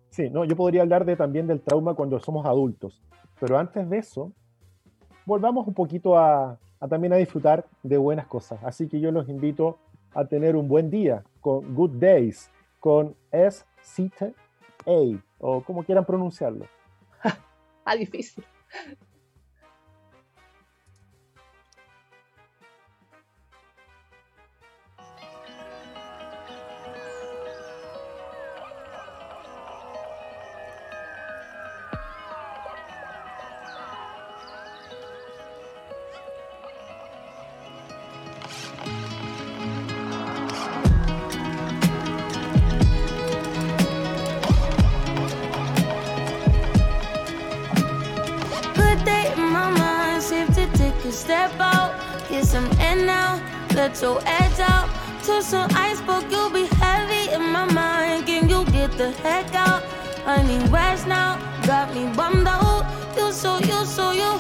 Sí, 0.10 0.30
no, 0.30 0.46
yo 0.46 0.56
podría 0.56 0.82
hablar 0.82 1.06
de, 1.06 1.16
también 1.16 1.46
del 1.46 1.62
trauma 1.62 1.94
cuando 1.94 2.20
somos 2.20 2.46
adultos, 2.46 3.02
pero 3.40 3.58
antes 3.58 3.90
de 3.90 3.98
eso, 3.98 4.32
volvamos 5.26 5.68
un 5.68 5.74
poquito 5.74 6.18
a, 6.18 6.58
también 6.90 7.14
a 7.14 7.18
disfrutar 7.18 7.66
de 7.84 7.98
buenas 7.98 8.26
cosas. 8.28 8.60
Así 8.64 8.88
que 8.88 9.00
yo 9.00 9.12
los 9.12 9.28
invito 9.28 9.78
a 10.14 10.26
tener 10.26 10.56
un 10.56 10.70
buen 10.70 10.90
día 10.90 11.24
con 11.42 11.76
Good 11.76 12.00
Days, 12.00 12.50
con 12.80 13.16
s 13.32 13.66
c 13.82 14.10
t 14.10 14.34
a 14.86 15.20
o 15.40 15.62
como 15.62 15.84
quieran 15.84 16.06
pronunciarlo. 16.06 16.66
ah, 17.86 17.96
difícil. 17.96 18.44
Let 53.86 54.02
your 54.02 54.20
edge 54.26 54.60
out. 54.60 54.90
To 55.26 55.44
some 55.44 55.70
iceberg, 55.76 56.32
you'll 56.32 56.50
be 56.50 56.66
heavy 56.82 57.32
in 57.32 57.44
my 57.52 57.66
mind. 57.72 58.26
Can 58.26 58.50
you 58.50 58.66
get 58.66 58.92
the 58.98 59.12
heck 59.24 59.54
out? 59.54 59.84
I 60.26 60.42
need 60.42 60.70
rest 60.70 61.06
now, 61.06 61.38
got 61.68 61.94
me 61.94 62.04
bummed 62.16 62.48
out. 62.48 62.84
You 63.16 63.32
so, 63.32 63.60
you 63.60 63.86
so, 63.86 64.12
you, 64.12 64.32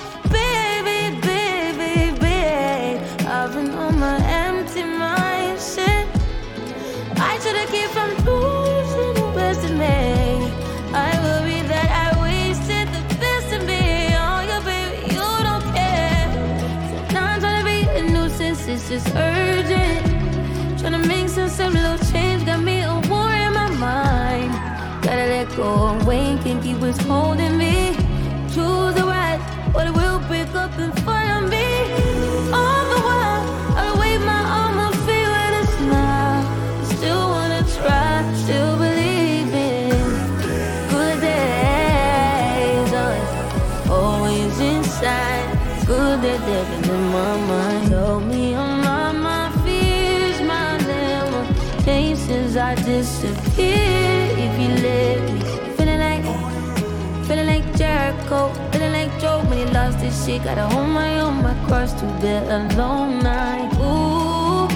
it's 18.87 19.03
just 19.03 19.15
urgent. 19.15 20.79
Trying 20.79 21.01
to 21.01 21.07
make 21.07 21.29
some 21.29 21.49
simple 21.49 21.97
change, 22.11 22.45
got 22.45 22.61
me 22.61 22.81
a 22.83 22.93
war 23.09 23.31
in 23.31 23.53
my 23.53 23.69
mind. 23.69 24.51
Gotta 25.03 25.25
let 25.25 25.55
go 25.55 25.87
of 25.89 26.05
weight, 26.05 26.39
can't 26.43 26.61
keep 26.63 26.77
what's 26.77 27.01
holding 27.01 27.57
me. 27.57 28.04
He 60.25 60.39
lost 60.39 60.41
his 60.41 60.43
shit. 60.43 60.43
Gotta 60.43 60.67
hold 60.67 60.89
my 60.89 61.19
own, 61.19 61.43
my 61.43 61.53
cross 61.67 61.93
to 61.93 62.05
bear 62.21 62.43
alone 62.43 63.19
night. 63.23 63.73
Ooh, 63.79 64.67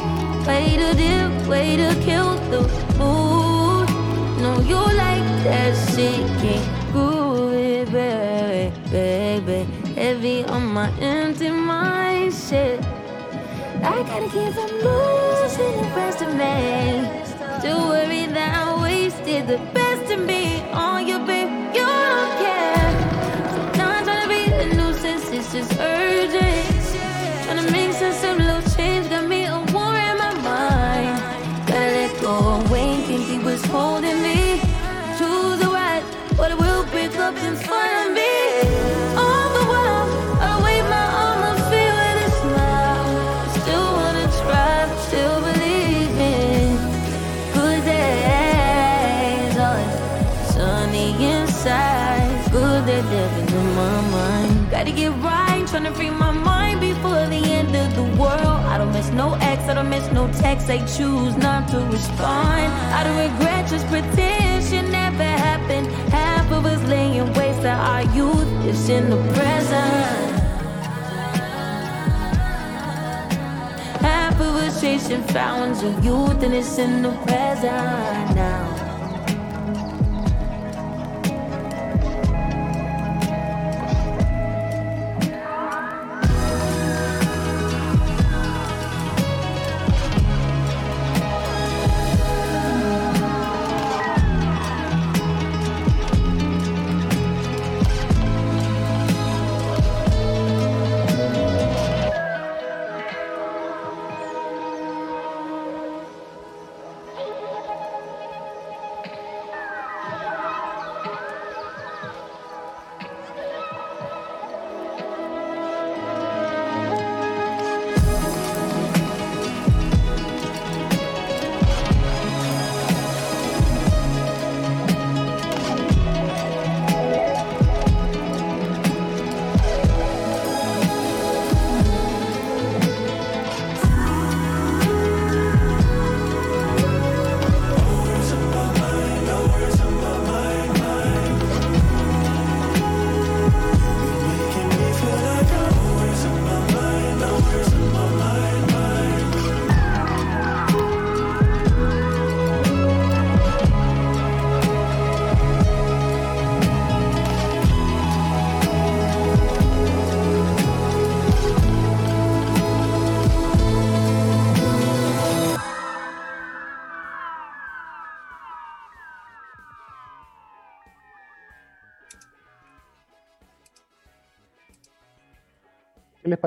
way 0.47 0.77
to 0.77 0.93
dip, 0.95 1.47
way 1.47 1.77
to 1.77 1.95
kill 2.01 2.35
the 2.49 2.61
mood. 2.97 3.89
No, 4.41 4.59
you 4.61 4.75
like 4.75 5.25
that 5.43 5.73
shit, 5.93 6.25
can't 6.41 6.91
groove 6.91 7.53
it, 7.53 7.91
baby, 7.91 8.73
baby. 8.91 9.65
Heavy 9.95 10.43
on 10.45 10.65
my 10.67 10.89
empty 10.99 11.49
mind, 11.49 12.33
shit. 12.33 12.79
I 13.81 14.03
gotta 14.03 14.29
keep 14.29 14.53
from 14.53 14.71
losing 14.85 15.75
the 15.77 15.89
rest 15.95 16.21
of 16.21 16.33
me. 16.33 17.25
Don't 17.61 17.89
worry 17.89 18.25
that 18.27 18.55
I 18.55 18.81
wasted 18.81 19.47
the 19.47 19.57
best 19.73 19.88
no 60.13 60.27
text. 60.33 60.67
they 60.67 60.79
choose 60.79 61.35
not 61.37 61.67
to 61.69 61.79
respond. 61.85 62.71
I 62.93 63.03
don't 63.03 63.17
regret, 63.17 63.69
just 63.69 63.87
pretend 63.87 64.65
shit 64.65 64.89
never 64.89 65.23
happened. 65.23 65.87
Half 66.11 66.51
of 66.51 66.65
us 66.65 66.81
laying 66.89 67.31
waste 67.33 67.61
to 67.61 67.69
our 67.69 68.03
youth 68.15 68.65
is 68.65 68.89
in 68.89 69.09
the 69.09 69.17
present. 69.33 70.39
Half 74.01 74.39
of 74.39 74.55
us 74.55 74.81
chasing 74.81 75.23
fountains 75.23 75.83
of 75.83 76.03
youth 76.03 76.41
and 76.43 76.53
it's 76.53 76.77
in 76.77 77.01
the 77.01 77.11
present 77.25 78.35
now. 78.35 78.78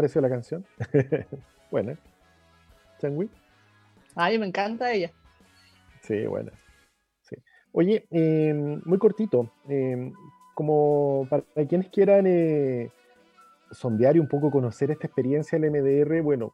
Pareció 0.02 0.20
la 0.20 0.28
canción? 0.28 0.66
Buena. 1.70 1.96
¿Changui? 2.98 3.30
Ay, 4.16 4.36
me 4.36 4.46
encanta 4.46 4.92
ella. 4.92 5.12
Sí, 6.00 6.26
buena. 6.26 6.50
Sí. 7.20 7.36
Oye, 7.70 8.04
em, 8.10 8.82
muy 8.84 8.98
cortito. 8.98 9.52
Em, 9.68 10.12
como 10.54 11.28
para 11.30 11.44
quienes 11.68 11.88
quieran 11.90 12.26
eh, 12.26 12.90
sondear 13.70 14.16
y 14.16 14.18
un 14.18 14.26
poco 14.26 14.50
conocer 14.50 14.90
esta 14.90 15.06
experiencia 15.06 15.56
del 15.56 15.70
MDR, 15.70 16.20
bueno, 16.20 16.52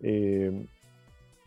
em, 0.00 0.68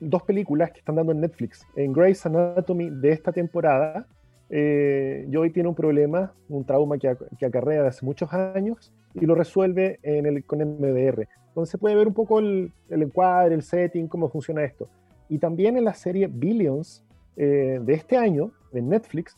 dos 0.02 0.24
películas 0.24 0.72
que 0.72 0.80
están 0.80 0.96
dando 0.96 1.14
en 1.14 1.22
Netflix. 1.22 1.66
En 1.78 1.94
Grey's 1.94 2.26
Anatomy 2.26 2.90
de 2.90 3.12
esta 3.14 3.32
temporada, 3.32 4.06
eh, 4.50 5.28
Joey 5.32 5.52
tiene 5.52 5.70
un 5.70 5.76
problema, 5.76 6.34
un 6.50 6.66
trauma 6.66 6.98
que, 6.98 7.10
acarrea 7.10 7.84
de 7.84 7.88
hace 7.90 8.06
muchos 8.06 8.34
años 8.34 8.94
y 9.14 9.26
lo 9.26 9.36
resuelve 9.36 10.00
en 10.04 10.26
el, 10.26 10.44
con 10.46 10.60
MDR, 10.60 11.28
se 11.66 11.78
puede 11.78 11.96
ver 11.96 12.08
un 12.08 12.14
poco 12.14 12.40
el, 12.40 12.72
el 12.90 13.02
encuadre, 13.02 13.56
el 13.56 13.64
setting, 13.64 14.08
cómo 14.08 14.30
funciona 14.30 14.64
esto. 14.64 14.88
Y 15.30 15.40
también 15.40 15.78
en 15.78 15.86
la 15.86 15.94
serie 15.94 16.28
Billions 16.28 17.04
eh, 17.36 17.80
de 17.82 17.94
este 17.94 18.18
año, 18.18 18.52
en 18.74 18.90
Netflix, 18.90 19.36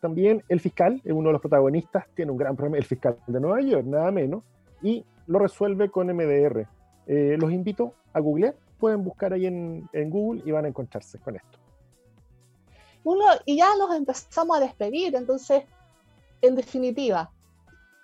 también 0.00 0.42
el 0.48 0.60
fiscal, 0.60 1.00
uno 1.04 1.28
de 1.28 1.32
los 1.32 1.40
protagonistas, 1.40 2.06
tiene 2.14 2.30
un 2.30 2.36
gran 2.36 2.56
problema, 2.56 2.76
el 2.76 2.84
fiscal 2.84 3.16
de 3.26 3.40
Nueva 3.40 3.60
York, 3.62 3.86
nada 3.86 4.10
menos, 4.10 4.42
y 4.82 5.04
lo 5.26 5.38
resuelve 5.38 5.90
con 5.90 6.08
MDR. 6.08 6.66
Eh, 7.06 7.36
los 7.40 7.50
invito 7.50 7.94
a 8.12 8.20
googlear, 8.20 8.54
pueden 8.78 9.02
buscar 9.02 9.32
ahí 9.32 9.46
en 9.46 10.10
Google 10.10 10.42
y 10.44 10.50
van 10.50 10.66
a 10.66 10.68
encontrarse 10.68 11.18
con 11.18 11.36
esto. 11.36 11.63
Uno, 13.04 13.24
y 13.44 13.58
ya 13.58 13.76
nos 13.76 13.94
empezamos 13.94 14.56
a 14.56 14.60
despedir, 14.60 15.14
entonces, 15.14 15.64
en 16.40 16.54
definitiva, 16.54 17.30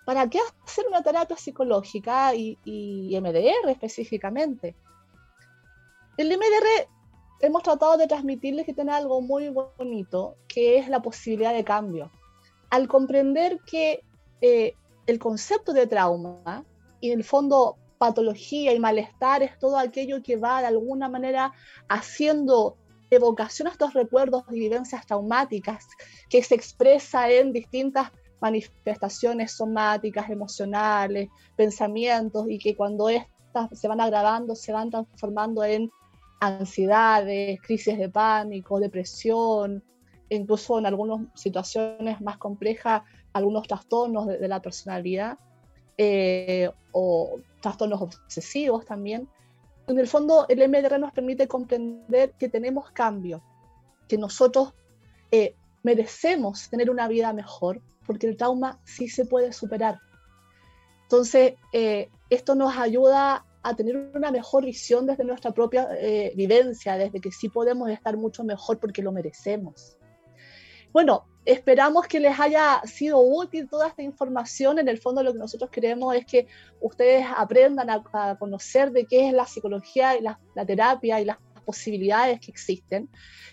¿para 0.04 0.28
qué 0.28 0.38
hacer 0.64 0.86
una 0.86 1.02
terapia 1.02 1.36
psicológica 1.36 2.34
y, 2.34 2.58
y 2.64 3.18
MDR 3.20 3.70
específicamente? 3.70 4.76
El 6.16 6.28
MDR 6.28 6.88
hemos 7.40 7.62
tratado 7.62 7.96
de 7.96 8.06
transmitirles 8.06 8.66
que 8.66 8.74
tiene 8.74 8.92
algo 8.92 9.20
muy 9.20 9.48
bonito, 9.48 10.36
que 10.46 10.78
es 10.78 10.88
la 10.88 11.00
posibilidad 11.00 11.54
de 11.54 11.64
cambio. 11.64 12.10
Al 12.68 12.86
comprender 12.86 13.58
que 13.66 14.04
eh, 14.40 14.74
el 15.06 15.18
concepto 15.18 15.72
de 15.72 15.86
trauma 15.86 16.64
y 17.00 17.10
en 17.10 17.18
el 17.20 17.24
fondo 17.24 17.76
patología 17.98 18.72
y 18.72 18.78
malestar 18.78 19.42
es 19.42 19.58
todo 19.58 19.78
aquello 19.78 20.22
que 20.22 20.36
va 20.36 20.60
de 20.60 20.68
alguna 20.68 21.08
manera 21.08 21.52
haciendo 21.88 22.76
evocación 23.10 23.68
a 23.68 23.72
estos 23.72 23.92
recuerdos 23.92 24.44
y 24.50 24.60
vivencias 24.60 25.06
traumáticas 25.06 25.86
que 26.28 26.42
se 26.42 26.54
expresa 26.54 27.30
en 27.30 27.52
distintas 27.52 28.10
manifestaciones 28.40 29.52
somáticas, 29.52 30.30
emocionales, 30.30 31.28
pensamientos 31.56 32.46
y 32.48 32.58
que 32.58 32.74
cuando 32.74 33.08
estas 33.08 33.68
se 33.72 33.88
van 33.88 34.00
agravando 34.00 34.54
se 34.54 34.72
van 34.72 34.90
transformando 34.90 35.64
en 35.64 35.90
ansiedades, 36.40 37.60
crisis 37.60 37.98
de 37.98 38.08
pánico, 38.08 38.80
depresión, 38.80 39.84
incluso 40.30 40.78
en 40.78 40.86
algunas 40.86 41.26
situaciones 41.34 42.20
más 42.20 42.38
complejas, 42.38 43.02
algunos 43.32 43.68
trastornos 43.68 44.26
de, 44.26 44.48
la 44.48 44.62
personalidad 44.62 45.38
eh, 45.98 46.70
o 46.92 47.40
trastornos 47.60 48.00
obsesivos 48.00 48.86
también. 48.86 49.28
En 49.90 49.98
el 49.98 50.06
fondo, 50.06 50.46
el 50.48 50.68
MDR 50.68 51.00
nos 51.00 51.10
permite 51.10 51.48
comprender 51.48 52.32
que 52.38 52.48
tenemos 52.48 52.92
cambio, 52.92 53.42
que 54.06 54.18
nosotros 54.18 54.72
eh, 55.32 55.56
merecemos 55.82 56.70
tener 56.70 56.90
una 56.90 57.08
vida 57.08 57.32
mejor, 57.32 57.82
porque 58.06 58.28
el 58.28 58.36
trauma 58.36 58.78
sí 58.84 59.08
se 59.08 59.24
puede 59.24 59.52
superar. 59.52 59.98
Entonces, 61.02 61.54
eh, 61.72 62.08
esto 62.30 62.54
nos 62.54 62.76
ayuda 62.76 63.44
a 63.64 63.74
tener 63.74 64.12
una 64.14 64.30
mejor 64.30 64.64
visión 64.64 65.06
desde 65.06 65.24
nuestra 65.24 65.50
propia 65.50 65.88
eh, 65.98 66.32
vivencia, 66.36 66.96
desde 66.96 67.20
que 67.20 67.32
sí 67.32 67.48
podemos 67.48 67.90
estar 67.90 68.16
mucho 68.16 68.44
mejor 68.44 68.78
porque 68.78 69.02
lo 69.02 69.10
merecemos. 69.10 69.96
Bueno, 70.92 71.24
esperamos 71.44 72.06
que 72.06 72.20
les 72.20 72.38
haya 72.38 72.82
sido 72.84 73.20
útil 73.20 73.68
toda 73.68 73.88
esta 73.88 74.02
información. 74.02 74.78
En 74.78 74.88
el 74.88 74.98
fondo 74.98 75.22
lo 75.22 75.32
que 75.32 75.38
nosotros 75.38 75.70
queremos 75.70 76.14
es 76.14 76.26
que 76.26 76.46
ustedes 76.80 77.26
aprendan 77.36 77.90
a, 77.90 78.36
conocer 78.38 78.90
de 78.90 79.04
qué 79.06 79.28
es 79.28 79.32
la 79.32 79.46
psicología 79.46 80.16
y 80.16 80.22
la, 80.22 80.38
terapia 80.66 81.20
y 81.20 81.24
las 81.24 81.38
posibilidades 81.64 82.40
que 82.40 82.50
existen, 82.50 83.08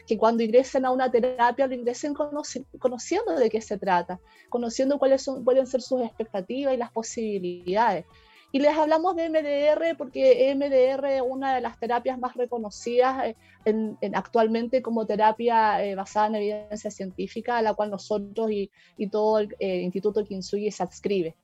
que 0.08 0.18
cuando 0.18 0.42
ingresen 0.42 0.86
a 0.86 0.92
una 0.92 1.12
terapia 1.12 1.68
lo 1.68 1.76
ingresen 1.76 2.14
conoci 2.14 2.66
conociendo 2.80 3.36
de 3.36 3.50
qué 3.50 3.62
se 3.62 3.78
trata, 3.78 4.20
conociendo 4.50 4.98
cuáles 4.98 5.22
son, 5.22 5.44
pueden 5.44 5.68
ser 5.68 5.82
sus 5.82 6.02
expectativas 6.02 6.74
y 6.74 6.78
las 6.78 6.92
posibilidades. 6.92 8.06
Y 8.52 8.60
les 8.60 8.78
hablamos 8.78 9.16
de 9.16 9.30
MDR 9.30 9.98
porque 9.98 10.54
MDR 10.56 11.06
es 11.06 11.22
una 11.22 11.56
de 11.56 11.62
las 11.62 11.78
terapias 11.80 12.18
más 12.18 12.36
reconocidas 12.36 13.36
en, 13.66 13.98
en 14.00 14.16
actualmente 14.16 14.82
como 14.82 15.06
terapia 15.06 15.84
eh, 15.84 15.96
basada 15.96 16.28
en 16.28 16.36
evidencia 16.36 16.90
científica, 16.90 17.58
a 17.58 17.62
la 17.62 17.74
cual 17.74 17.92
nosotros 17.92 18.50
y, 18.52 18.72
y 18.98 19.10
todo 19.10 19.40
el 19.40 19.56
eh, 19.60 19.82
Instituto 19.82 20.24
Kinsugi 20.24 20.72
se 20.72 20.84
adscribe. 20.84 21.36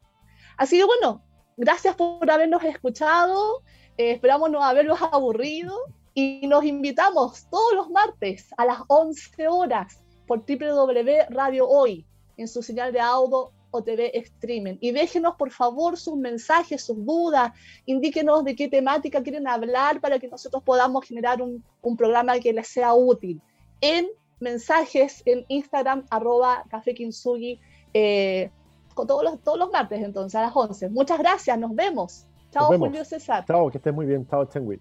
Así 0.57 0.77
que 0.77 0.85
bueno, 0.85 1.21
gracias 1.57 1.95
por 1.95 2.29
habernos 2.29 2.63
escuchado, 2.63 3.63
eh, 3.97 4.11
esperamos 4.11 4.49
no 4.49 4.63
haberlos 4.63 5.01
aburrido 5.01 5.75
y 6.13 6.47
nos 6.47 6.63
invitamos 6.63 7.49
todos 7.49 7.73
los 7.73 7.89
martes 7.89 8.53
a 8.55 8.65
las 8.65 8.79
11 8.87 9.47
horas 9.49 10.01
por 10.25 10.45
www 10.45 11.25
Radio 11.29 11.67
Hoy 11.67 12.05
en 12.37 12.47
su 12.47 12.63
señal 12.63 12.93
de 12.93 12.99
audio 12.99 13.51
o 13.73 13.83
TV 13.83 14.11
streaming. 14.19 14.77
Y 14.79 14.91
déjenos 14.91 15.35
por 15.35 15.49
favor 15.49 15.97
sus 15.97 16.15
mensajes, 16.15 16.83
sus 16.83 17.03
dudas, 17.03 17.51
indíquenos 17.87 18.43
de 18.43 18.55
qué 18.55 18.67
temática 18.69 19.23
quieren 19.23 19.47
hablar 19.47 19.99
para 19.99 20.19
que 20.19 20.27
nosotros 20.27 20.61
podamos 20.63 21.05
generar 21.05 21.41
un, 21.41 21.63
un 21.81 21.97
programa 21.97 22.39
que 22.39 22.53
les 22.53 22.67
sea 22.67 22.93
útil. 22.93 23.41
En 23.81 24.07
mensajes 24.39 25.23
en 25.25 25.43
Instagram, 25.47 26.05
arroba 26.11 26.63
Café 26.69 26.93
Kinsugi, 26.93 27.59
eh, 27.95 28.51
con 28.93 29.07
todos 29.07 29.23
los, 29.23 29.41
todos 29.41 29.57
los 29.57 29.71
martes 29.71 30.03
entonces 30.03 30.35
a 30.35 30.43
las 30.43 30.55
11. 30.55 30.89
Muchas 30.89 31.17
gracias, 31.17 31.57
nos 31.57 31.73
vemos. 31.73 32.27
Chao, 32.51 32.63
Nos 32.63 32.71
vemos. 32.71 32.89
Julio 32.89 33.05
César. 33.05 33.43
Chao, 33.47 33.71
que 33.71 33.79
estés 33.79 33.93
muy 33.93 34.05
bien. 34.05 34.27
Chao, 34.29 34.45
Chengui. 34.45 34.79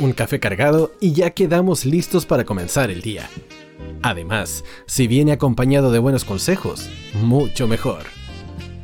Un 0.00 0.12
café 0.14 0.40
cargado 0.40 0.92
y 0.98 1.12
ya 1.12 1.30
quedamos 1.30 1.84
listos 1.84 2.24
para 2.24 2.46
comenzar 2.46 2.90
el 2.90 3.02
día. 3.02 3.28
Además, 4.02 4.64
si 4.86 5.06
viene 5.06 5.32
acompañado 5.32 5.92
de 5.92 5.98
buenos 5.98 6.24
consejos, 6.24 6.88
mucho 7.22 7.68
mejor. 7.68 8.04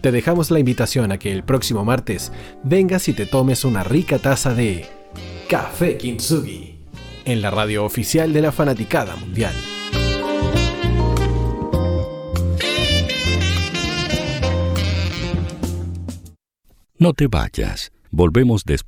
Te 0.03 0.13
dejamos 0.13 0.51
la 0.51 0.59
invitación 0.59 1.11
a 1.11 1.19
que 1.19 1.33
el 1.33 1.43
próximo 1.43 1.85
martes 1.85 2.33
vengas 2.63 3.09
y 3.09 3.13
te 3.13 3.27
tomes 3.27 3.65
una 3.65 3.83
rica 3.83 4.19
taza 4.19 4.55
de 4.55 4.87
Café 5.49 5.97
Kintsugi 5.97 6.77
en 7.25 7.43
la 7.43 7.51
radio 7.51 7.85
oficial 7.85 8.33
de 8.33 8.41
la 8.41 8.53
Fanaticada 8.53 9.17
Mundial. 9.17 9.55
No 16.99 17.13
te 17.13 17.27
vayas, 17.27 17.93
volvemos 18.11 18.65
después. 18.65 18.85